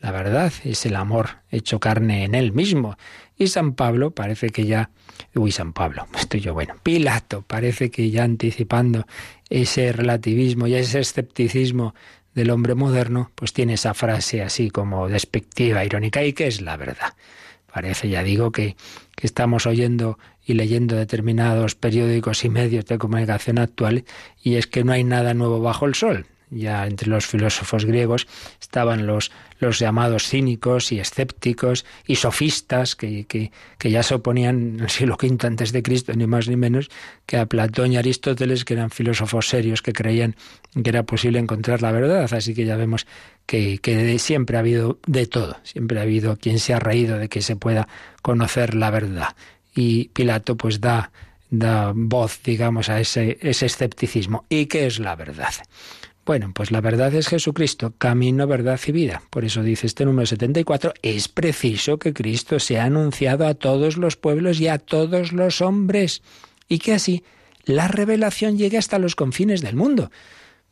La 0.00 0.12
verdad 0.12 0.52
es 0.64 0.86
el 0.86 0.96
amor 0.96 1.40
hecho 1.50 1.80
carne 1.80 2.24
en 2.24 2.34
él 2.34 2.52
mismo. 2.52 2.96
Y 3.36 3.48
San 3.48 3.74
Pablo 3.74 4.10
parece 4.12 4.50
que 4.50 4.66
ya, 4.66 4.90
uy, 5.34 5.52
San 5.52 5.72
Pablo, 5.72 6.06
estoy 6.18 6.40
yo 6.40 6.54
bueno, 6.54 6.74
Pilato 6.82 7.42
parece 7.42 7.90
que 7.90 8.10
ya 8.10 8.24
anticipando 8.24 9.06
ese 9.48 9.92
relativismo 9.92 10.66
y 10.66 10.74
ese 10.74 11.00
escepticismo 11.00 11.94
del 12.34 12.50
hombre 12.50 12.74
moderno, 12.74 13.32
pues 13.34 13.52
tiene 13.52 13.74
esa 13.74 13.94
frase 13.94 14.42
así 14.42 14.70
como 14.70 15.08
despectiva, 15.08 15.84
irónica, 15.84 16.22
y 16.22 16.32
que 16.32 16.46
es 16.46 16.60
la 16.60 16.76
verdad. 16.76 17.14
Parece, 17.72 18.08
ya 18.08 18.22
digo, 18.22 18.50
que, 18.52 18.76
que 19.14 19.26
estamos 19.26 19.66
oyendo 19.66 20.18
y 20.44 20.54
leyendo 20.54 20.96
determinados 20.96 21.74
periódicos 21.74 22.44
y 22.44 22.48
medios 22.48 22.86
de 22.86 22.98
comunicación 22.98 23.58
actuales, 23.58 24.04
y 24.42 24.56
es 24.56 24.66
que 24.66 24.84
no 24.84 24.92
hay 24.92 25.04
nada 25.04 25.34
nuevo 25.34 25.60
bajo 25.60 25.86
el 25.86 25.94
sol. 25.94 26.26
Ya 26.50 26.86
entre 26.86 27.08
los 27.08 27.26
filósofos 27.26 27.84
griegos 27.84 28.26
estaban 28.60 29.06
los, 29.06 29.30
los 29.58 29.78
llamados 29.78 30.24
cínicos 30.28 30.92
y 30.92 31.00
escépticos 31.00 31.84
y 32.06 32.16
sofistas 32.16 32.96
que, 32.96 33.24
que, 33.26 33.52
que 33.78 33.90
ya 33.90 34.02
se 34.02 34.14
oponían 34.14 34.74
en 34.74 34.80
el 34.80 34.90
siglo 34.90 35.16
V 35.20 35.46
antes 35.46 35.72
de 35.72 35.82
Cristo, 35.82 36.12
ni 36.14 36.26
más 36.26 36.48
ni 36.48 36.56
menos, 36.56 36.90
que 37.26 37.36
a 37.36 37.46
Platón 37.46 37.92
y 37.92 37.96
Aristóteles, 37.96 38.64
que 38.64 38.74
eran 38.74 38.90
filósofos 38.90 39.48
serios 39.48 39.82
que 39.82 39.92
creían 39.92 40.36
que 40.82 40.90
era 40.90 41.04
posible 41.04 41.38
encontrar 41.38 41.82
la 41.82 41.92
verdad. 41.92 42.32
Así 42.32 42.54
que 42.54 42.64
ya 42.64 42.76
vemos 42.76 43.06
que, 43.46 43.78
que 43.78 44.18
siempre 44.18 44.56
ha 44.56 44.60
habido 44.60 44.98
de 45.06 45.26
todo, 45.26 45.56
siempre 45.62 45.98
ha 45.98 46.02
habido 46.02 46.36
quien 46.36 46.58
se 46.58 46.74
ha 46.74 46.78
reído 46.78 47.18
de 47.18 47.28
que 47.28 47.42
se 47.42 47.56
pueda 47.56 47.88
conocer 48.22 48.74
la 48.74 48.90
verdad 48.90 49.34
y 49.74 50.08
Pilato 50.08 50.56
pues 50.56 50.80
da, 50.80 51.10
da 51.50 51.92
voz, 51.94 52.40
digamos, 52.42 52.88
a 52.88 53.00
ese, 53.00 53.38
ese 53.40 53.66
escepticismo. 53.66 54.44
¿Y 54.48 54.66
qué 54.66 54.86
es 54.86 54.98
la 54.98 55.16
verdad? 55.16 55.52
Bueno, 56.26 56.52
pues 56.54 56.70
la 56.70 56.80
verdad 56.80 57.14
es 57.14 57.28
Jesucristo, 57.28 57.94
camino, 57.96 58.46
verdad 58.46 58.78
y 58.86 58.92
vida. 58.92 59.22
Por 59.30 59.44
eso 59.44 59.62
dice 59.62 59.86
este 59.86 60.04
número 60.04 60.26
74, 60.26 60.94
es 61.02 61.28
preciso 61.28 61.98
que 61.98 62.12
Cristo 62.12 62.60
sea 62.60 62.84
anunciado 62.84 63.46
a 63.46 63.54
todos 63.54 63.96
los 63.96 64.16
pueblos 64.16 64.60
y 64.60 64.68
a 64.68 64.78
todos 64.78 65.32
los 65.32 65.60
hombres, 65.60 66.22
y 66.68 66.78
que 66.78 66.94
así 66.94 67.24
la 67.64 67.88
revelación 67.88 68.58
llegue 68.58 68.78
hasta 68.78 68.98
los 68.98 69.16
confines 69.16 69.62
del 69.62 69.76
mundo. 69.76 70.10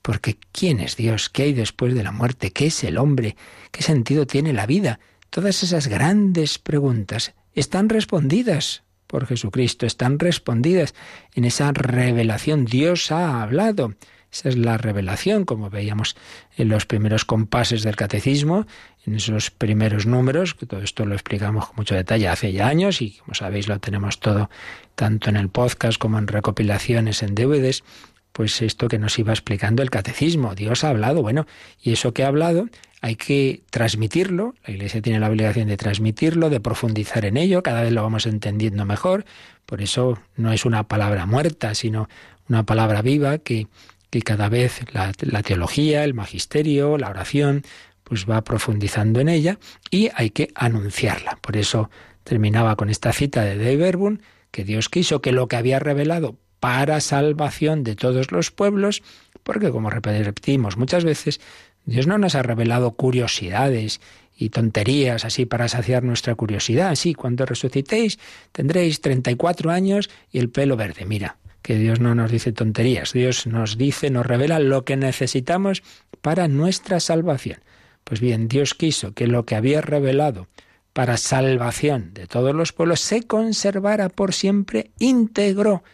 Porque 0.02 0.38
¿quién 0.52 0.80
es 0.80 0.96
Dios? 0.96 1.28
¿Qué 1.28 1.44
hay 1.44 1.52
después 1.54 1.94
de 1.94 2.02
la 2.02 2.12
muerte? 2.12 2.52
¿Qué 2.52 2.66
es 2.66 2.84
el 2.84 2.98
hombre? 2.98 3.36
¿Qué 3.72 3.82
sentido 3.82 4.26
tiene 4.26 4.52
la 4.52 4.66
vida? 4.66 5.00
Todas 5.30 5.62
esas 5.62 5.88
grandes 5.88 6.58
preguntas 6.58 7.34
están 7.52 7.88
respondidas 7.88 8.84
por 9.06 9.26
Jesucristo, 9.26 9.86
están 9.86 10.18
respondidas 10.18 10.94
en 11.34 11.44
esa 11.44 11.72
revelación. 11.72 12.64
Dios 12.64 13.10
ha 13.10 13.42
hablado. 13.42 13.94
Esa 14.30 14.50
es 14.50 14.56
la 14.56 14.76
revelación, 14.76 15.44
como 15.44 15.70
veíamos 15.70 16.16
en 16.56 16.68
los 16.68 16.84
primeros 16.84 17.24
compases 17.24 17.82
del 17.82 17.96
catecismo, 17.96 18.66
en 19.06 19.14
esos 19.14 19.50
primeros 19.50 20.06
números, 20.06 20.54
que 20.54 20.66
todo 20.66 20.82
esto 20.82 21.06
lo 21.06 21.14
explicamos 21.14 21.66
con 21.66 21.76
mucho 21.76 21.94
detalle 21.94 22.28
hace 22.28 22.52
ya 22.52 22.68
años 22.68 23.00
y 23.00 23.12
como 23.12 23.34
sabéis 23.34 23.68
lo 23.68 23.78
tenemos 23.78 24.20
todo 24.20 24.50
tanto 24.94 25.30
en 25.30 25.36
el 25.36 25.48
podcast 25.48 25.98
como 25.98 26.18
en 26.18 26.28
recopilaciones 26.28 27.22
en 27.22 27.34
DVDs, 27.34 27.84
pues 28.32 28.60
esto 28.60 28.88
que 28.88 28.98
nos 28.98 29.18
iba 29.18 29.32
explicando 29.32 29.82
el 29.82 29.90
catecismo. 29.90 30.54
Dios 30.54 30.84
ha 30.84 30.90
hablado, 30.90 31.22
bueno, 31.22 31.46
y 31.82 31.92
eso 31.92 32.12
que 32.12 32.22
ha 32.22 32.28
hablado 32.28 32.68
hay 33.00 33.16
que 33.16 33.62
transmitirlo, 33.70 34.54
la 34.66 34.74
Iglesia 34.74 35.00
tiene 35.00 35.20
la 35.20 35.28
obligación 35.28 35.68
de 35.68 35.76
transmitirlo, 35.76 36.50
de 36.50 36.60
profundizar 36.60 37.24
en 37.24 37.36
ello, 37.36 37.62
cada 37.62 37.82
vez 37.82 37.92
lo 37.92 38.02
vamos 38.02 38.26
entendiendo 38.26 38.84
mejor, 38.84 39.24
por 39.66 39.80
eso 39.80 40.18
no 40.36 40.52
es 40.52 40.64
una 40.64 40.86
palabra 40.86 41.24
muerta, 41.24 41.74
sino 41.74 42.08
una 42.48 42.64
palabra 42.64 43.02
viva 43.02 43.38
que, 43.38 43.68
que 44.10 44.22
cada 44.22 44.48
vez 44.48 44.80
la, 44.92 45.12
teología, 45.42 46.04
el 46.04 46.14
magisterio, 46.14 46.98
la 46.98 47.10
oración, 47.10 47.62
pues 48.04 48.28
va 48.28 48.42
profundizando 48.42 49.20
en 49.20 49.28
ella 49.28 49.58
y 49.90 50.10
hay 50.14 50.30
que 50.30 50.50
anunciarla. 50.54 51.38
Por 51.42 51.56
eso 51.56 51.90
terminaba 52.24 52.76
con 52.76 52.90
esta 52.90 53.12
cita 53.12 53.42
de 53.42 53.56
Dave 53.56 53.76
Verbun, 53.76 54.22
que 54.50 54.64
Dios 54.64 54.88
quiso 54.88 55.20
que 55.20 55.32
lo 55.32 55.46
que 55.48 55.56
había 55.56 55.78
revelado 55.78 56.36
para 56.60 57.00
salvación 57.00 57.84
de 57.84 57.96
todos 57.96 58.32
los 58.32 58.50
pueblos, 58.50 59.02
porque 59.42 59.70
como 59.70 59.90
repetimos 59.90 60.76
muchas 60.76 61.04
veces, 61.04 61.40
Dios 61.84 62.06
no 62.06 62.18
nos 62.18 62.34
ha 62.34 62.42
revelado 62.42 62.92
curiosidades 62.92 64.00
y 64.36 64.50
tonterías 64.50 65.24
así 65.24 65.46
para 65.46 65.68
saciar 65.68 66.04
nuestra 66.04 66.34
curiosidad. 66.34 66.94
Sí, 66.94 67.14
cuando 67.14 67.44
resucitéis 67.44 68.18
tendréis 68.52 69.00
34 69.00 69.70
años 69.70 70.10
y 70.30 70.38
el 70.38 70.48
pelo 70.48 70.76
verde. 70.76 71.04
Mira, 71.04 71.38
que 71.68 71.76
Dios 71.76 72.00
no 72.00 72.14
nos 72.14 72.32
dice 72.32 72.50
tonterías. 72.52 73.12
Dios 73.12 73.46
nos 73.46 73.76
dice, 73.76 74.08
nos 74.08 74.24
revela 74.24 74.58
lo 74.58 74.86
que 74.86 74.96
necesitamos 74.96 75.82
para 76.22 76.48
nuestra 76.48 76.98
salvación. 76.98 77.58
Pues 78.04 78.22
bien, 78.22 78.48
Dios 78.48 78.72
quiso 78.72 79.12
que 79.12 79.26
lo 79.26 79.44
que 79.44 79.54
había 79.54 79.82
revelado 79.82 80.48
para 80.94 81.18
salvación 81.18 82.14
de 82.14 82.26
todos 82.26 82.54
los 82.54 82.72
pueblos 82.72 83.00
se 83.00 83.24
conservara 83.24 84.08
por 84.08 84.32
siempre 84.32 84.92
íntegro. 84.98 85.84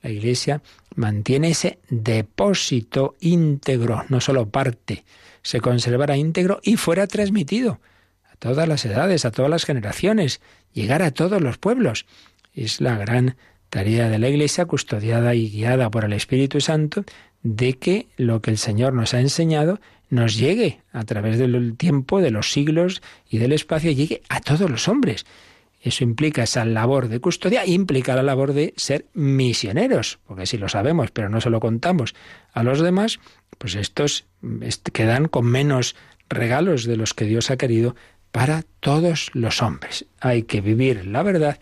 La 0.00 0.08
Iglesia 0.08 0.62
mantiene 0.96 1.50
ese 1.50 1.80
depósito 1.90 3.14
íntegro, 3.20 4.06
no 4.08 4.22
solo 4.22 4.48
parte 4.48 5.04
se 5.42 5.60
conservara 5.60 6.16
íntegro 6.16 6.60
y 6.62 6.78
fuera 6.78 7.06
transmitido 7.06 7.82
a 8.32 8.36
todas 8.36 8.66
las 8.66 8.86
edades, 8.86 9.26
a 9.26 9.30
todas 9.30 9.50
las 9.50 9.66
generaciones, 9.66 10.40
llegar 10.72 11.02
a 11.02 11.10
todos 11.10 11.42
los 11.42 11.58
pueblos. 11.58 12.06
Es 12.54 12.80
la 12.80 12.96
gran 12.96 13.36
tarea 13.70 14.08
de 14.08 14.18
la 14.18 14.28
Iglesia, 14.28 14.66
custodiada 14.66 15.34
y 15.34 15.50
guiada 15.50 15.90
por 15.90 16.04
el 16.04 16.12
Espíritu 16.12 16.60
Santo, 16.60 17.04
de 17.42 17.78
que 17.78 18.08
lo 18.16 18.42
que 18.42 18.50
el 18.50 18.58
Señor 18.58 18.92
nos 18.92 19.14
ha 19.14 19.20
enseñado 19.20 19.80
nos 20.10 20.36
llegue 20.36 20.80
a 20.92 21.04
través 21.04 21.38
del 21.38 21.76
tiempo, 21.76 22.20
de 22.20 22.32
los 22.32 22.52
siglos 22.52 23.00
y 23.30 23.38
del 23.38 23.52
espacio, 23.52 23.92
llegue 23.92 24.22
a 24.28 24.40
todos 24.40 24.68
los 24.68 24.88
hombres. 24.88 25.24
Eso 25.80 26.04
implica 26.04 26.42
esa 26.42 26.64
labor 26.64 27.08
de 27.08 27.20
custodia, 27.20 27.64
implica 27.64 28.14
la 28.14 28.22
labor 28.22 28.52
de 28.52 28.74
ser 28.76 29.06
misioneros, 29.14 30.18
porque 30.26 30.44
si 30.44 30.58
lo 30.58 30.68
sabemos, 30.68 31.10
pero 31.10 31.30
no 31.30 31.40
se 31.40 31.48
lo 31.48 31.60
contamos 31.60 32.14
a 32.52 32.62
los 32.62 32.80
demás, 32.80 33.18
pues 33.56 33.76
estos 33.76 34.26
quedan 34.92 35.28
con 35.28 35.46
menos 35.46 35.96
regalos 36.28 36.84
de 36.84 36.96
los 36.96 37.14
que 37.14 37.24
Dios 37.24 37.50
ha 37.50 37.56
querido 37.56 37.96
para 38.30 38.64
todos 38.80 39.30
los 39.32 39.62
hombres. 39.62 40.04
Hay 40.20 40.42
que 40.42 40.60
vivir 40.60 41.06
la 41.06 41.22
verdad 41.22 41.58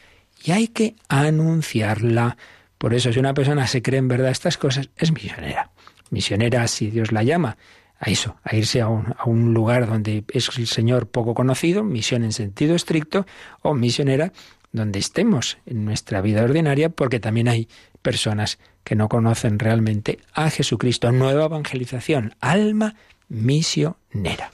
y 0.48 0.52
hay 0.52 0.68
que 0.68 0.96
anunciarla. 1.10 2.38
Por 2.78 2.94
eso 2.94 3.12
si 3.12 3.18
una 3.20 3.34
persona 3.34 3.66
se 3.66 3.82
cree 3.82 3.98
en 3.98 4.08
verdad 4.08 4.30
estas 4.30 4.56
cosas, 4.56 4.88
es 4.96 5.12
misionera. 5.12 5.72
Misionera 6.08 6.66
si 6.68 6.88
Dios 6.88 7.12
la 7.12 7.22
llama 7.22 7.58
a 7.98 8.08
eso, 8.08 8.36
a 8.44 8.56
irse 8.56 8.80
a 8.80 8.88
un, 8.88 9.14
a 9.18 9.24
un, 9.26 9.52
lugar 9.52 9.86
donde 9.86 10.24
es 10.32 10.48
el 10.56 10.66
Señor 10.66 11.08
poco 11.08 11.34
conocido, 11.34 11.84
misión 11.84 12.24
en 12.24 12.32
sentido 12.32 12.74
estricto, 12.74 13.26
o 13.60 13.74
misionera 13.74 14.32
donde 14.72 15.00
estemos 15.00 15.58
en 15.66 15.84
nuestra 15.84 16.22
vida 16.22 16.44
ordinaria, 16.44 16.88
porque 16.88 17.20
también 17.20 17.48
hay 17.48 17.68
personas 18.00 18.58
que 18.84 18.94
no 18.94 19.10
conocen 19.10 19.58
realmente 19.58 20.18
a 20.32 20.48
Jesucristo. 20.48 21.12
Nueva 21.12 21.44
evangelización, 21.44 22.36
alma 22.40 22.94
misionera. 23.28 24.50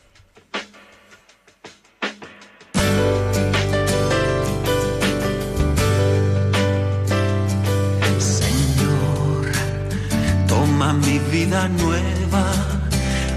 Mi 11.01 11.19
vida 11.31 11.69
nueva 11.69 12.53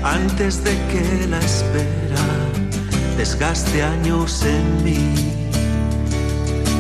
antes 0.04 0.64
de 0.64 0.74
que 0.92 1.28
la 1.28 1.40
espera 1.40 2.26
desgaste 3.18 3.84
años 3.84 4.44
en 4.44 4.84
mí. 4.84 5.14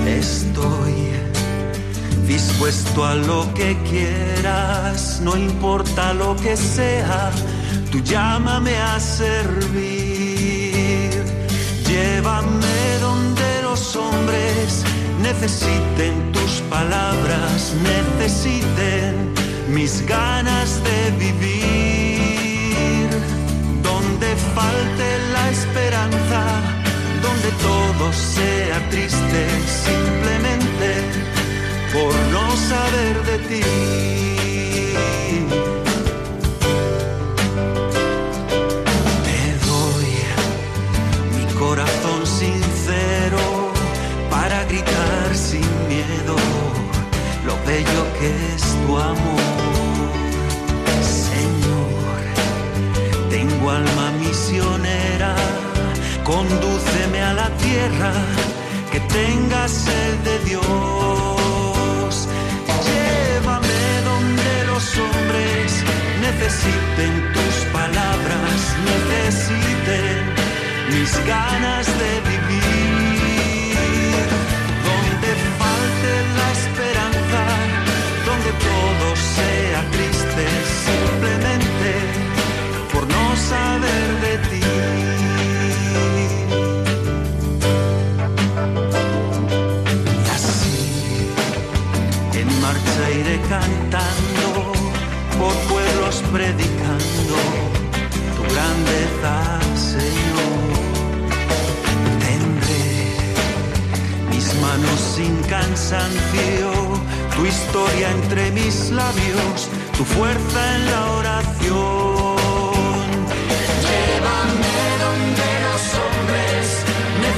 Estoy 0.05 0.93
dispuesto 2.27 3.05
a 3.05 3.15
lo 3.15 3.53
que 3.53 3.77
quieras, 3.89 5.19
no 5.23 5.35
importa 5.35 6.13
lo 6.13 6.35
que 6.35 6.55
sea, 6.55 7.31
tú 7.91 7.99
llámame 7.99 8.77
a 8.77 8.99
servir. 8.99 9.97
Llévame 11.87 12.99
donde 13.01 13.61
los 13.63 13.95
hombres 13.95 14.83
necesiten 15.21 16.31
tus 16.31 16.61
palabras, 16.69 17.73
necesiten 17.83 19.33
mis 19.69 20.05
ganas 20.05 20.81
de 20.83 21.11
vivir. 21.17 23.09
Donde 23.81 24.35
falte 24.55 25.07
la 25.33 25.49
esperanza, 25.49 26.41
donde 27.21 27.49
todo 27.61 28.13
sea 28.13 28.89
triste, 28.89 29.47
simplemente 29.85 30.89
por 31.93 32.13
no 32.31 32.55
saber 32.55 33.23
de 33.29 33.37
ti. 33.49 33.63
Te 39.25 39.41
doy 39.67 40.09
mi 41.35 41.53
corazón 41.53 42.25
sincero 42.25 43.71
para 44.29 44.63
gritar 44.65 45.35
sin 45.35 45.67
miedo 45.87 46.35
lo 47.45 47.55
bello 47.65 48.03
que 48.19 48.55
es 48.55 48.63
tu 48.85 48.97
amor. 48.97 49.56
Alma 53.69 54.11
misionera, 54.19 55.35
condúceme 56.23 57.21
a 57.21 57.33
la 57.33 57.49
tierra 57.57 58.13
que 58.91 58.99
tenga 59.01 59.67
sed 59.67 60.15
de 60.23 60.39
Dios. 60.49 62.13
Llévame 62.87 63.83
donde 64.05 64.51
los 64.71 64.85
hombres 64.97 65.83
necesiten 66.21 67.13
tus 67.33 67.55
palabras, 67.73 68.57
necesiten 68.91 70.15
mis 70.93 71.11
ganas 71.25 71.85
de 72.01 72.11
vivir. 72.31 73.77
Donde 74.87 75.29
falte 75.59 76.11
la 76.39 76.47
esperanza, 76.59 77.41
donde 78.27 78.51
todo 78.67 79.07
sea 79.35 79.81
triste, 79.95 80.43
simplemente 80.85 82.36
por 82.97 83.07
no 83.07 83.35
saber 83.35 84.07
de 84.21 84.37
ti. 84.49 84.61
iré 93.19 93.39
cantando 93.47 94.47
por 95.39 95.53
pueblos 95.71 96.15
predicando 96.33 97.35
tu 98.35 98.43
grandeza, 98.53 99.33
Señor. 99.93 100.57
Tendré 102.25 102.87
mis 104.31 104.47
manos 104.65 104.99
sin 105.15 105.33
cansancio, 105.43 106.71
tu 107.35 107.45
historia 107.45 108.11
entre 108.11 108.51
mis 108.51 108.89
labios, 108.89 109.69
tu 109.95 110.03
fuerza 110.03 110.75
en 110.75 110.85
la 110.91 111.11
oración. 111.11 112.36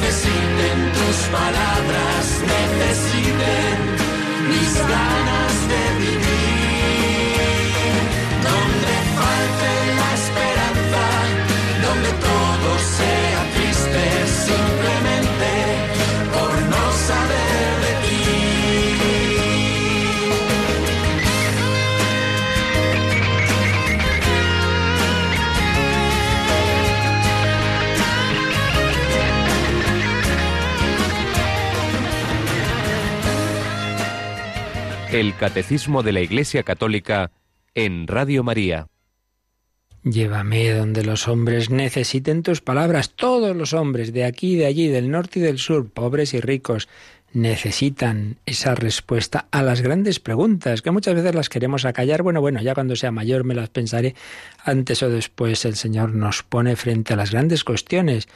Necesiten 0.01 0.91
tus 0.93 1.17
palabras, 1.27 2.23
necesiten 2.55 3.77
mis 4.49 4.73
ganas 4.95 5.53
de 5.71 5.83
vivir, 6.03 7.49
donde 8.47 8.93
falte 9.17 9.71
la 9.99 10.09
esperanza, 10.21 11.03
donde 11.85 12.09
todo 12.27 12.69
sea 12.97 13.41
triste, 13.55 14.03
simplemente 14.27 14.78
El 35.19 35.35
Catecismo 35.35 36.01
de 36.01 36.13
la 36.13 36.21
Iglesia 36.21 36.63
Católica 36.63 37.31
en 37.75 38.07
Radio 38.07 38.41
María. 38.41 38.87
Llévame 40.01 40.71
donde 40.71 41.03
los 41.03 41.27
hombres 41.27 41.69
necesiten 41.69 42.41
tus 42.41 42.61
palabras. 42.61 43.09
Todos 43.17 43.53
los 43.53 43.73
hombres, 43.73 44.13
de 44.13 44.23
aquí, 44.23 44.55
de 44.55 44.65
allí, 44.65 44.87
del 44.87 45.11
norte 45.11 45.39
y 45.39 45.41
del 45.41 45.57
sur, 45.57 45.89
pobres 45.89 46.33
y 46.33 46.39
ricos, 46.39 46.87
necesitan 47.33 48.37
esa 48.45 48.75
respuesta 48.75 49.49
a 49.51 49.61
las 49.61 49.81
grandes 49.81 50.21
preguntas, 50.21 50.81
que 50.81 50.91
muchas 50.91 51.15
veces 51.15 51.35
las 51.35 51.49
queremos 51.49 51.83
acallar. 51.83 52.23
Bueno, 52.23 52.39
bueno, 52.39 52.61
ya 52.61 52.73
cuando 52.73 52.95
sea 52.95 53.11
mayor 53.11 53.43
me 53.43 53.55
las 53.55 53.67
pensaré. 53.67 54.15
Antes 54.63 55.03
o 55.03 55.09
después 55.09 55.65
el 55.65 55.75
Señor 55.75 56.15
nos 56.15 56.43
pone 56.43 56.77
frente 56.77 57.13
a 57.13 57.17
las 57.17 57.31
grandes 57.31 57.65
cuestiones. 57.65 58.29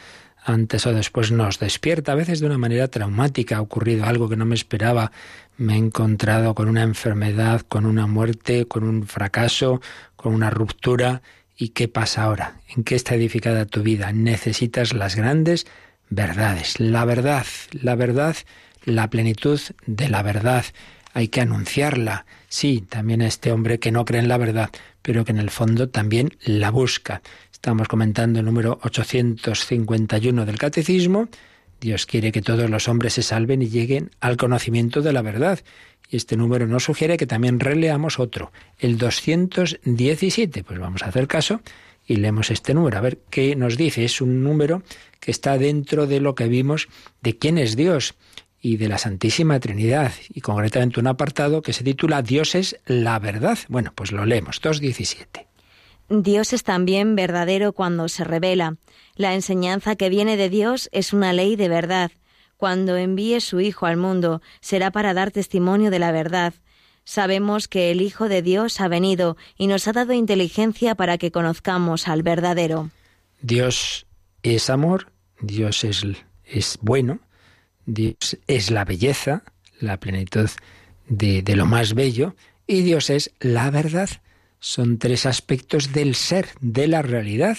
Antes 0.46 0.86
o 0.86 0.94
después 0.94 1.32
nos 1.32 1.60
despierta, 1.60 2.12
a 2.12 2.16
veces 2.16 2.40
de 2.40 2.48
una 2.48 2.58
manera 2.58 2.88
traumática. 2.90 3.58
Ha 3.58 3.62
ocurrido 3.62 4.06
algo 4.06 4.28
que 4.28 4.36
no 4.36 4.46
me 4.46 4.56
esperaba. 4.56 5.12
Me 5.58 5.76
he 5.76 5.78
encontrado 5.78 6.54
con 6.54 6.68
una 6.68 6.84
enfermedad, 6.84 7.62
con 7.62 7.86
una 7.86 8.08
muerte, 8.08 8.66
con 8.66 8.84
un 8.84 9.08
fracaso, 9.08 9.82
con 10.16 10.34
una 10.34 10.50
ruptura. 10.50 11.22
¿Y 11.56 11.70
qué 11.70 11.88
pasa 11.88 12.24
ahora? 12.24 12.56
¿En 12.76 12.84
qué 12.84 12.96
está 12.96 13.16
edificada 13.16 13.66
tu 13.66 13.84
vida? 13.84 14.12
Necesitas 14.12 14.94
las 14.94 15.16
grandes 15.16 15.66
verdades. 16.10 16.80
La 16.80 17.06
verdad, 17.06 17.46
la 17.72 17.96
verdad 17.96 18.36
la 18.86 19.10
plenitud 19.10 19.60
de 19.86 20.10
la 20.10 20.24
verdad. 20.24 20.66
Hay 21.14 21.28
que 21.28 21.42
anunciarla. 21.42 22.26
Sí, 22.50 22.86
también 22.88 23.22
a 23.22 23.28
este 23.28 23.52
hombre 23.52 23.80
que 23.80 23.92
no 23.92 24.06
cree 24.06 24.20
en 24.20 24.28
la 24.28 24.38
verdad, 24.38 24.70
pero 25.02 25.26
que 25.26 25.32
en 25.32 25.38
el 25.38 25.50
fondo 25.50 25.90
también 25.90 26.38
la 26.44 26.72
busca. 26.72 27.22
Estamos 27.64 27.88
comentando 27.88 28.40
el 28.40 28.46
número 28.46 28.78
851 28.84 30.46
del 30.46 30.58
Catecismo. 30.58 31.30
Dios 31.80 32.06
quiere 32.06 32.34
que 32.34 32.42
todos 32.42 32.70
los 32.70 32.90
hombres 32.90 33.14
se 33.14 33.24
salven 33.24 33.62
y 33.62 33.70
lleguen 33.70 34.12
al 34.20 34.36
conocimiento 34.36 35.02
de 35.02 35.14
la 35.14 35.22
verdad. 35.22 35.62
Y 36.10 36.18
este 36.18 36.36
número 36.36 36.68
nos 36.68 36.84
sugiere 36.84 37.16
que 37.16 37.26
también 37.26 37.62
releamos 37.62 38.20
otro, 38.20 38.52
el 38.80 38.98
217. 38.98 40.66
Pues 40.66 40.78
vamos 40.78 41.04
a 41.04 41.06
hacer 41.06 41.26
caso 41.30 41.62
y 42.06 42.18
leemos 42.18 42.52
este 42.52 42.74
número, 42.74 42.98
a 42.98 43.02
ver 43.02 43.20
qué 43.30 43.56
nos 43.56 43.78
dice. 43.78 44.04
Es 44.04 44.20
un 44.20 44.44
número 44.44 44.84
que 45.22 45.32
está 45.32 45.58
dentro 45.58 46.06
de 46.06 46.20
lo 46.20 46.36
que 46.36 46.50
vimos 46.50 46.90
de 47.22 47.38
quién 47.38 47.58
es 47.58 47.78
Dios 47.78 48.16
y 48.60 48.76
de 48.76 48.90
la 48.90 48.98
Santísima 48.98 49.58
Trinidad, 49.62 50.12
y 50.34 50.42
concretamente 50.42 51.00
un 51.00 51.08
apartado 51.08 51.62
que 51.62 51.72
se 51.72 51.86
titula 51.86 52.24
Dios 52.24 52.56
es 52.56 52.78
la 52.86 53.18
verdad. 53.20 53.58
Bueno, 53.70 53.94
pues 53.96 54.12
lo 54.12 54.26
leemos, 54.26 54.62
2.17. 54.62 55.53
Dios 56.10 56.54
es 56.54 56.64
también 56.64 57.16
verdadero 57.16 57.74
cuando 57.74 58.08
se 58.10 58.24
revela. 58.24 58.78
La 59.16 59.34
enseñanza 59.34 59.96
que 59.96 60.10
viene 60.10 60.38
de 60.38 60.50
Dios 60.50 60.90
es 60.92 61.14
una 61.14 61.34
ley 61.34 61.56
de 61.56 61.70
verdad. 61.70 62.12
Cuando 62.58 62.98
envíe 62.98 63.42
su 63.42 63.60
Hijo 63.60 63.86
al 63.86 63.98
mundo, 63.98 64.42
será 64.62 64.92
para 64.92 65.14
dar 65.14 65.32
testimonio 65.32 65.92
de 65.92 66.00
la 66.00 66.12
verdad. 66.12 66.54
Sabemos 67.04 67.68
que 67.68 67.92
el 67.92 68.02
Hijo 68.02 68.30
de 68.30 68.42
Dios 68.42 68.80
ha 68.80 68.88
venido 68.88 69.36
y 69.58 69.68
nos 69.68 69.88
ha 69.88 69.94
dado 69.94 70.14
inteligencia 70.14 70.96
para 70.96 71.18
que 71.18 71.32
conozcamos 71.32 72.08
al 72.08 72.24
verdadero. 72.24 72.90
Dios 73.42 74.06
es 74.42 74.70
amor, 74.70 75.12
Dios 75.42 75.84
es, 75.84 76.04
es 76.46 76.78
bueno, 76.82 77.20
Dios 77.86 78.38
es 78.48 78.72
la 78.72 78.86
belleza, 78.86 79.44
la 79.80 80.00
plenitud 80.00 80.50
de, 81.08 81.44
lo 81.56 81.66
más 81.66 81.94
bello, 81.94 82.36
y 82.66 82.82
Dios 82.82 83.10
es 83.10 83.34
la 83.40 83.70
verdad. 83.70 84.10
Son 84.66 84.98
tres 84.98 85.26
aspectos 85.26 85.92
del 85.92 86.16
ser, 86.16 86.48
de 86.62 86.88
la 86.88 87.02
realidad, 87.02 87.58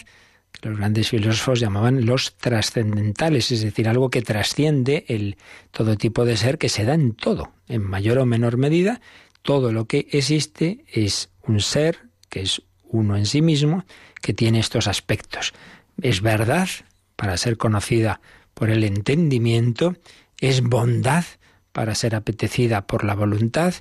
que 0.50 0.66
los 0.66 0.78
grandes 0.78 1.10
filósofos 1.10 1.60
llamaban 1.60 2.06
los 2.06 2.34
trascendentales, 2.38 3.52
es 3.52 3.60
decir, 3.60 3.90
algo 3.90 4.08
que 4.08 4.22
trasciende 4.22 5.04
el 5.08 5.36
todo 5.70 5.98
tipo 5.98 6.24
de 6.24 6.38
ser 6.38 6.56
que 6.56 6.70
se 6.70 6.86
da 6.86 6.94
en 6.94 7.12
todo, 7.12 7.52
en 7.68 7.82
mayor 7.82 8.16
o 8.16 8.24
menor 8.24 8.56
medida. 8.56 9.02
Todo 9.42 9.70
lo 9.70 9.84
que 9.84 10.08
existe 10.12 10.86
es 10.90 11.28
un 11.42 11.60
ser 11.60 12.08
que 12.30 12.40
es 12.40 12.62
uno 12.84 13.18
en 13.18 13.26
sí 13.26 13.42
mismo, 13.42 13.84
que 14.22 14.32
tiene 14.32 14.58
estos 14.58 14.86
aspectos. 14.86 15.52
Es 16.00 16.22
verdad 16.22 16.70
para 17.16 17.36
ser 17.36 17.58
conocida 17.58 18.22
por 18.54 18.70
el 18.70 18.82
entendimiento, 18.82 19.94
es 20.40 20.62
bondad 20.62 21.26
para 21.72 21.94
ser 21.94 22.14
apetecida 22.14 22.86
por 22.86 23.04
la 23.04 23.14
voluntad 23.14 23.74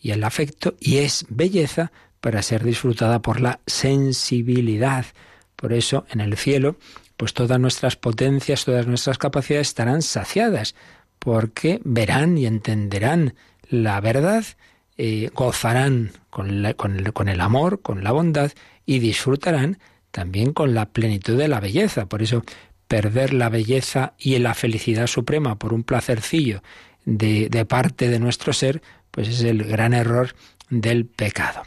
y 0.00 0.10
el 0.10 0.24
afecto, 0.24 0.74
y 0.80 0.96
es 0.96 1.24
belleza 1.28 1.92
para 2.24 2.40
ser 2.40 2.64
disfrutada 2.64 3.20
por 3.20 3.42
la 3.42 3.60
sensibilidad. 3.66 5.04
Por 5.56 5.74
eso, 5.74 6.06
en 6.08 6.22
el 6.22 6.38
cielo, 6.38 6.76
pues 7.18 7.34
todas 7.34 7.60
nuestras 7.60 7.96
potencias, 7.96 8.64
todas 8.64 8.86
nuestras 8.86 9.18
capacidades 9.18 9.68
estarán 9.68 10.00
saciadas, 10.00 10.74
porque 11.18 11.82
verán 11.84 12.38
y 12.38 12.46
entenderán 12.46 13.34
la 13.68 14.00
verdad, 14.00 14.42
eh, 14.96 15.28
gozarán 15.34 16.12
con, 16.30 16.48
el 16.64 17.40
amor, 17.42 17.82
con 17.82 18.02
la 18.02 18.12
bondad, 18.12 18.52
y 18.86 19.00
disfrutarán 19.00 19.78
también 20.10 20.54
con 20.54 20.72
la 20.72 20.86
plenitud 20.86 21.36
de 21.36 21.48
la 21.48 21.60
belleza. 21.60 22.06
Por 22.06 22.22
eso 22.22 22.42
perder 22.88 23.34
la 23.34 23.50
belleza 23.50 24.14
y 24.16 24.38
la 24.38 24.54
felicidad 24.54 25.08
suprema 25.08 25.58
por 25.58 25.74
un 25.74 25.82
placercillo 25.82 26.62
de, 27.04 27.50
de 27.50 27.66
parte 27.66 28.08
de 28.08 28.18
nuestro 28.18 28.54
ser, 28.54 28.80
pues 29.10 29.28
es 29.28 29.42
el 29.42 29.62
gran 29.64 29.92
error 29.92 30.34
del 30.70 31.04
pecado. 31.04 31.64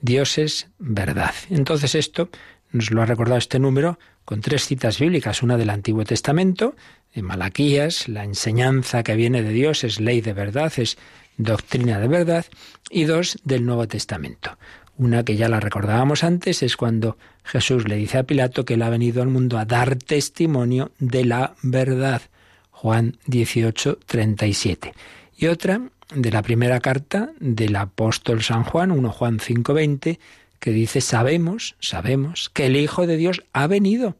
Dios 0.00 0.38
es 0.38 0.68
verdad. 0.78 1.34
Entonces 1.50 1.94
esto 1.94 2.28
nos 2.72 2.90
lo 2.90 3.02
ha 3.02 3.06
recordado 3.06 3.38
este 3.38 3.58
número 3.58 3.98
con 4.24 4.40
tres 4.40 4.66
citas 4.66 4.98
bíblicas, 4.98 5.42
una 5.42 5.56
del 5.56 5.70
Antiguo 5.70 6.04
Testamento, 6.04 6.74
de 7.14 7.22
Malaquías, 7.22 8.08
la 8.08 8.24
enseñanza 8.24 9.02
que 9.02 9.14
viene 9.14 9.42
de 9.42 9.50
Dios 9.50 9.84
es 9.84 10.00
ley 10.00 10.20
de 10.20 10.32
verdad, 10.32 10.72
es 10.76 10.98
doctrina 11.36 11.98
de 11.98 12.08
verdad, 12.08 12.44
y 12.90 13.04
dos 13.04 13.38
del 13.44 13.64
Nuevo 13.64 13.86
Testamento. 13.86 14.58
Una 14.98 15.24
que 15.24 15.36
ya 15.36 15.48
la 15.48 15.60
recordábamos 15.60 16.24
antes 16.24 16.62
es 16.62 16.76
cuando 16.76 17.18
Jesús 17.44 17.86
le 17.86 17.96
dice 17.96 18.18
a 18.18 18.22
Pilato 18.24 18.64
que 18.64 18.74
él 18.74 18.82
ha 18.82 18.90
venido 18.90 19.22
al 19.22 19.28
mundo 19.28 19.58
a 19.58 19.64
dar 19.64 19.96
testimonio 19.96 20.92
de 20.98 21.24
la 21.24 21.54
verdad. 21.62 22.22
Juan 22.70 23.18
18, 23.26 23.98
37. 24.06 24.94
Y 25.36 25.46
otra 25.46 25.82
de 26.14 26.30
la 26.30 26.42
primera 26.42 26.80
carta 26.80 27.30
del 27.40 27.76
apóstol 27.76 28.42
San 28.42 28.64
Juan, 28.64 28.90
1 28.90 29.10
Juan 29.10 29.40
5, 29.40 29.74
20, 29.74 30.18
que 30.58 30.70
dice, 30.70 31.00
sabemos, 31.00 31.76
sabemos 31.80 32.50
que 32.50 32.66
el 32.66 32.76
Hijo 32.76 33.06
de 33.06 33.16
Dios 33.16 33.42
ha 33.52 33.66
venido 33.66 34.16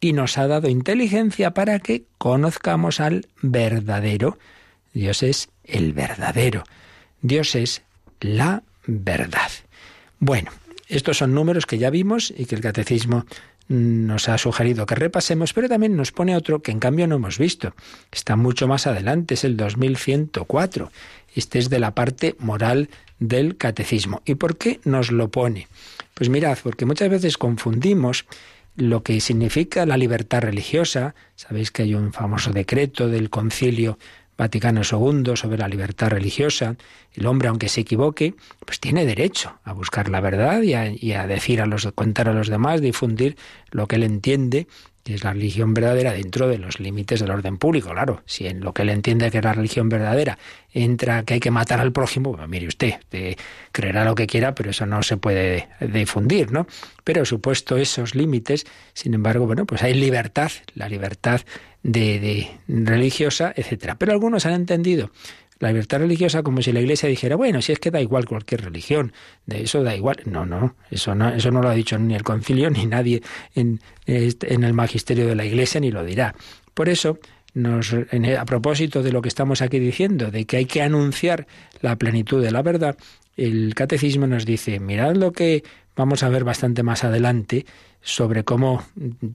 y 0.00 0.12
nos 0.12 0.38
ha 0.38 0.46
dado 0.46 0.68
inteligencia 0.68 1.52
para 1.52 1.78
que 1.78 2.04
conozcamos 2.18 3.00
al 3.00 3.26
verdadero. 3.42 4.38
Dios 4.92 5.22
es 5.22 5.50
el 5.64 5.92
verdadero. 5.92 6.64
Dios 7.22 7.54
es 7.54 7.82
la 8.20 8.62
verdad. 8.86 9.50
Bueno, 10.18 10.50
estos 10.88 11.18
son 11.18 11.34
números 11.34 11.66
que 11.66 11.78
ya 11.78 11.90
vimos 11.90 12.32
y 12.36 12.46
que 12.46 12.54
el 12.54 12.62
catecismo 12.62 13.26
nos 13.70 14.28
ha 14.28 14.36
sugerido 14.36 14.84
que 14.84 14.96
repasemos, 14.96 15.52
pero 15.52 15.68
también 15.68 15.96
nos 15.96 16.10
pone 16.10 16.34
otro 16.34 16.60
que 16.60 16.72
en 16.72 16.80
cambio 16.80 17.06
no 17.06 17.14
hemos 17.14 17.38
visto. 17.38 17.72
Está 18.10 18.34
mucho 18.34 18.66
más 18.66 18.88
adelante, 18.88 19.34
es 19.34 19.44
el 19.44 19.56
2104. 19.56 20.90
Este 21.36 21.60
es 21.60 21.70
de 21.70 21.78
la 21.78 21.94
parte 21.94 22.34
moral 22.40 22.90
del 23.20 23.56
catecismo. 23.56 24.22
¿Y 24.24 24.34
por 24.34 24.56
qué 24.56 24.80
nos 24.84 25.12
lo 25.12 25.30
pone? 25.30 25.68
Pues 26.14 26.28
mirad, 26.28 26.58
porque 26.60 26.84
muchas 26.84 27.10
veces 27.10 27.38
confundimos 27.38 28.26
lo 28.74 29.04
que 29.04 29.20
significa 29.20 29.86
la 29.86 29.96
libertad 29.96 30.40
religiosa. 30.40 31.14
Sabéis 31.36 31.70
que 31.70 31.82
hay 31.84 31.94
un 31.94 32.12
famoso 32.12 32.50
decreto 32.50 33.06
del 33.06 33.30
concilio 33.30 33.98
Vaticano 34.40 34.80
II 34.80 35.36
sobre 35.36 35.58
la 35.58 35.68
libertad 35.68 36.08
religiosa. 36.08 36.76
El 37.12 37.26
hombre, 37.26 37.48
aunque 37.48 37.68
se 37.68 37.82
equivoque, 37.82 38.32
pues 38.64 38.80
tiene 38.80 39.04
derecho 39.04 39.58
a 39.64 39.74
buscar 39.74 40.08
la 40.08 40.22
verdad 40.22 40.62
y 40.62 40.72
a, 41.12 41.26
decir 41.26 41.60
a 41.60 41.66
los, 41.66 41.86
contar 41.94 42.30
a 42.30 42.32
los 42.32 42.48
demás, 42.48 42.80
difundir 42.80 43.36
lo 43.70 43.86
que 43.86 43.96
él 43.96 44.02
entiende 44.02 44.66
que 45.02 45.14
es 45.14 45.24
la 45.24 45.32
religión 45.32 45.72
verdadera 45.72 46.12
dentro 46.12 46.48
de 46.48 46.58
los 46.58 46.78
límites 46.78 47.20
del 47.20 47.30
orden 47.30 47.56
público, 47.56 47.90
claro. 47.90 48.22
Si 48.26 48.46
en 48.46 48.60
lo 48.60 48.74
que 48.74 48.82
él 48.82 48.90
entiende 48.90 49.30
que 49.30 49.38
es 49.38 49.44
la 49.44 49.54
religión 49.54 49.88
verdadera 49.88 50.38
entra 50.72 51.22
que 51.24 51.34
hay 51.34 51.40
que 51.40 51.50
matar 51.50 51.80
al 51.80 51.92
prójimo, 51.92 52.36
mire 52.46 52.66
usted, 52.66 52.94
creerá 53.72 54.04
lo 54.04 54.14
que 54.14 54.26
quiera, 54.26 54.54
pero 54.54 54.70
eso 54.70 54.86
no 54.86 55.02
se 55.02 55.16
puede 55.16 55.68
difundir, 55.80 56.52
¿no? 56.52 56.66
Pero 57.02 57.24
supuesto 57.24 57.76
esos 57.76 58.14
límites, 58.14 58.66
sin 58.92 59.14
embargo, 59.14 59.46
bueno, 59.46 59.64
pues 59.64 59.82
hay 59.82 59.94
libertad, 59.94 60.50
la 60.74 60.88
libertad 60.88 61.40
de, 61.82 62.48
religiosa, 62.68 63.52
etcétera. 63.56 63.96
Pero 63.96 64.12
algunos 64.12 64.46
han 64.46 64.54
entendido 64.54 65.10
la 65.58 65.68
libertad 65.68 65.98
religiosa 65.98 66.42
como 66.42 66.62
si 66.62 66.72
la 66.72 66.80
Iglesia 66.80 67.08
dijera, 67.08 67.36
bueno, 67.36 67.60
si 67.60 67.72
es 67.72 67.78
que 67.78 67.90
da 67.90 68.00
igual 68.00 68.24
cualquier 68.24 68.62
religión, 68.62 69.12
de 69.44 69.62
eso 69.62 69.82
da 69.82 69.94
igual. 69.94 70.16
No, 70.24 70.46
no, 70.46 70.74
eso 70.90 71.14
no, 71.14 71.28
eso 71.28 71.50
no 71.50 71.60
lo 71.60 71.68
ha 71.68 71.74
dicho 71.74 71.98
ni 71.98 72.14
el 72.14 72.22
concilio 72.22 72.70
ni 72.70 72.86
nadie 72.86 73.22
en, 73.54 73.80
en 74.06 74.64
el 74.64 74.72
magisterio 74.72 75.26
de 75.26 75.34
la 75.34 75.44
Iglesia 75.44 75.80
ni 75.80 75.90
lo 75.90 76.02
dirá. 76.02 76.34
Por 76.72 76.88
eso, 76.88 77.18
nos, 77.54 77.92
a 77.92 78.44
propósito 78.44 79.02
de 79.02 79.12
lo 79.12 79.22
que 79.22 79.28
estamos 79.28 79.60
aquí 79.60 79.78
diciendo, 79.78 80.30
de 80.30 80.46
que 80.46 80.56
hay 80.58 80.66
que 80.66 80.82
anunciar 80.82 81.46
la 81.82 81.96
plenitud 81.96 82.42
de 82.42 82.50
la 82.50 82.62
verdad, 82.62 82.96
el 83.36 83.74
catecismo 83.74 84.26
nos 84.26 84.44
dice, 84.44 84.80
mirad 84.80 85.16
lo 85.16 85.32
que 85.32 85.64
vamos 85.96 86.22
a 86.22 86.28
ver 86.28 86.44
bastante 86.44 86.82
más 86.82 87.04
adelante 87.04 87.66
sobre 88.02 88.44
cómo 88.44 88.82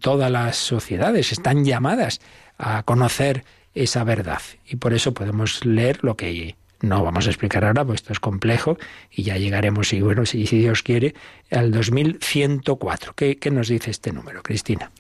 todas 0.02 0.32
las 0.32 0.58
sociedades 0.58 1.32
están 1.32 1.66
llamadas 1.66 2.22
a 2.58 2.84
conocer 2.84 3.44
esa 3.74 4.04
verdad. 4.04 4.42
Y 4.66 4.78
por 4.78 4.94
eso 4.94 5.14
podemos 5.14 5.66
leer 5.66 6.00
lo 6.04 6.16
que 6.16 6.56
no 6.82 7.04
vamos 7.04 7.28
a 7.28 7.30
explicar 7.30 7.66
ahora, 7.66 7.86
pues 7.86 8.02
esto 8.02 8.14
es 8.14 8.20
complejo 8.20 8.78
y 9.12 9.24
ya 9.24 9.38
llegaremos, 9.38 9.92
y 9.94 10.02
bueno, 10.02 10.26
si, 10.26 10.44
Dios 10.46 10.84
quiere, 10.84 11.16
al 11.52 11.72
2104. 11.72 13.14
¿Qué, 13.16 13.38
¿Qué 13.38 13.52
nos 13.52 13.68
dice 13.68 13.92
este 13.92 14.12
número, 14.12 14.44
Cristina? 14.44 14.92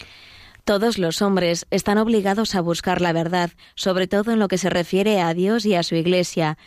Todos 0.63 0.97
los 0.97 1.21
hombres 1.21 1.67
están 1.69 1.99
obligados 1.99 2.55
a 2.55 2.61
buscar 2.61 3.01
la 3.01 3.13
verdad, 3.13 3.51
sobre 3.75 4.07
todo 4.07 4.31
en 4.31 4.39
lo 4.39 4.47
que 4.47 4.57
se 4.57 4.69
refiere 4.69 5.21
a 5.21 5.33
Dios 5.33 5.65
y 5.65 5.75
a 5.75 5.83
su 5.83 5.95
Iglesia, 5.95 6.57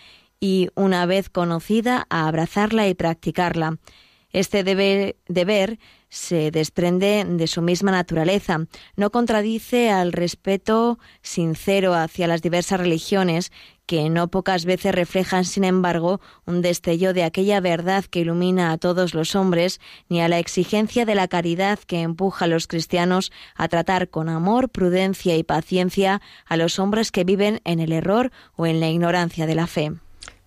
y, 0.41 0.69
una 0.77 1.05
vez 1.05 1.29
conocida, 1.29 2.07
a 2.09 2.29
abrazarla 2.29 2.87
y 2.87 2.95
practicarla. 2.95 3.79
Este 4.33 4.63
deber 4.63 5.79
se 6.11 6.51
desprende 6.51 7.25
de 7.27 7.47
su 7.47 7.63
misma 7.63 7.93
naturaleza, 7.93 8.67
no 8.97 9.11
contradice 9.11 9.91
al 9.91 10.13
respeto 10.13 10.99
sincero 11.23 11.95
hacia 11.95 12.27
las 12.27 12.43
diversas 12.43 12.81
religiones, 12.81 13.53
que 13.87 14.11
no 14.11 14.29
pocas 14.29 14.67
veces 14.67 14.95
reflejan, 14.95 15.47
sin 15.47 15.65
embargo, 15.65 16.21
un 16.45 16.61
destello 16.61 17.15
de 17.15 17.25
aquella 17.25 17.61
verdad 17.61 18.05
que 18.05 18.21
ilumina 18.21 18.71
a 18.71 18.77
todos 18.77 19.15
los 19.15 19.35
hombres, 19.35 19.81
ni 20.11 20.21
a 20.21 20.29
la 20.29 20.39
exigencia 20.39 21.07
de 21.07 21.15
la 21.15 21.27
caridad 21.27 21.79
que 21.79 22.03
empuja 22.03 22.45
a 22.45 22.49
los 22.49 22.67
cristianos 22.67 23.33
a 23.55 23.69
tratar 23.69 24.11
con 24.11 24.29
amor, 24.29 24.69
prudencia 24.69 25.37
y 25.37 25.43
paciencia 25.43 26.21
a 26.47 26.59
los 26.59 26.79
hombres 26.79 27.11
que 27.11 27.25
viven 27.25 27.63
en 27.65 27.81
el 27.81 27.93
error 27.93 28.31
o 28.57 28.67
en 28.67 28.81
la 28.81 28.91
ignorancia 28.91 29.47
de 29.47 29.55
la 29.55 29.67
fe. 29.67 29.93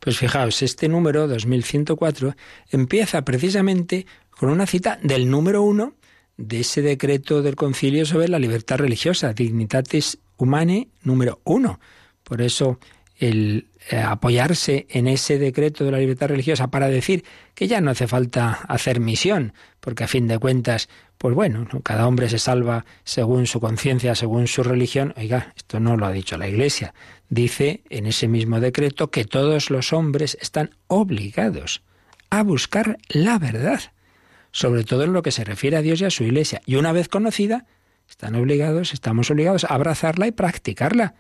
Pues 0.02 0.18
fijaos, 0.18 0.64
este 0.64 0.90
número 0.90 1.28
2104 1.28 2.36
empieza 2.72 3.24
precisamente 3.24 4.08
con 4.32 4.50
una 4.50 4.66
cita 4.66 4.98
del 5.04 5.30
número 5.30 5.62
uno 5.62 5.94
de 6.38 6.62
ese 6.62 6.82
decreto 6.82 7.44
del 7.44 7.56
concilio 7.56 8.08
sobre 8.08 8.28
la 8.28 8.40
libertad 8.40 8.78
religiosa, 8.78 9.34
Dignitatis 9.34 10.18
Humanae 10.38 10.88
número 11.04 11.40
uno. 11.44 11.80
Por 12.24 12.42
eso 12.42 12.80
el 13.22 13.68
eh, 13.90 13.98
apoyarse 13.98 14.88
en 14.90 15.08
ese 15.08 15.38
decreto 15.38 15.86
de 15.86 15.92
la 15.92 16.00
libertad 16.00 16.28
religiosa 16.28 16.68
para 16.68 16.88
decir 16.88 17.24
que 17.56 17.68
ya 17.68 17.80
no 17.80 17.92
hace 17.92 18.08
falta 18.08 18.52
hacer 18.68 19.00
misión, 19.00 19.54
porque 19.80 20.04
a 20.04 20.08
fin 20.08 20.28
de 20.28 20.40
cuentas, 20.40 20.90
pues 21.18 21.34
bueno, 21.34 21.68
cada 21.84 22.08
hombre 22.08 22.28
se 22.28 22.40
salva 22.40 22.86
según 23.04 23.48
su 23.48 23.60
conciencia, 23.60 24.16
según 24.16 24.48
su 24.48 24.64
religión. 24.64 25.14
Oiga, 25.16 25.54
esto 25.56 25.80
no 25.80 25.96
lo 25.96 26.08
ha 26.08 26.12
dicho 26.12 26.38
la 26.38 26.50
Iglesia. 26.50 26.94
Dice 27.30 27.84
en 27.90 28.08
ese 28.08 28.28
mismo 28.28 28.60
decreto 28.60 29.12
que 29.12 29.24
todos 29.24 29.70
los 29.70 29.94
hombres 29.94 30.38
están 30.42 30.72
obligados 30.88 31.84
a 32.30 32.44
buscar 32.44 32.98
la 33.10 33.40
verdad 33.40 33.82
sobre 34.52 34.84
todo 34.84 35.04
en 35.04 35.14
lo 35.14 35.22
que 35.22 35.32
se 35.32 35.44
refiere 35.44 35.78
a 35.78 35.82
Dios 35.82 36.02
y 36.02 36.06
a 36.06 36.10
su 36.10 36.24
Iglesia. 36.24 36.62
Y 36.66 36.76
una 36.76 36.92
vez 36.92 37.08
conocida, 37.08 37.66
están 38.10 38.36
obligados, 38.36 38.94
estamos 38.94 39.32
obligados 39.32 39.64
a 39.64 39.68
abrazarla 39.68 40.28
y 40.28 40.32
practicarla. 40.32 41.16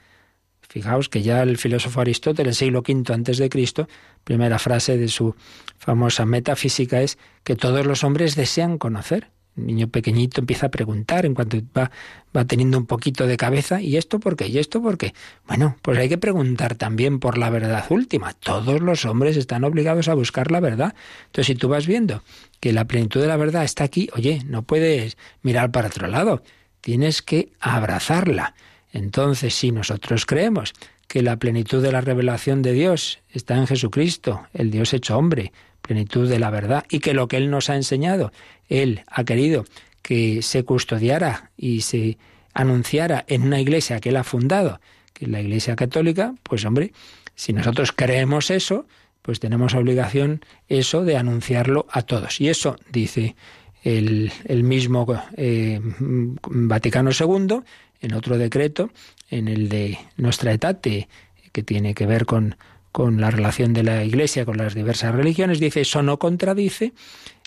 Fijaos 0.71 1.09
que 1.09 1.21
ya 1.21 1.43
el 1.43 1.57
filósofo 1.57 1.99
Aristóteles, 1.99 2.55
siglo 2.55 2.79
V 2.79 3.13
antes 3.13 3.37
de 3.37 3.49
Cristo, 3.49 3.89
primera 4.23 4.57
frase 4.57 4.97
de 4.97 5.09
su 5.09 5.35
famosa 5.77 6.25
metafísica 6.25 7.01
es 7.01 7.17
que 7.43 7.57
todos 7.57 7.85
los 7.85 8.05
hombres 8.05 8.37
desean 8.37 8.77
conocer. 8.77 9.31
Un 9.57 9.65
niño 9.65 9.89
pequeñito 9.89 10.39
empieza 10.39 10.67
a 10.67 10.71
preguntar 10.71 11.25
en 11.25 11.33
cuanto 11.33 11.57
va, 11.77 11.91
va 12.33 12.45
teniendo 12.45 12.77
un 12.77 12.85
poquito 12.85 13.27
de 13.27 13.35
cabeza, 13.35 13.81
¿y 13.81 13.97
esto 13.97 14.21
por 14.21 14.37
qué? 14.37 14.47
¿Y 14.47 14.59
esto 14.59 14.81
por 14.81 14.97
qué? 14.97 15.13
Bueno, 15.45 15.75
pues 15.81 15.97
hay 15.97 16.07
que 16.07 16.17
preguntar 16.17 16.75
también 16.75 17.19
por 17.19 17.37
la 17.37 17.49
verdad 17.49 17.83
última. 17.89 18.31
Todos 18.31 18.79
los 18.79 19.03
hombres 19.03 19.35
están 19.35 19.65
obligados 19.65 20.07
a 20.07 20.13
buscar 20.13 20.51
la 20.51 20.61
verdad. 20.61 20.95
Entonces, 21.25 21.47
si 21.47 21.55
tú 21.55 21.67
vas 21.67 21.85
viendo 21.85 22.23
que 22.61 22.71
la 22.71 22.85
plenitud 22.85 23.19
de 23.19 23.27
la 23.27 23.35
verdad 23.35 23.65
está 23.65 23.83
aquí, 23.83 24.07
oye, 24.15 24.41
no 24.45 24.61
puedes 24.61 25.17
mirar 25.41 25.69
para 25.71 25.89
otro 25.89 26.07
lado, 26.07 26.43
tienes 26.79 27.21
que 27.21 27.51
abrazarla. 27.59 28.55
Entonces, 28.91 29.53
si 29.55 29.71
nosotros 29.71 30.25
creemos 30.25 30.73
que 31.07 31.21
la 31.21 31.37
plenitud 31.37 31.81
de 31.81 31.91
la 31.91 32.01
revelación 32.01 32.61
de 32.61 32.73
Dios 32.73 33.19
está 33.33 33.55
en 33.55 33.67
Jesucristo, 33.67 34.47
el 34.53 34.71
Dios 34.71 34.93
hecho 34.93 35.17
hombre, 35.17 35.51
plenitud 35.81 36.29
de 36.29 36.39
la 36.39 36.49
verdad, 36.49 36.85
y 36.89 36.99
que 36.99 37.13
lo 37.13 37.27
que 37.27 37.37
Él 37.37 37.49
nos 37.49 37.69
ha 37.69 37.75
enseñado, 37.75 38.31
Él 38.69 39.03
ha 39.07 39.23
querido 39.23 39.65
que 40.01 40.41
se 40.41 40.63
custodiara 40.63 41.51
y 41.57 41.81
se 41.81 42.17
anunciara 42.53 43.25
en 43.27 43.43
una 43.43 43.59
iglesia 43.59 43.99
que 43.99 44.09
Él 44.09 44.17
ha 44.17 44.23
fundado, 44.23 44.79
que 45.13 45.25
es 45.25 45.31
la 45.31 45.41
Iglesia 45.41 45.75
Católica, 45.75 46.33
pues 46.43 46.65
hombre, 46.65 46.93
si 47.35 47.53
nosotros 47.53 47.91
creemos 47.91 48.49
eso, 48.51 48.85
pues 49.21 49.39
tenemos 49.39 49.73
obligación 49.73 50.41
eso 50.67 51.03
de 51.03 51.17
anunciarlo 51.17 51.87
a 51.91 52.01
todos. 52.01 52.41
Y 52.41 52.49
eso 52.49 52.75
dice 52.91 53.35
el, 53.83 54.31
mismo 54.63 55.07
eh, 55.37 55.79
Vaticano 55.81 57.11
II 57.11 57.61
en 58.01 58.13
otro 58.13 58.37
decreto, 58.37 58.91
en 59.29 59.47
el 59.47 59.69
de 59.69 59.97
Nuestra 60.17 60.51
Etate, 60.51 61.07
que 61.51 61.63
tiene 61.63 61.93
que 61.93 62.05
ver 62.05 62.25
con, 62.25 62.55
con 62.91 63.21
la 63.21 63.31
relación 63.31 63.73
de 63.73 63.83
la 63.83 64.03
Iglesia 64.03 64.45
con 64.45 64.57
las 64.57 64.75
diversas 64.75 65.15
religiones, 65.15 65.59
dice 65.59 65.81
eso 65.81 66.01
no 66.01 66.19
contradice 66.19 66.93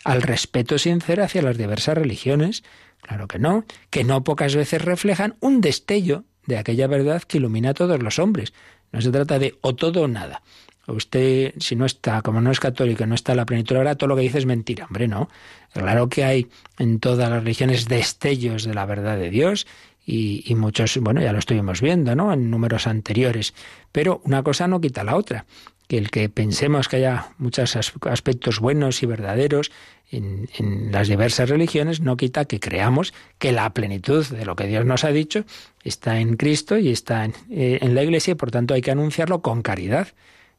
al 0.04 0.22
respeto 0.22 0.78
sincero 0.78 1.24
hacia 1.24 1.42
las 1.42 1.58
diversas 1.58 1.96
religiones. 1.96 2.62
Claro 3.00 3.28
que 3.28 3.38
no, 3.38 3.64
que 3.90 4.04
no 4.04 4.24
pocas 4.24 4.54
veces 4.54 4.82
reflejan 4.82 5.34
un 5.40 5.60
destello 5.60 6.24
de 6.46 6.58
aquella 6.58 6.86
verdad 6.86 7.22
que 7.22 7.38
ilumina 7.38 7.70
a 7.70 7.74
todos 7.74 8.02
los 8.02 8.18
hombres. 8.18 8.52
No 8.92 9.00
se 9.00 9.10
trata 9.10 9.38
de 9.38 9.58
o 9.60 9.74
todo 9.74 10.02
o 10.02 10.08
nada. 10.08 10.42
Usted, 10.86 11.54
si 11.58 11.76
no 11.76 11.86
está, 11.86 12.20
como 12.20 12.42
no 12.42 12.50
es 12.50 12.60
católico, 12.60 13.06
no 13.06 13.14
está 13.14 13.32
en 13.32 13.38
la 13.38 13.46
plenitud, 13.46 13.76
ahora 13.76 13.94
todo 13.94 14.08
lo 14.08 14.16
que 14.16 14.22
dice 14.22 14.38
es 14.38 14.46
mentira. 14.46 14.84
Hombre, 14.84 15.08
no. 15.08 15.30
Claro 15.72 16.08
que 16.10 16.24
hay 16.24 16.48
en 16.78 17.00
todas 17.00 17.30
las 17.30 17.42
religiones 17.42 17.88
destellos 17.88 18.64
de 18.64 18.74
la 18.74 18.84
verdad 18.84 19.16
de 19.16 19.30
Dios 19.30 19.66
y, 20.06 20.54
muchos, 20.54 20.98
bueno, 20.98 21.22
ya 21.22 21.32
lo 21.32 21.38
estuvimos 21.38 21.80
viendo, 21.80 22.14
¿no? 22.14 22.32
En 22.32 22.50
números 22.50 22.86
anteriores. 22.86 23.54
Pero 23.90 24.20
una 24.24 24.42
cosa 24.42 24.68
no 24.68 24.80
quita 24.80 25.02
la 25.04 25.16
otra. 25.16 25.46
Que 25.88 25.98
el 25.98 26.10
que 26.10 26.28
pensemos 26.28 26.88
que 26.88 26.96
haya 26.96 27.28
muchos 27.38 27.76
aspectos 27.76 28.58
buenos 28.58 29.02
y 29.02 29.06
verdaderos 29.06 29.70
en, 30.10 30.48
las 30.92 31.08
diversas 31.08 31.48
religiones 31.48 32.00
no 32.00 32.16
quita 32.16 32.44
que 32.44 32.60
creamos 32.60 33.12
que 33.38 33.52
la 33.52 33.72
plenitud 33.74 34.26
de 34.26 34.44
lo 34.44 34.56
que 34.56 34.66
Dios 34.66 34.84
nos 34.84 35.04
ha 35.04 35.10
dicho 35.10 35.44
está 35.82 36.20
en 36.20 36.36
Cristo 36.36 36.78
y 36.78 36.90
está 36.90 37.24
en, 37.24 37.34
eh, 37.50 37.78
la 37.82 38.02
Iglesia 38.02 38.32
y 38.32 38.34
por 38.34 38.50
tanto 38.50 38.74
hay 38.74 38.80
que 38.80 38.90
anunciarlo 38.90 39.42
con 39.42 39.62
caridad. 39.62 40.08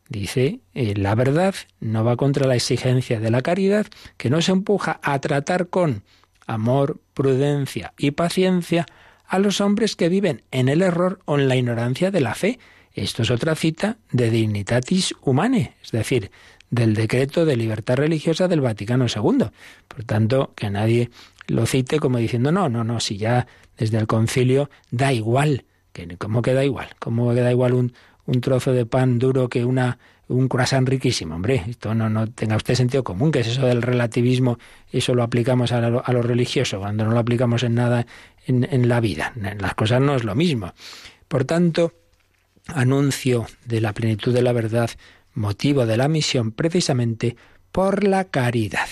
Dice, 0.10 0.60
eh, 0.76 0.94
la 0.96 1.16
verdad 1.16 1.56
no 1.80 2.04
va 2.04 2.18
contra 2.18 2.46
la 2.46 2.56
exigencia 2.56 3.20
de 3.20 3.32
la 3.32 3.42
caridad, 3.42 3.88
que 4.18 4.30
nos 4.30 4.50
empuja 4.50 5.00
a 5.02 5.20
tratar 5.20 5.70
con 5.70 6.04
amor, 6.46 7.00
prudencia 7.16 7.94
y 7.98 8.12
paciencia 8.12 8.86
a 9.28 9.40
los 9.40 9.62
hombres 9.62 9.96
que 9.96 10.10
viven 10.10 10.44
en 10.52 10.70
el 10.70 10.82
error 10.82 11.20
o 11.26 11.38
en 11.38 11.48
la 11.48 11.56
ignorancia 11.56 12.12
de 12.12 12.22
la 12.22 12.36
fe. 12.36 12.60
Esto 12.94 13.24
es 13.24 13.32
otra 13.32 13.56
cita 13.56 13.98
de 14.12 14.30
Dignitatis 14.30 15.14
Humanae, 15.22 15.74
es 15.84 15.92
decir, 15.92 16.32
del 16.70 16.94
decreto 16.94 17.46
de 17.46 17.58
libertad 17.58 17.96
religiosa 17.96 18.48
del 18.48 18.62
Vaticano 18.62 19.06
II. 19.08 19.48
Por 19.88 20.04
tanto, 20.06 20.54
que 20.56 20.70
nadie 20.70 21.10
lo 21.48 21.66
cite 21.66 22.00
como 22.00 22.18
diciendo, 22.18 22.52
no, 22.52 22.70
no, 22.70 22.84
no, 22.84 23.00
si 23.00 23.18
ya 23.18 23.48
desde 23.78 23.98
el 23.98 24.08
concilio 24.08 24.70
da 24.92 25.14
igual. 25.14 25.66
¿Cómo 26.18 26.42
que 26.42 26.54
da 26.54 26.66
igual? 26.66 26.90
¿Cómo 27.00 27.34
que 27.34 27.42
da 27.42 27.52
igual 27.52 27.74
un, 27.74 27.94
un 28.26 28.42
trozo 28.42 28.74
de 28.74 28.86
pan 28.86 29.20
duro 29.20 29.48
que 29.50 29.64
una 29.64 29.98
un 30.28 30.48
croissant 30.48 30.88
riquísimo. 30.88 31.36
Hombre, 31.36 31.64
esto 31.68 31.94
no, 31.94 32.10
no 32.10 32.28
tenga 32.28 32.56
usted 32.56 32.76
sentido 32.76 33.04
común, 33.04 33.32
que 33.32 33.42
es 33.42 33.48
eso 33.48 33.66
del 33.66 33.82
relativismo, 33.82 34.58
eso 34.92 35.14
lo 35.14 35.24
aplicamos 35.24 35.72
a 35.72 35.90
lo, 35.90 36.04
a 36.06 36.12
religioso, 36.14 36.80
cuando 36.80 37.06
no 37.06 37.12
lo 37.12 37.20
aplicamos 37.20 37.64
en 37.64 37.76
nada 37.76 38.06
en, 38.46 38.68
en 38.70 38.90
la 38.90 39.00
vida. 39.00 39.34
Las 39.60 39.76
cosas 39.76 40.02
no 40.02 40.16
es 40.16 40.24
lo 40.24 40.36
mismo. 40.36 40.74
Por 41.28 41.46
tanto, 41.46 41.94
anuncio 42.68 43.46
de 43.66 43.82
la 43.82 43.94
plenitud 43.94 44.34
de 44.34 44.42
la 44.42 44.54
verdad, 44.54 44.90
motivo 45.34 45.86
de 45.86 45.98
la 45.98 46.08
misión, 46.08 46.52
precisamente 46.52 47.36
por 47.72 48.04
la 48.04 48.26
caridad. 48.26 48.88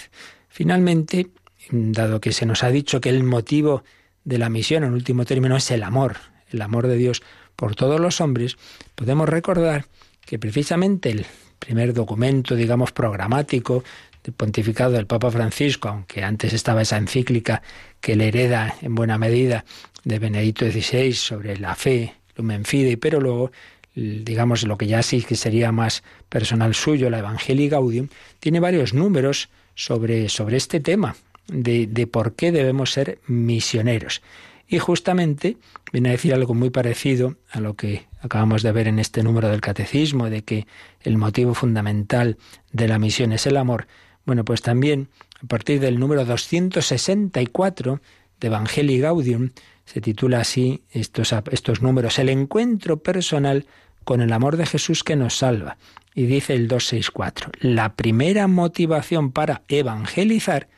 Finalmente, 0.49 1.29
dado 1.71 2.19
que 2.21 2.31
se 2.31 2.45
nos 2.45 2.63
ha 2.63 2.69
dicho 2.69 3.01
que 3.01 3.09
el 3.09 3.23
motivo 3.23 3.84
de 4.23 4.38
la 4.38 4.49
misión, 4.49 4.84
en 4.84 4.93
último 4.93 5.25
término, 5.25 5.55
es 5.57 5.71
el 5.71 5.84
amor, 5.84 6.17
el 6.49 6.61
amor 6.61 6.88
de 6.88 6.97
Dios 6.97 7.23
por 7.55 7.75
todos 7.75 7.99
los 7.99 8.21
hombres, 8.21 8.57
podemos 8.95 9.29
recordar 9.29 9.86
que 10.26 10.39
precisamente 10.39 11.09
el 11.11 11.26
primer 11.59 11.93
documento, 11.93 12.55
digamos, 12.55 12.91
programático 12.91 13.84
del 14.24 14.34
pontificado 14.34 14.93
del 14.93 15.07
Papa 15.07 15.32
Francisco, 15.32 15.89
aunque 15.89 16.24
antes 16.24 16.53
estaba 16.53 16.82
esa 16.82 16.97
encíclica 16.97 17.61
que 17.99 18.15
le 18.15 18.30
hereda 18.30 18.76
en 18.82 18.95
buena 18.95 19.17
medida 19.17 19.65
de 20.03 20.19
Benedicto 20.19 20.69
XVI 20.69 21.13
sobre 21.13 21.57
la 21.57 21.76
fe, 21.76 22.15
Lumen 22.36 22.65
Fidei, 22.65 22.97
pero 22.97 23.19
luego 23.19 23.51
digamos 23.95 24.63
lo 24.63 24.78
que 24.78 24.88
ya 24.88 25.03
sí 25.03 25.21
que 25.21 25.36
sería 25.36 25.71
más 25.71 26.03
personal 26.30 26.74
suyo, 26.74 27.09
la 27.09 27.19
Evangelii 27.19 27.69
Gaudium, 27.69 28.07
tiene 28.39 28.59
varios 28.59 28.93
números 28.93 29.49
sobre, 29.76 30.30
sobre 30.30 30.57
este 30.57 30.80
tema 30.80 31.15
de, 31.47 31.88
de 31.88 32.07
por 32.07 32.34
qué 32.34 32.51
debemos 32.51 32.91
ser 32.91 33.19
misioneros. 33.28 34.21
Y 34.67 34.80
justamente 34.80 35.57
viene 35.91 36.09
a 36.09 36.13
decir 36.13 36.34
algo 36.34 36.53
muy 36.53 36.69
parecido 36.69 37.36
a 37.51 37.59
lo 37.59 37.76
que 37.76 38.05
acabamos 38.24 38.63
de 38.63 38.71
ver 38.71 38.88
en 38.88 38.99
este 38.99 39.21
número 39.21 39.49
del 39.49 39.61
catecismo, 39.61 40.30
de 40.30 40.43
que 40.43 40.65
el 41.01 41.17
motivo 41.17 41.53
fundamental 41.53 42.38
de 42.71 42.88
la 42.88 42.97
misión 42.97 43.34
es 43.34 43.45
el 43.45 43.57
amor. 43.57 43.88
Bueno, 44.26 44.45
pues 44.45 44.61
también 44.61 45.09
a 45.43 45.47
partir 45.47 45.82
del 45.82 45.99
número 45.99 46.24
264 46.24 48.01
de 48.39 48.47
Evangelii 48.47 48.99
Gaudium 48.99 49.49
se 49.86 49.99
titula 49.99 50.39
así 50.39 50.84
estos, 50.89 51.36
estos 51.51 51.82
números, 51.82 52.17
el 52.17 52.30
encuentro 52.30 53.03
personal 53.03 53.67
con 54.05 54.21
el 54.21 54.32
amor 54.32 54.55
de 54.55 54.65
Jesús 54.65 55.03
que 55.03 55.17
nos 55.17 55.38
salva. 55.38 55.78
Y 56.15 56.26
dice 56.26 56.53
el 56.53 56.69
264, 56.69 57.51
la 57.59 57.95
primera 57.95 58.47
motivación 58.47 59.32
para 59.32 59.63
evangelizar, 59.67 60.69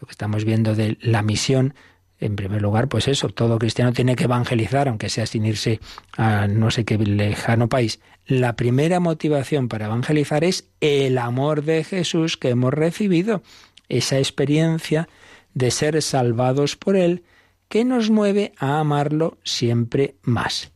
lo 0.00 0.06
que 0.06 0.12
estamos 0.12 0.44
viendo 0.44 0.74
de 0.74 0.96
la 1.00 1.22
misión, 1.22 1.74
en 2.22 2.36
primer 2.36 2.62
lugar, 2.62 2.88
pues 2.88 3.08
eso, 3.08 3.28
todo 3.28 3.58
cristiano 3.58 3.92
tiene 3.92 4.14
que 4.14 4.24
evangelizar, 4.24 4.88
aunque 4.88 5.08
sea 5.08 5.26
sin 5.26 5.44
irse 5.44 5.80
a 6.16 6.46
no 6.46 6.70
sé 6.70 6.84
qué 6.84 6.96
lejano 6.96 7.68
país. 7.68 8.00
La 8.26 8.54
primera 8.54 9.00
motivación 9.00 9.68
para 9.68 9.86
evangelizar 9.86 10.44
es 10.44 10.68
el 10.80 11.18
amor 11.18 11.64
de 11.64 11.82
Jesús 11.82 12.36
que 12.36 12.50
hemos 12.50 12.72
recibido, 12.72 13.42
esa 13.88 14.18
experiencia 14.18 15.08
de 15.54 15.72
ser 15.72 16.00
salvados 16.00 16.76
por 16.76 16.96
Él, 16.96 17.24
que 17.68 17.84
nos 17.84 18.08
mueve 18.08 18.52
a 18.56 18.78
amarlo 18.78 19.38
siempre 19.42 20.14
más. 20.22 20.70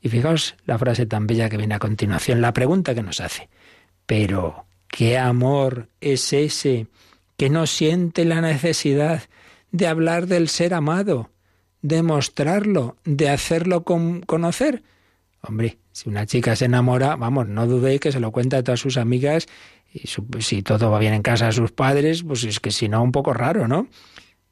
Y 0.00 0.08
fijaos 0.08 0.56
la 0.66 0.78
frase 0.78 1.06
tan 1.06 1.28
bella 1.28 1.48
que 1.48 1.56
viene 1.56 1.76
a 1.76 1.78
continuación, 1.78 2.40
la 2.40 2.52
pregunta 2.52 2.94
que 2.94 3.02
nos 3.02 3.20
hace. 3.20 3.48
Pero, 4.04 4.66
¿qué 4.88 5.16
amor 5.16 5.88
es 6.00 6.32
ese 6.32 6.88
que 7.36 7.50
no 7.50 7.66
siente 7.66 8.24
la 8.24 8.40
necesidad 8.40 9.22
de 9.70 9.86
hablar 9.86 10.26
del 10.26 10.48
ser 10.48 10.74
amado, 10.74 11.30
de 11.82 12.02
mostrarlo, 12.02 12.96
de 13.04 13.28
hacerlo 13.28 13.84
conocer? 13.84 14.82
Hombre, 15.40 15.78
si 15.92 16.08
una 16.08 16.26
chica 16.26 16.56
se 16.56 16.64
enamora, 16.64 17.16
vamos, 17.16 17.48
no 17.48 17.66
dudéis 17.66 18.00
que 18.00 18.12
se 18.12 18.20
lo 18.20 18.32
cuenta 18.32 18.58
a 18.58 18.62
todas 18.62 18.80
sus 18.80 18.96
amigas 18.96 19.46
y 19.92 20.08
si 20.40 20.62
todo 20.62 20.90
va 20.90 20.98
bien 20.98 21.14
en 21.14 21.22
casa 21.22 21.48
a 21.48 21.52
sus 21.52 21.72
padres, 21.72 22.22
pues 22.22 22.44
es 22.44 22.60
que 22.60 22.70
si 22.70 22.88
no, 22.88 23.02
un 23.02 23.12
poco 23.12 23.32
raro, 23.32 23.68
¿no? 23.68 23.88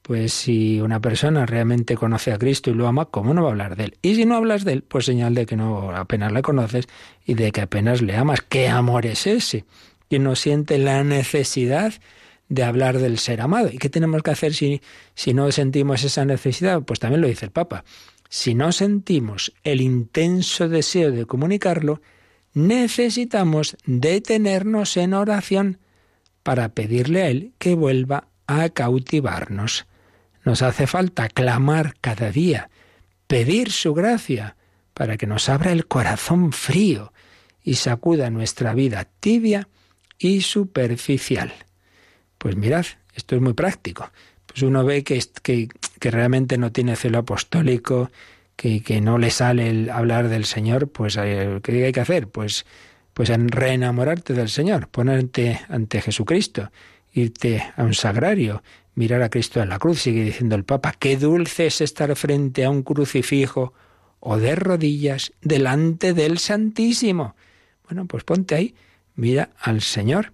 Pues 0.03 0.33
si 0.33 0.81
una 0.81 1.01
persona 1.01 1.47
realmente 1.47 1.97
conoce 1.97 2.33
a 2.33 2.39
Cristo 2.39 2.71
y 2.71 2.75
lo 2.75 2.87
ama, 2.87 3.07
¿cómo 3.07 3.35
no 3.35 3.43
va 3.43 3.49
a 3.49 3.51
hablar 3.51 3.77
de 3.77 3.85
él? 3.85 3.99
Y 4.03 4.14
si 4.14 4.25
no 4.25 4.37
hablas 4.37 4.64
de 4.64 4.75
él, 4.75 4.83
pues 4.83 5.05
señal 5.05 5.35
de 5.35 5.47
que 5.47 5.57
no 5.57 5.91
apenas 5.91 6.33
le 6.33 6.43
conoces 6.43 6.87
y 7.25 7.35
de 7.35 7.51
que 7.51 7.62
apenas 7.62 8.03
le 8.03 8.17
amas. 8.17 8.41
¿Qué 8.41 8.69
amor 8.69 9.05
es 9.05 9.27
ese? 9.27 9.64
Que 10.09 10.21
no 10.21 10.37
siente 10.37 10.79
la 10.79 11.03
necesidad 11.03 11.93
de 12.49 12.64
hablar 12.64 12.99
del 12.99 13.18
ser 13.18 13.40
amado. 13.40 13.68
¿Y 13.72 13.78
qué 13.78 13.88
tenemos 13.88 14.22
que 14.22 14.30
hacer 14.30 14.55
si, 14.55 14.80
si 15.14 15.34
no 15.34 15.51
sentimos 15.53 16.05
esa 16.05 16.24
necesidad? 16.24 16.82
Pues 16.82 17.01
también 17.01 17.20
lo 17.20 17.28
dice 17.28 17.47
el 17.47 17.53
Papa. 17.53 17.84
Si 18.28 18.55
no 18.55 18.72
sentimos 18.72 19.53
el 19.62 19.80
intenso 19.80 20.68
deseo 20.68 21.11
de 21.11 21.26
comunicarlo, 21.26 22.01
necesitamos 22.55 23.76
detenernos 23.84 24.97
en 24.97 25.14
oración 25.14 25.78
para 26.42 26.70
pedirle 26.70 27.22
a 27.22 27.28
Él 27.28 27.53
que 27.59 27.74
vuelva 27.74 28.28
a 28.47 28.68
cautivarnos. 28.70 29.86
Nos 30.44 30.62
hace 30.62 30.86
falta 30.86 31.28
clamar 31.28 31.94
cada 32.01 32.30
día, 32.30 32.70
pedir 33.26 33.72
su 33.72 33.94
gracia, 33.94 34.57
para 34.94 35.18
que 35.18 35.26
nos 35.26 35.49
abra 35.49 35.72
el 35.72 35.86
corazón 35.86 36.53
frío 36.53 37.12
y 37.62 37.74
sacuda 37.74 38.30
nuestra 38.30 38.72
vida 38.72 39.07
tibia 39.20 39.68
y 40.18 40.40
superficial. 40.40 41.53
Pues 42.39 42.57
mirad, 42.57 42.87
esto 43.14 43.37
es 43.37 43.43
muy 43.43 43.55
práctico. 43.55 44.11
Pues 44.47 44.62
uno 44.62 44.84
ve 44.84 45.05
que, 45.05 45.22
que, 45.43 46.11
realmente 46.11 46.57
no 46.59 46.72
tiene 46.72 46.97
celo 46.97 47.18
apostólico, 47.18 48.11
que, 48.55 48.82
que, 48.82 49.01
no 49.01 49.18
le 49.18 49.30
sale 49.30 49.68
el 49.68 49.91
hablar 49.91 50.28
del 50.28 50.45
Señor, 50.45 50.89
pues 50.89 51.18
eh, 51.20 51.61
¿qué 51.62 51.84
hay 51.84 51.93
que 51.93 52.01
hacer? 52.01 52.28
Pues, 52.28 52.64
pues 53.12 53.30
en 53.30 53.49
reenamorarte 53.49 54.34
del 54.34 54.49
Señor, 54.49 54.89
ponerte 54.89 55.61
ante 55.68 56.01
Jesucristo 56.01 56.70
irte 57.16 57.62
a 57.76 57.82
un 57.82 57.95
sagrario, 57.95 58.62
mirar 58.95 59.22
a 59.22 59.30
Cristo 59.30 59.62
en 59.62 59.70
la 59.70 59.78
cruz, 59.78 60.03
sigue 60.03 60.22
diciendo 60.22 60.55
el 60.55 60.64
Papa, 60.64 60.95
qué 60.99 61.16
dulce 61.16 61.66
es 61.66 61.80
estar 61.80 62.14
frente 62.14 62.64
a 62.64 62.70
un 62.70 62.82
crucifijo 62.82 63.72
o 64.20 64.37
de 64.39 64.55
rodillas 64.55 65.32
delante 65.41 66.12
del 66.12 66.39
Santísimo. 66.39 67.34
Bueno, 67.84 68.07
pues 68.07 68.24
ponte 68.24 68.55
ahí, 68.55 68.74
mira 69.14 69.51
al 69.61 69.80
Señor. 69.80 70.32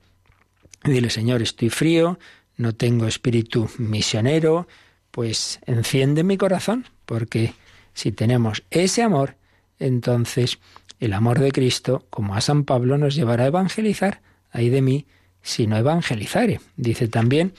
Dile, 0.84 1.10
Señor, 1.10 1.42
estoy 1.42 1.70
frío, 1.70 2.18
no 2.56 2.74
tengo 2.74 3.06
espíritu 3.06 3.70
misionero, 3.78 4.66
pues 5.10 5.60
enciende 5.66 6.24
mi 6.24 6.36
corazón, 6.36 6.86
porque 7.06 7.54
si 7.94 8.12
tenemos 8.12 8.64
ese 8.70 9.02
amor, 9.02 9.36
entonces 9.78 10.58
el 10.98 11.12
amor 11.12 11.38
de 11.38 11.52
Cristo, 11.52 12.06
como 12.10 12.34
a 12.34 12.40
San 12.40 12.64
Pablo, 12.64 12.98
nos 12.98 13.14
llevará 13.14 13.44
a 13.44 13.48
evangelizar. 13.48 14.22
Ahí 14.50 14.68
de 14.70 14.82
mí 14.82 15.06
sino 15.42 15.76
evangelizare. 15.76 16.60
Dice 16.76 17.08
también 17.08 17.52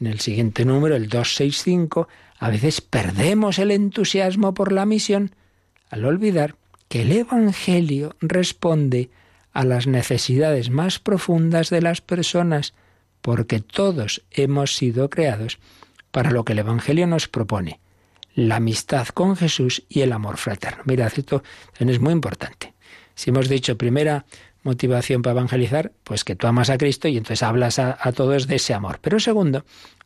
en 0.00 0.06
el 0.06 0.20
siguiente 0.20 0.64
número, 0.64 0.96
el 0.96 1.08
265, 1.08 2.08
a 2.38 2.50
veces 2.50 2.80
perdemos 2.80 3.58
el 3.58 3.70
entusiasmo 3.70 4.54
por 4.54 4.72
la 4.72 4.86
misión 4.86 5.34
al 5.90 6.04
olvidar 6.04 6.56
que 6.88 7.02
el 7.02 7.12
Evangelio 7.12 8.16
responde 8.20 9.10
a 9.52 9.64
las 9.64 9.86
necesidades 9.86 10.70
más 10.70 10.98
profundas 10.98 11.70
de 11.70 11.82
las 11.82 12.00
personas, 12.00 12.74
porque 13.20 13.60
todos 13.60 14.22
hemos 14.30 14.76
sido 14.76 15.10
creados 15.10 15.58
para 16.10 16.30
lo 16.30 16.44
que 16.44 16.52
el 16.52 16.60
Evangelio 16.60 17.06
nos 17.06 17.28
propone, 17.28 17.80
la 18.34 18.56
amistad 18.56 19.08
con 19.08 19.36
Jesús 19.36 19.84
y 19.88 20.00
el 20.00 20.12
amor 20.12 20.36
fraterno. 20.36 20.82
Mirad, 20.86 21.12
esto 21.16 21.42
es 21.78 22.00
muy 22.00 22.12
importante. 22.12 22.74
Si 23.14 23.30
hemos 23.30 23.48
dicho 23.48 23.76
primera 23.76 24.24
motivación 24.62 25.22
para 25.22 25.32
evangelizar? 25.32 25.92
Pues 26.04 26.24
que 26.24 26.36
tú 26.36 26.46
amas 26.46 26.70
a 26.70 26.78
Cristo 26.78 27.08
y 27.08 27.16
entonces 27.16 27.42
hablas 27.42 27.78
a, 27.78 27.96
todos 28.12 28.46
de 28.46 28.56
ese 28.56 28.74
amor. 28.74 28.98
Pero 29.00 29.20
segundo, 29.20 29.64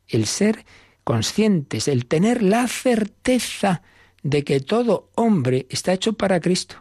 el 0.09 0.27
ser 0.27 0.65
conscientes, 1.03 1.89
el 1.89 2.07
tener 2.07 2.43
la 2.43 2.67
certeza 2.69 3.83
de 4.23 4.45
que 4.45 4.61
todo 4.61 5.11
hombre 5.15 5.67
está 5.69 5.93
hecho 5.93 6.15
para 6.15 6.41
Cristo, 6.41 6.77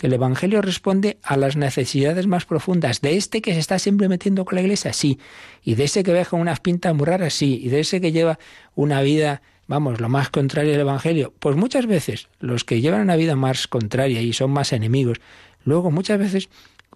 que 0.00 0.06
el 0.06 0.14
Evangelio 0.14 0.62
responde 0.62 1.18
a 1.22 1.36
las 1.36 1.56
necesidades 1.56 2.26
más 2.26 2.46
profundas, 2.46 3.02
de 3.02 3.18
este 3.18 3.42
que 3.42 3.52
se 3.52 3.60
está 3.60 3.78
siempre 3.78 4.08
metiendo 4.08 4.46
con 4.46 4.56
la 4.56 4.62
iglesia, 4.62 4.94
sí, 4.94 5.18
y 5.62 5.74
de 5.74 5.84
ese 5.84 6.02
que 6.02 6.12
ve 6.12 6.24
con 6.24 6.40
unas 6.40 6.58
pintas 6.58 6.94
muy 6.94 7.04
raras, 7.04 7.34
sí, 7.34 7.60
y 7.62 7.68
de 7.68 7.80
ese 7.80 8.00
que 8.00 8.10
lleva 8.10 8.38
una 8.74 9.02
vida, 9.02 9.42
vamos, 9.66 10.00
lo 10.00 10.08
más 10.08 10.30
contrario 10.30 10.72
del 10.72 10.80
Evangelio, 10.80 11.34
pues 11.38 11.54
muchas 11.54 11.84
veces 11.84 12.28
los 12.38 12.64
que 12.64 12.80
llevan 12.80 13.02
una 13.02 13.16
vida 13.16 13.36
más 13.36 13.68
contraria 13.68 14.22
y 14.22 14.32
son 14.32 14.52
más 14.52 14.72
enemigos, 14.72 15.20
luego 15.64 15.90
muchas 15.90 16.18
veces 16.18 16.48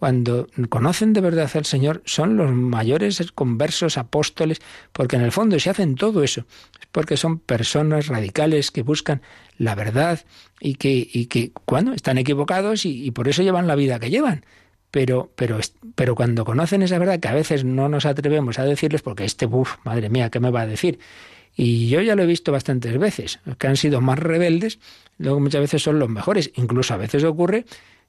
cuando 0.04 0.48
conocen 0.68 1.14
de 1.14 1.22
verdad 1.22 1.50
al 1.54 1.64
Señor, 1.64 2.02
son 2.04 2.36
los 2.36 2.52
mayores 2.52 3.22
conversos 3.32 3.96
apóstoles, 3.96 4.60
porque 4.92 5.16
en 5.16 5.22
el 5.22 5.32
fondo 5.32 5.58
si 5.58 5.70
hacen 5.70 5.94
todo 5.94 6.22
eso, 6.22 6.44
es 6.78 6.86
porque 6.92 7.16
son 7.16 7.38
personas 7.38 8.08
radicales 8.08 8.70
que 8.70 8.82
buscan 8.82 9.22
la 9.56 9.74
verdad 9.74 10.20
y 10.60 10.74
que, 10.74 11.08
y 11.10 11.24
que 11.24 11.52
cuando 11.64 11.94
están 11.94 12.18
equivocados 12.18 12.84
y, 12.84 13.10
por 13.12 13.28
eso 13.28 13.42
llevan 13.42 13.66
la 13.66 13.76
vida 13.76 13.98
que 13.98 14.10
llevan. 14.10 14.44
Pero, 14.90 15.32
pero, 15.36 15.58
pero 15.94 16.14
cuando 16.14 16.44
conocen 16.44 16.82
esa 16.82 16.98
verdad, 16.98 17.18
que 17.18 17.28
a 17.28 17.34
veces 17.34 17.64
no 17.64 17.88
nos 17.88 18.04
atrevemos 18.04 18.58
a 18.58 18.66
decirles, 18.66 19.00
porque 19.00 19.24
este, 19.24 19.46
uff, 19.46 19.76
madre 19.84 20.10
mía, 20.10 20.28
¿qué 20.28 20.38
me 20.38 20.50
va 20.50 20.60
a 20.60 20.66
decir? 20.66 20.98
Y 21.56 21.88
yo 21.88 22.02
ya 22.02 22.14
lo 22.14 22.24
he 22.24 22.26
visto 22.26 22.52
bastantes 22.52 22.98
veces, 22.98 23.40
que 23.56 23.68
han 23.68 23.78
sido 23.78 24.02
más 24.02 24.18
rebeldes, 24.18 24.80
luego 25.16 25.40
muchas 25.40 25.62
veces 25.62 25.82
son 25.82 25.98
los 25.98 26.10
mejores. 26.10 26.50
Incluso 26.56 26.92
a 26.92 26.98
veces 26.98 27.24
ocurre 27.24 27.64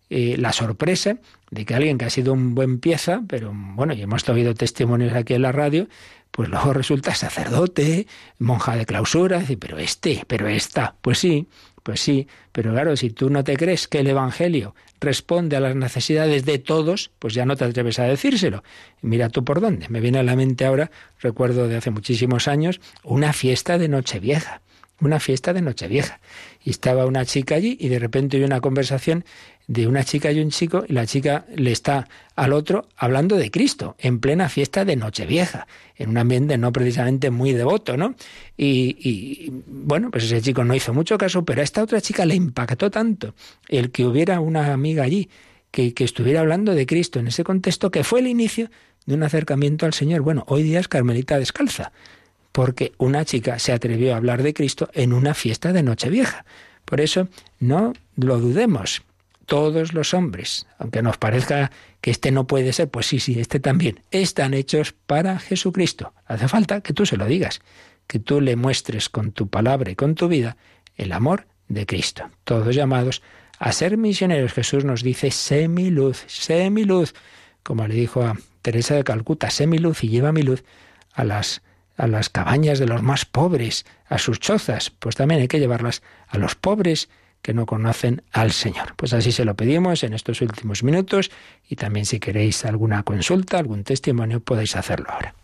eh, 0.10 0.36
la 0.38 0.54
sorpresa 0.54 1.18
de 1.52 1.66
que 1.66 1.76
alguien 1.76 1.98
que 1.98 2.06
ha 2.06 2.10
sido 2.10 2.34
un 2.34 2.56
buen 2.56 2.80
pieza, 2.80 3.22
pero 3.28 3.52
bueno, 3.54 3.94
y 3.94 4.02
hemos 4.02 4.28
oído 4.30 4.54
testimonios 4.54 5.14
aquí 5.14 5.34
en 5.34 5.42
la 5.42 5.52
radio, 5.52 5.88
pues 6.32 6.50
luego 6.50 6.74
resulta 6.74 7.16
sacerdote, 7.16 8.08
monja 8.40 8.76
de 8.76 8.86
clausura, 8.86 9.42
pero 9.60 9.78
este, 9.78 10.24
pero 10.28 10.48
esta, 10.48 10.96
pues 11.02 11.20
sí, 11.20 11.48
pues 11.82 12.02
sí, 12.02 12.28
pero 12.52 12.72
claro, 12.74 12.98
si 12.98 13.10
tú 13.10 13.30
no 13.30 13.44
te 13.44 13.56
crees 13.56 13.88
que 13.88 14.00
el 14.00 14.08
Evangelio 14.08 14.76
responde 15.00 15.56
a 15.56 15.60
las 15.60 15.76
necesidades 15.76 16.44
de 16.44 16.60
todos, 16.60 17.12
pues 17.20 17.34
ya 17.34 17.46
no 17.46 17.56
te 17.56 17.64
atreves 17.64 18.00
a 18.00 18.04
decírselo. 18.04 18.64
Mira 19.02 19.30
tú 19.30 19.44
por 19.46 19.62
dónde. 19.62 19.88
Me 19.90 20.02
viene 20.02 20.20
a 20.20 20.24
la 20.24 20.36
mente 20.36 20.66
ahora, 20.66 20.90
recuerdo 21.20 21.68
de 21.68 21.78
hace 21.78 21.92
muchísimos 21.92 22.48
años, 22.48 22.82
una 23.04 23.34
fiesta 23.34 23.78
de 23.78 23.88
Nochevieja 23.88 24.62
una 25.02 25.20
fiesta 25.20 25.54
de 25.54 25.62
Nochevieja. 25.62 26.20
Y 26.64 26.72
estaba 26.72 27.06
una 27.06 27.26
chica 27.26 27.56
allí 27.56 27.78
y 27.80 27.90
de 27.90 28.00
repente 28.00 28.38
hay 28.38 28.44
una 28.44 28.62
conversación 28.62 29.26
de 29.68 29.88
una 29.88 30.04
chica 30.04 30.32
y 30.32 30.40
un 30.40 30.52
chico 30.52 30.86
y 30.88 30.94
la 30.94 31.06
chica 31.06 31.46
le 31.56 31.72
está 31.72 32.08
al 32.36 32.54
otro 32.54 32.88
hablando 32.98 33.36
de 33.38 33.50
Cristo 33.50 33.96
en 34.00 34.20
plena 34.20 34.50
fiesta 34.50 34.86
de 34.86 34.96
Nochevieja, 34.96 35.68
en 35.96 36.10
un 36.10 36.18
ambiente 36.18 36.58
no 36.58 36.72
precisamente 36.72 37.32
muy 37.32 37.54
devoto, 37.54 37.98
¿no? 37.98 38.16
Y, 38.58 38.98
y, 39.00 39.52
bueno, 39.68 40.12
pues 40.12 40.26
ese 40.26 40.42
chico 40.42 40.64
no 40.64 40.76
hizo 40.76 40.94
mucho 40.94 41.18
caso, 41.18 41.44
pero 41.46 41.62
a 41.62 41.64
esta 41.64 41.82
otra 41.82 42.02
chica 42.02 42.26
le 42.26 42.36
impactó 42.36 42.92
tanto 42.92 43.34
el 43.68 43.92
que 43.92 44.06
hubiera 44.06 44.40
una 44.40 44.72
amiga 44.72 45.04
allí 45.04 45.30
que, 45.72 45.94
que 45.94 46.04
estuviera 46.04 46.42
hablando 46.42 46.74
de 46.74 46.86
Cristo 46.86 47.20
en 47.20 47.28
ese 47.28 47.44
contexto 47.44 47.90
que 47.90 48.04
fue 48.04 48.20
el 48.20 48.28
inicio 48.28 48.70
de 49.06 49.16
un 49.16 49.24
acercamiento 49.24 49.86
al 49.86 49.94
Señor. 49.94 50.22
Bueno, 50.22 50.44
hoy 50.48 50.64
día 50.64 50.80
es 50.80 50.88
Carmelita 50.88 51.40
descalza, 51.40 51.92
porque 52.52 52.94
una 52.98 53.26
chica 53.26 53.58
se 53.60 53.72
atrevió 53.72 54.14
a 54.14 54.18
hablar 54.18 54.44
de 54.44 54.54
Cristo 54.54 54.90
en 54.94 55.12
una 55.12 55.34
fiesta 55.34 55.74
de 55.74 55.84
Nochevieja. 55.84 56.46
Por 56.86 57.02
eso 57.02 57.28
no 57.60 57.94
lo 58.16 58.40
dudemos 58.40 59.02
todos 59.46 59.94
los 59.94 60.14
hombres, 60.14 60.68
aunque 60.78 61.02
nos 61.02 61.18
parezca 61.18 61.72
que 62.02 62.12
este 62.12 62.32
no 62.32 62.48
puede 62.48 62.74
ser, 62.74 62.90
pues 62.90 63.06
sí, 63.06 63.20
sí, 63.20 63.40
este 63.40 63.60
también, 63.60 64.02
están 64.12 64.54
hechos 64.54 64.94
para 65.06 65.40
Jesucristo. 65.40 66.14
Hace 66.26 66.48
falta 66.48 66.82
que 66.82 66.94
tú 66.94 67.06
se 67.06 67.18
lo 67.18 67.26
digas, 67.26 67.62
que 68.08 68.20
tú 68.20 68.42
le 68.42 68.56
muestres 68.56 69.10
con 69.10 69.32
tu 69.32 69.48
palabra 69.48 69.92
y 69.92 69.96
con 69.96 70.16
tu 70.16 70.28
vida 70.28 70.58
el 70.98 71.12
amor 71.12 71.48
de 71.68 71.86
Cristo. 71.86 72.30
Todos 72.44 72.76
llamados 72.76 73.22
a 73.60 73.72
ser 73.72 73.98
misioneros. 73.98 74.54
Jesús 74.54 74.86
nos 74.86 75.04
dice, 75.04 75.32
sé 75.32 75.68
mi 75.68 75.90
luz, 75.90 76.24
sé 76.28 76.70
mi 76.70 76.84
luz, 76.84 77.14
como 77.64 77.88
le 77.88 77.96
dijo 77.96 78.24
a 78.24 78.38
Teresa 78.62 78.96
de 78.96 79.04
Calcuta, 79.04 79.50
sé 79.50 79.68
mi 79.68 79.78
luz 79.78 80.04
y 80.04 80.10
lleva 80.10 80.32
mi 80.32 80.44
luz 80.44 80.64
a 81.14 81.24
las, 81.24 81.62
a 81.98 82.08
las 82.08 82.30
cabañas 82.30 82.80
de 82.80 82.88
los 82.88 83.02
más 83.02 83.26
pobres, 83.26 83.86
a 84.08 84.18
sus 84.18 84.40
chozas. 84.40 84.90
Pues 84.90 85.16
también 85.16 85.42
hay 85.42 85.48
que 85.48 85.60
llevarlas 85.60 86.02
a 86.28 86.38
los 86.38 86.56
pobres 86.56 87.10
que 87.46 87.54
no 87.54 87.68
conocen 87.68 88.24
al 88.32 88.52
Señor. 88.52 88.96
Pues 88.96 89.14
así 89.14 89.32
se 89.32 89.46
lo 89.46 89.54
pedimos 89.54 90.04
en 90.04 90.16
estos 90.16 90.42
últimos 90.42 90.82
minutos 90.82 91.30
y 91.70 91.76
también 91.76 92.08
si 92.08 92.20
queréis 92.20 92.66
alguna 92.66 93.04
consulta, 93.04 93.60
algún 93.60 93.84
testimonio, 93.84 94.40
podéis 94.40 94.76
hacerlo 94.76 95.06
ahora. 95.12 95.36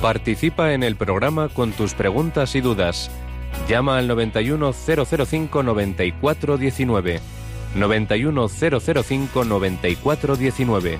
Participa 0.00 0.72
en 0.72 0.82
el 0.82 0.96
programa 0.96 1.50
con 1.50 1.72
tus 1.72 1.92
preguntas 1.92 2.54
y 2.54 2.62
dudas. 2.62 3.10
Llama 3.68 3.98
al 3.98 4.08
91005 4.08 5.62
9419. 5.62 7.20
91005 7.74 9.44
9419. 9.44 10.98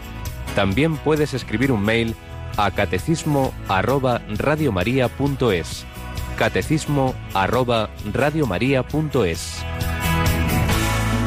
También 0.54 0.98
puedes 0.98 1.32
escribir 1.32 1.72
un 1.72 1.82
mail 1.82 2.14
a 2.56 2.70
catecismo 2.70 3.52
arroba 3.68 4.22
radiomaria.es. 4.36 5.84
Catecismo 6.36 7.14
arroba 7.34 7.90
radiomaria.es. 8.12 9.62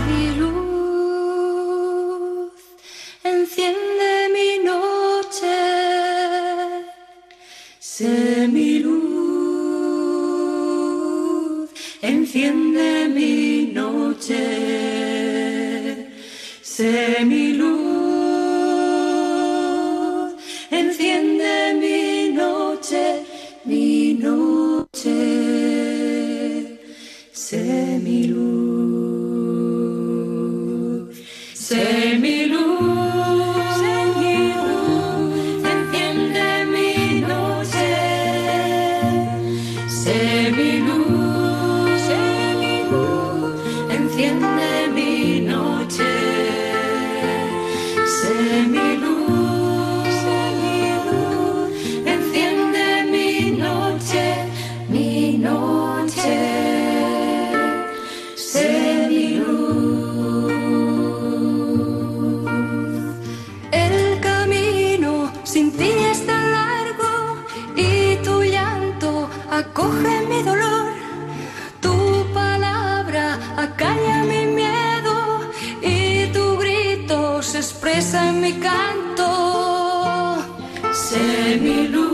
Mi 0.07 0.35
luz 0.35 2.51
enciende 3.23 4.29
mi 4.33 4.59
noche. 4.63 5.55
Sé 7.79 8.47
mi 8.47 8.79
luz 8.79 8.95
enciende 12.01 13.07
mi 13.07 13.71
noche. 13.73 14.41
Sé 16.61 17.23
mi 17.25 17.53
luz 17.53 18.34
enciende 20.79 21.73
mi 21.81 22.31
noche, 22.33 23.23
mi 23.63 24.13
noche, 24.13 25.17
sé 27.31 27.99
mi 28.03 28.27
luz. 28.27 28.45
largo 66.57 67.37
y 67.75 68.15
tu 68.23 68.43
llanto 68.43 69.29
acoge 69.49 70.25
mi 70.29 70.43
dolor. 70.43 70.91
Tu 71.81 72.25
palabra 72.33 73.39
acalla 73.57 74.23
mi 74.23 74.45
miedo 74.45 75.15
y 75.81 76.27
tu 76.33 76.57
grito 76.57 77.41
se 77.41 77.57
expresa 77.59 78.29
en 78.29 78.41
mi 78.41 78.53
canto. 78.53 80.37
Sé 80.93 81.59
mi 81.61 81.87
luz. 81.87 82.04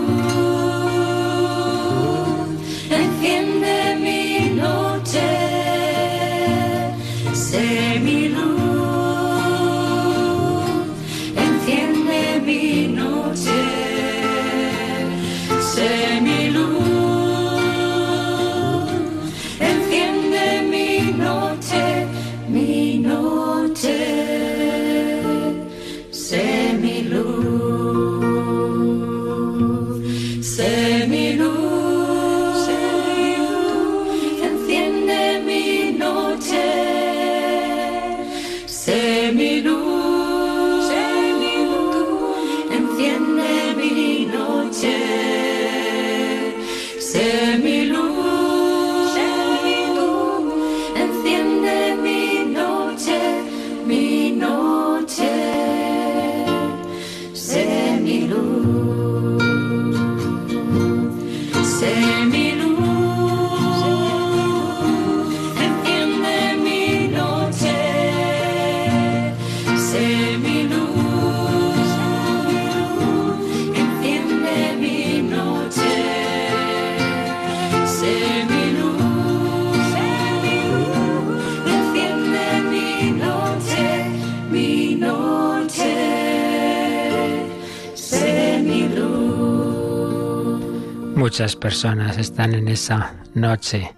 Muchas 91.21 91.55
personas 91.55 92.17
están 92.17 92.55
en 92.55 92.67
esa 92.67 93.13
noche, 93.35 93.93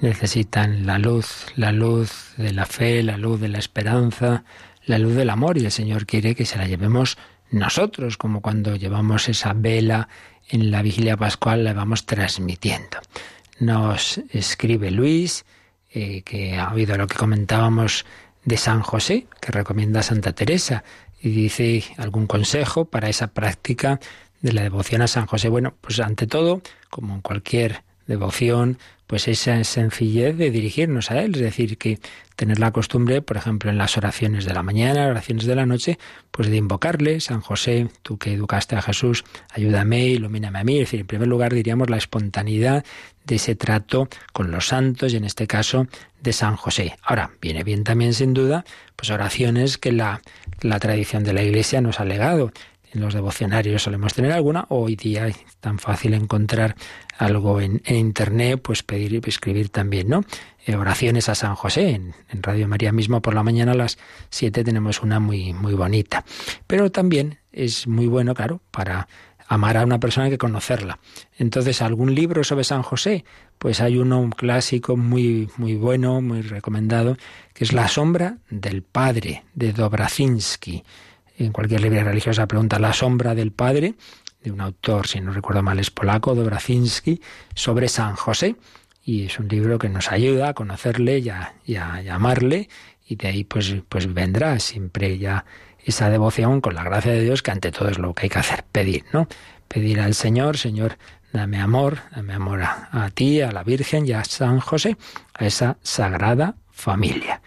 necesitan 0.00 0.86
la 0.86 0.96
luz, 0.96 1.46
la 1.56 1.72
luz 1.72 2.34
de 2.36 2.52
la 2.52 2.66
fe, 2.66 3.02
la 3.02 3.16
luz 3.16 3.40
de 3.40 3.48
la 3.48 3.58
esperanza, 3.58 4.44
la 4.86 4.98
luz 4.98 5.16
del 5.16 5.30
amor 5.30 5.58
y 5.58 5.64
el 5.64 5.72
Señor 5.72 6.06
quiere 6.06 6.36
que 6.36 6.46
se 6.46 6.58
la 6.58 6.68
llevemos 6.68 7.18
nosotros, 7.50 8.16
como 8.16 8.42
cuando 8.42 8.76
llevamos 8.76 9.28
esa 9.28 9.54
vela 9.54 10.08
en 10.48 10.70
la 10.70 10.82
vigilia 10.82 11.16
pascual, 11.16 11.64
la 11.64 11.72
vamos 11.72 12.06
transmitiendo. 12.06 12.98
Nos 13.58 14.18
escribe 14.30 14.92
Luis, 14.92 15.44
eh, 15.90 16.22
que 16.22 16.58
ha 16.58 16.72
oído 16.72 16.96
lo 16.96 17.08
que 17.08 17.16
comentábamos 17.16 18.06
de 18.44 18.56
San 18.56 18.82
José, 18.82 19.26
que 19.40 19.50
recomienda 19.50 19.98
a 19.98 20.04
Santa 20.04 20.32
Teresa, 20.32 20.84
y 21.20 21.30
dice 21.30 21.82
algún 21.98 22.28
consejo 22.28 22.84
para 22.84 23.08
esa 23.08 23.34
práctica 23.34 23.98
de 24.42 24.52
la 24.52 24.62
devoción 24.62 25.02
a 25.02 25.06
San 25.06 25.26
José. 25.26 25.48
Bueno, 25.48 25.74
pues 25.80 25.98
ante 26.00 26.26
todo, 26.26 26.60
como 26.90 27.14
en 27.14 27.20
cualquier 27.22 27.82
devoción, 28.06 28.78
pues 29.06 29.28
esa 29.28 29.62
sencillez 29.64 30.36
de 30.36 30.50
dirigirnos 30.50 31.10
a 31.10 31.20
Él, 31.20 31.34
es 31.34 31.40
decir, 31.42 31.76
que 31.76 31.98
tener 32.34 32.58
la 32.58 32.72
costumbre, 32.72 33.20
por 33.20 33.36
ejemplo, 33.36 33.70
en 33.70 33.76
las 33.76 33.96
oraciones 33.98 34.44
de 34.44 34.54
la 34.54 34.62
mañana, 34.62 35.06
oraciones 35.06 35.44
de 35.44 35.54
la 35.54 35.66
noche, 35.66 35.98
pues 36.30 36.48
de 36.48 36.56
invocarle, 36.56 37.20
San 37.20 37.42
José, 37.42 37.88
tú 38.02 38.16
que 38.16 38.32
educaste 38.32 38.74
a 38.74 38.82
Jesús, 38.82 39.24
ayúdame, 39.50 40.06
ilumíname 40.06 40.58
a 40.58 40.64
mí, 40.64 40.78
es 40.78 40.86
decir, 40.86 41.00
en 41.00 41.06
primer 41.06 41.28
lugar 41.28 41.52
diríamos 41.52 41.90
la 41.90 41.98
espontaneidad 41.98 42.84
de 43.24 43.34
ese 43.36 43.54
trato 43.54 44.08
con 44.32 44.50
los 44.50 44.68
santos 44.68 45.12
y 45.12 45.16
en 45.16 45.24
este 45.24 45.46
caso 45.46 45.86
de 46.22 46.32
San 46.32 46.56
José. 46.56 46.96
Ahora, 47.02 47.32
viene 47.40 47.64
bien 47.64 47.84
también 47.84 48.14
sin 48.14 48.32
duda, 48.32 48.64
pues 48.96 49.10
oraciones 49.10 49.78
que 49.78 49.92
la, 49.92 50.22
la 50.62 50.80
tradición 50.80 51.22
de 51.22 51.34
la 51.34 51.42
Iglesia 51.42 51.80
nos 51.80 52.00
ha 52.00 52.04
legado, 52.04 52.50
en 52.92 53.00
los 53.00 53.14
devocionarios 53.14 53.82
solemos 53.82 54.12
tener 54.12 54.32
alguna, 54.32 54.66
hoy 54.68 54.96
día 54.96 55.26
es 55.26 55.38
tan 55.60 55.78
fácil 55.78 56.12
encontrar 56.14 56.76
algo 57.16 57.60
en, 57.60 57.80
internet, 57.86 58.60
pues 58.62 58.82
pedir 58.82 59.14
y 59.14 59.20
escribir 59.28 59.70
también, 59.70 60.08
¿no? 60.08 60.24
Eh, 60.66 60.76
oraciones 60.76 61.28
a 61.28 61.34
San 61.34 61.54
José. 61.54 61.90
En, 61.90 62.42
Radio 62.42 62.68
María 62.68 62.92
mismo 62.92 63.22
por 63.22 63.34
la 63.34 63.42
mañana 63.42 63.72
a 63.72 63.76
las 63.76 63.98
7 64.30 64.64
tenemos 64.64 65.02
una 65.02 65.20
muy, 65.20 65.52
muy 65.54 65.74
bonita. 65.74 66.24
Pero 66.66 66.90
también 66.90 67.38
es 67.50 67.86
muy 67.86 68.06
bueno, 68.06 68.34
claro, 68.34 68.60
para 68.70 69.08
amar 69.48 69.76
a 69.76 69.84
una 69.84 69.98
persona 70.00 70.28
que 70.28 70.38
conocerla. 70.38 70.98
Entonces, 71.38 71.82
¿algún 71.82 72.14
libro 72.14 72.44
sobre 72.44 72.64
San 72.64 72.82
José? 72.82 73.24
Pues 73.58 73.80
hay 73.80 73.96
uno, 73.96 74.20
un 74.20 74.30
clásico 74.30 74.96
muy, 74.96 75.50
muy 75.56 75.76
bueno, 75.76 76.20
muy 76.20 76.42
recomendado, 76.42 77.16
que 77.54 77.64
es 77.64 77.72
La 77.72 77.88
sombra 77.88 78.38
del 78.50 78.82
Padre, 78.82 79.44
de 79.54 79.72
Dobrazinski. 79.72 80.84
En 81.38 81.52
cualquier 81.52 81.80
libro 81.80 82.02
religiosa 82.04 82.46
pregunta 82.46 82.78
La 82.78 82.92
sombra 82.92 83.34
del 83.34 83.52
Padre, 83.52 83.94
de 84.42 84.50
un 84.50 84.60
autor, 84.60 85.06
si 85.06 85.20
no 85.20 85.32
recuerdo 85.32 85.62
mal, 85.62 85.78
es 85.78 85.90
polaco, 85.90 86.34
Dobrazinski, 86.34 87.20
sobre 87.54 87.88
San 87.88 88.16
José. 88.16 88.56
Y 89.04 89.26
es 89.26 89.38
un 89.38 89.48
libro 89.48 89.78
que 89.78 89.88
nos 89.88 90.12
ayuda 90.12 90.50
a 90.50 90.54
conocerle 90.54 91.18
y 91.18 91.28
a, 91.28 91.54
y 91.66 91.76
a 91.76 92.00
y 93.08 93.16
de 93.16 93.28
ahí 93.28 93.44
pues, 93.44 93.74
pues 93.88 94.12
vendrá 94.12 94.58
siempre 94.58 95.18
ya 95.18 95.44
esa 95.84 96.08
devoción 96.08 96.60
con 96.60 96.74
la 96.74 96.84
gracia 96.84 97.12
de 97.12 97.22
Dios, 97.22 97.42
que 97.42 97.50
ante 97.50 97.72
todo 97.72 97.88
es 97.88 97.98
lo 97.98 98.14
que 98.14 98.24
hay 98.24 98.28
que 98.28 98.38
hacer, 98.38 98.64
pedir, 98.70 99.04
¿no? 99.12 99.26
Pedir 99.68 100.00
al 100.00 100.14
Señor, 100.14 100.56
Señor, 100.56 100.96
dame 101.32 101.60
amor, 101.60 101.98
dame 102.14 102.34
amor 102.34 102.62
a, 102.62 103.10
ti, 103.12 103.40
a 103.40 103.50
la 103.52 103.64
Virgen 103.64 104.06
y 104.06 104.12
a 104.12 104.24
San 104.24 104.60
José, 104.60 104.96
a 105.34 105.46
esa 105.46 105.78
sagrada 105.82 106.54
familia. 106.70 107.42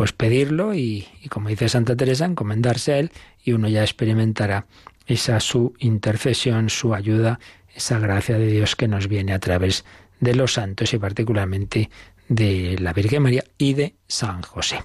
Pues 0.00 0.14
pedirlo 0.14 0.72
y, 0.72 1.06
como 1.28 1.50
dice 1.50 1.68
Santa 1.68 1.94
Teresa, 1.94 2.24
encomendarse 2.24 2.94
a 2.94 2.98
Él 3.00 3.12
y 3.44 3.52
uno 3.52 3.68
ya 3.68 3.82
experimentará 3.82 4.64
esa 5.06 5.38
su 5.40 5.74
intercesión, 5.78 6.70
su 6.70 6.94
ayuda, 6.94 7.38
esa 7.74 7.98
gracia 7.98 8.38
de 8.38 8.46
Dios 8.46 8.76
que 8.76 8.88
nos 8.88 9.08
viene 9.08 9.34
a 9.34 9.38
través 9.40 9.84
de 10.18 10.34
los 10.34 10.54
santos 10.54 10.94
y 10.94 10.98
particularmente 10.98 11.90
de 12.30 12.78
la 12.80 12.94
Virgen 12.94 13.24
María 13.24 13.44
y 13.58 13.74
de 13.74 13.94
San 14.08 14.40
José. 14.40 14.82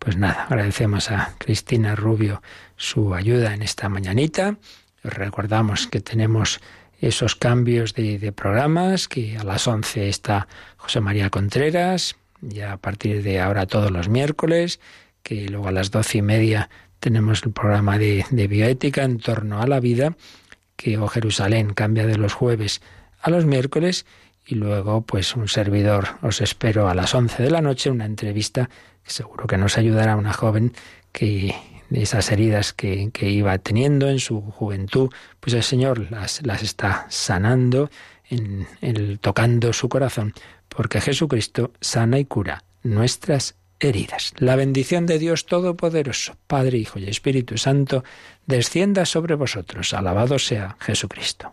Pues 0.00 0.16
nada, 0.16 0.46
agradecemos 0.46 1.12
a 1.12 1.36
Cristina 1.38 1.94
Rubio 1.94 2.42
su 2.76 3.14
ayuda 3.14 3.54
en 3.54 3.62
esta 3.62 3.88
mañanita. 3.88 4.56
Recordamos 5.04 5.86
que 5.86 6.00
tenemos 6.00 6.58
esos 7.00 7.36
cambios 7.36 7.94
de, 7.94 8.32
programas, 8.32 9.06
que 9.06 9.38
a 9.38 9.44
las 9.44 9.68
11 9.68 10.08
está 10.08 10.48
José 10.78 11.00
María 11.00 11.30
Contreras, 11.30 12.16
ya 12.40 12.72
a 12.72 12.76
partir 12.76 13.22
de 13.22 13.40
ahora 13.40 13.66
todos 13.66 13.90
los 13.90 14.08
miércoles, 14.08 14.80
que 15.22 15.48
luego 15.48 15.68
a 15.68 15.72
las 15.72 15.90
doce 15.90 16.18
y 16.18 16.22
media 16.22 16.70
tenemos 17.00 17.42
el 17.44 17.52
programa 17.52 17.98
de, 17.98 18.24
bioética 18.30 19.04
en 19.04 19.18
torno 19.18 19.60
a 19.60 19.66
la 19.66 19.80
vida, 19.80 20.16
que 20.76 20.96
O 20.96 21.08
Jerusalén 21.08 21.74
cambia 21.74 22.06
de 22.06 22.16
los 22.16 22.34
jueves 22.34 22.80
a 23.20 23.30
los 23.30 23.44
miércoles, 23.44 24.06
y 24.46 24.54
luego 24.54 25.02
pues 25.02 25.34
un 25.34 25.48
servidor 25.48 26.06
os 26.22 26.40
espero 26.40 26.88
a 26.88 26.94
las 26.94 27.14
11 27.14 27.42
de 27.42 27.50
la 27.50 27.60
noche, 27.60 27.90
una 27.90 28.06
entrevista 28.06 28.70
seguro 29.04 29.46
que 29.46 29.58
nos 29.58 29.76
ayudará 29.76 30.16
una 30.16 30.32
joven 30.32 30.72
que 31.12 31.54
esas 31.90 32.30
heridas 32.30 32.72
que, 32.72 33.10
iba 33.20 33.56
teniendo 33.58 34.08
en 34.08 34.18
su 34.18 34.40
juventud, 34.40 35.10
pues 35.40 35.54
el 35.54 35.62
Señor 35.62 36.10
las, 36.10 36.44
las 36.44 36.62
está 36.62 37.06
sanando, 37.08 37.90
en, 38.30 39.18
tocando 39.18 39.72
su 39.72 39.88
corazón, 39.88 40.34
porque 40.78 41.00
Jesucristo 41.00 41.72
sana 41.80 42.20
y 42.20 42.24
cura 42.24 42.62
nuestras 42.84 43.56
heridas. 43.80 44.32
La 44.36 44.54
bendición 44.54 45.06
de 45.06 45.18
Dios 45.18 45.44
Todopoderoso, 45.44 46.36
Padre, 46.46 46.78
Hijo 46.78 47.00
y 47.00 47.08
Espíritu 47.08 47.58
Santo, 47.58 48.04
descienda 48.46 49.04
sobre 49.04 49.34
vosotros. 49.34 49.92
Alabado 49.92 50.38
sea 50.38 50.76
Jesucristo. 50.78 51.52